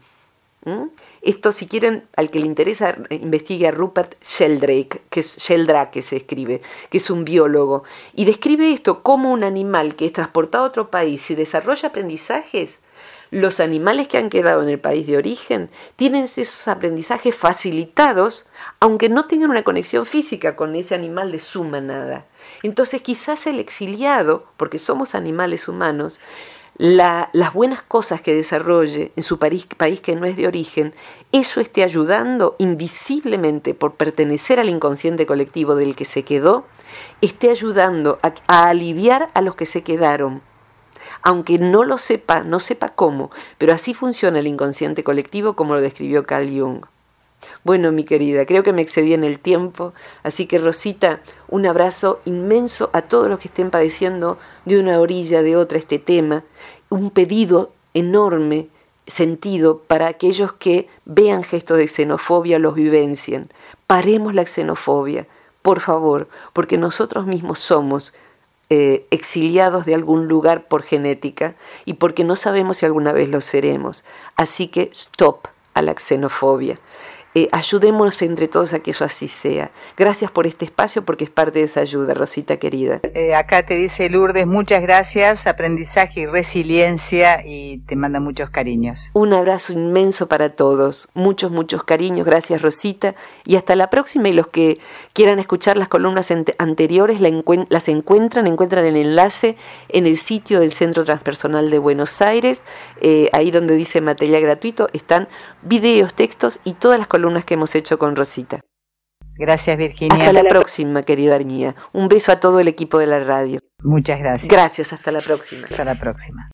Esto, 1.23 1.53
si 1.53 1.67
quieren, 1.67 2.05
al 2.17 2.31
que 2.31 2.41
le 2.41 2.47
interesa, 2.47 2.97
investigue 3.11 3.69
a 3.69 3.71
Rupert 3.71 4.15
Sheldrake, 4.23 5.03
que 5.11 5.21
es 5.21 5.39
Sheldrake 5.39 5.91
que 5.93 6.03
se 6.03 6.17
escribe, 6.17 6.63
que 6.91 6.99
es 6.99 7.11
un 7.11 7.25
biólogo, 7.25 7.85
y 8.15 8.25
describe 8.25 8.73
esto 8.73 9.03
como 9.03 9.33
un 9.33 9.45
animal 9.45 9.97
que 9.97 10.07
es 10.07 10.13
transportado 10.13 10.65
a 10.65 10.69
otro 10.69 10.91
país 10.91 11.31
y 11.31 11.35
desarrolla 11.35 11.89
aprendizajes. 11.89 12.79
Los 13.31 13.61
animales 13.61 14.09
que 14.09 14.17
han 14.17 14.31
quedado 14.31 14.63
en 14.63 14.71
el 14.71 14.81
país 14.81 15.07
de 15.07 15.19
origen 15.19 15.69
tienen 15.97 16.25
esos 16.25 16.67
aprendizajes 16.67 17.35
facilitados, 17.35 18.47
aunque 18.81 19.11
no 19.11 19.27
tengan 19.27 19.51
una 19.51 19.65
conexión 19.65 20.07
física 20.07 20.57
con 20.57 20.75
ese 20.75 20.95
animal 20.95 21.31
de 21.31 21.39
su 21.39 21.63
manada. 21.63 22.25
Entonces 22.63 23.03
quizás 23.03 23.47
el 23.47 23.61
exiliado, 23.61 24.47
porque 24.57 24.79
somos 24.79 25.15
animales 25.15 25.69
humanos, 25.69 26.21
las 26.79 27.53
buenas 27.53 27.83
cosas 27.83 28.23
que 28.23 28.35
desarrolle 28.35 29.11
en 29.17 29.23
su 29.25 29.39
país, 29.39 29.67
país, 29.77 30.01
que 30.01 30.15
no 30.15 30.27
es 30.27 30.37
de 30.37 30.47
origen, 30.47 30.95
eso 31.33 31.61
esté 31.61 31.83
ayudando 31.83 32.55
invisiblemente 32.59 33.75
por 33.75 33.95
pertenecer 33.95 34.61
al 34.61 34.69
inconsciente 34.69 35.27
colectivo 35.27 35.75
del 35.75 35.97
que 35.97 36.05
se 36.05 36.23
quedó, 36.23 36.67
esté 37.21 37.51
ayudando 37.51 38.21
a, 38.23 38.33
a 38.47 38.69
aliviar 38.69 39.29
a 39.35 39.41
los 39.41 39.57
que 39.57 39.67
se 39.67 39.83
quedaron. 39.83 40.41
Aunque 41.23 41.59
no 41.59 41.83
lo 41.83 41.99
sepa, 41.99 42.43
no 42.43 42.61
sepa 42.61 42.91
cómo, 42.91 43.31
pero 43.59 43.73
así 43.73 43.93
funciona 43.93 44.39
el 44.39 44.47
inconsciente 44.47 45.03
colectivo 45.03 45.55
como 45.55 45.75
lo 45.75 45.81
describió 45.81 46.27
Carl 46.27 46.49
Jung. 46.49 46.85
Bueno, 47.65 47.93
mi 47.93 48.05
querida, 48.05 48.47
creo 48.47 48.63
que 48.63 48.73
me 48.73 48.83
excedí 48.83 49.15
en 49.15 49.25
el 49.25 49.39
tiempo, 49.39 49.93
así 50.23 50.47
que 50.47 50.59
Rosita, 50.59 51.21
un 51.49 51.67
abrazo 51.67 52.21
inmenso 52.25 52.91
a 52.93 53.03
todos 53.03 53.29
los 53.29 53.39
que 53.39 53.49
estén 53.49 53.71
padeciendo 53.71 54.39
de 54.65 54.79
una 54.79 55.01
orilla, 55.01 55.43
de 55.43 55.57
otra 55.57 55.79
este 55.79 55.99
tema, 55.99 56.45
un 56.89 57.11
pedido 57.11 57.73
enorme, 57.95 58.69
sentido 59.07 59.79
para 59.87 60.09
aquellos 60.09 60.53
que 60.53 60.89
vean 61.05 61.43
gestos 61.43 61.79
de 61.79 61.89
xenofobia, 61.89 62.59
los 62.59 62.75
vivencien. 62.75 63.51
Paremos 63.87 64.35
la 64.35 64.45
xenofobia, 64.45 65.27
por 65.63 65.81
favor, 65.81 66.29
porque 66.53 66.79
nosotros 66.79 67.27
mismos 67.27 67.59
somos 67.59 68.13
eh, 68.71 69.07
exiliados 69.11 69.87
de 69.87 69.95
algún 69.95 70.29
lugar 70.29 70.69
por 70.69 70.83
genética 70.83 71.55
y 71.87 71.95
porque 71.95 72.23
no 72.23 72.37
sabemos 72.37 72.77
si 72.77 72.87
alguna 72.87 73.13
vez 73.13 73.29
lo 73.31 73.41
seremos. 73.41 74.05
Así 74.37 74.69
que 74.69 74.91
stop 74.93 75.49
a 75.73 75.81
la 75.81 75.95
xenofobia. 75.95 76.79
Eh, 77.35 77.49
ayudémonos 77.53 78.21
entre 78.23 78.49
todos 78.49 78.73
a 78.73 78.81
que 78.81 78.93
eso 78.93 79.05
así 79.05 79.29
sea. 79.29 79.71
Gracias 79.97 80.31
por 80.31 80.47
este 80.47 80.65
espacio 80.65 81.05
porque 81.05 81.25
es 81.25 81.31
parte 81.31 81.59
de 81.59 81.67
esa 81.67 81.81
ayuda, 81.81 82.15
Rosita 82.15 82.57
querida. 82.57 83.01
Eh, 83.15 83.35
acá 83.35 83.65
te 83.65 83.75
dice 83.75 84.09
Lourdes, 84.09 84.47
muchas 84.47 84.83
gracias, 84.83 85.47
aprendizaje 85.47 86.21
y 86.21 86.27
resiliencia 86.27 87.45
y 87.47 87.79
te 87.87 87.97
manda 87.97 88.19
muchos 88.19 88.51
cariños. 88.51 89.11
Un 89.13 89.35
abrazo 89.35 89.73
inmenso 89.73 90.27
para 90.27 90.51
todos, 90.51 91.09
muchos, 91.15 91.51
muchos 91.51 91.85
cariños, 91.85 92.27
gracias 92.27 92.63
Rosita 92.63 93.15
y 93.45 93.57
hasta 93.57 93.77
la 93.77 93.91
próxima 93.91 94.29
y 94.29 94.33
los 94.33 94.49
que 94.49 94.79
quieran 95.13 95.39
escuchar 95.39 95.77
las 95.77 95.89
columnas 95.89 96.33
anteriores 96.59 97.21
las 97.21 97.89
encuentran, 97.89 98.47
encuentran 98.47 98.85
el 98.85 98.97
enlace 98.97 99.57
en 99.89 100.07
el 100.07 100.17
sitio 100.19 100.61
del 100.61 100.73
Centro 100.73 101.05
Transpersonal 101.05 101.71
de 101.71 101.79
Buenos 101.79 102.23
Aires, 102.23 102.65
eh, 103.01 103.29
ahí 103.33 103.51
donde 103.51 103.75
dice 103.75 104.01
material 104.01 104.43
gratuito, 104.43 104.89
están 104.93 105.29
videos, 105.69 106.15
textos 106.15 106.61
y 106.65 106.73
todas 106.73 106.99
las 106.99 107.09
columnas 107.09 107.45
que 107.45 107.55
hemos 107.55 107.75
hecho 107.75 107.99
con 107.99 108.17
Rosita. 108.17 108.61
Gracias, 109.37 109.77
Virginia. 109.77 110.17
Hasta 110.17 110.33
la 110.33 110.49
próxima, 110.49 111.03
querida 111.05 111.37
Arñía. 111.37 111.77
Un 111.93 112.09
beso 112.09 112.33
a 112.33 112.41
todo 112.41 112.59
el 112.59 112.67
equipo 112.67 112.99
de 112.99 113.07
la 113.07 113.21
radio. 113.21 113.61
Muchas 113.85 114.19
gracias. 114.19 114.51
Gracias, 114.51 114.93
hasta 114.93 115.13
la 115.13 115.21
próxima. 115.21 115.67
Hasta 115.69 115.85
la 115.85 115.95
próxima. 115.95 116.51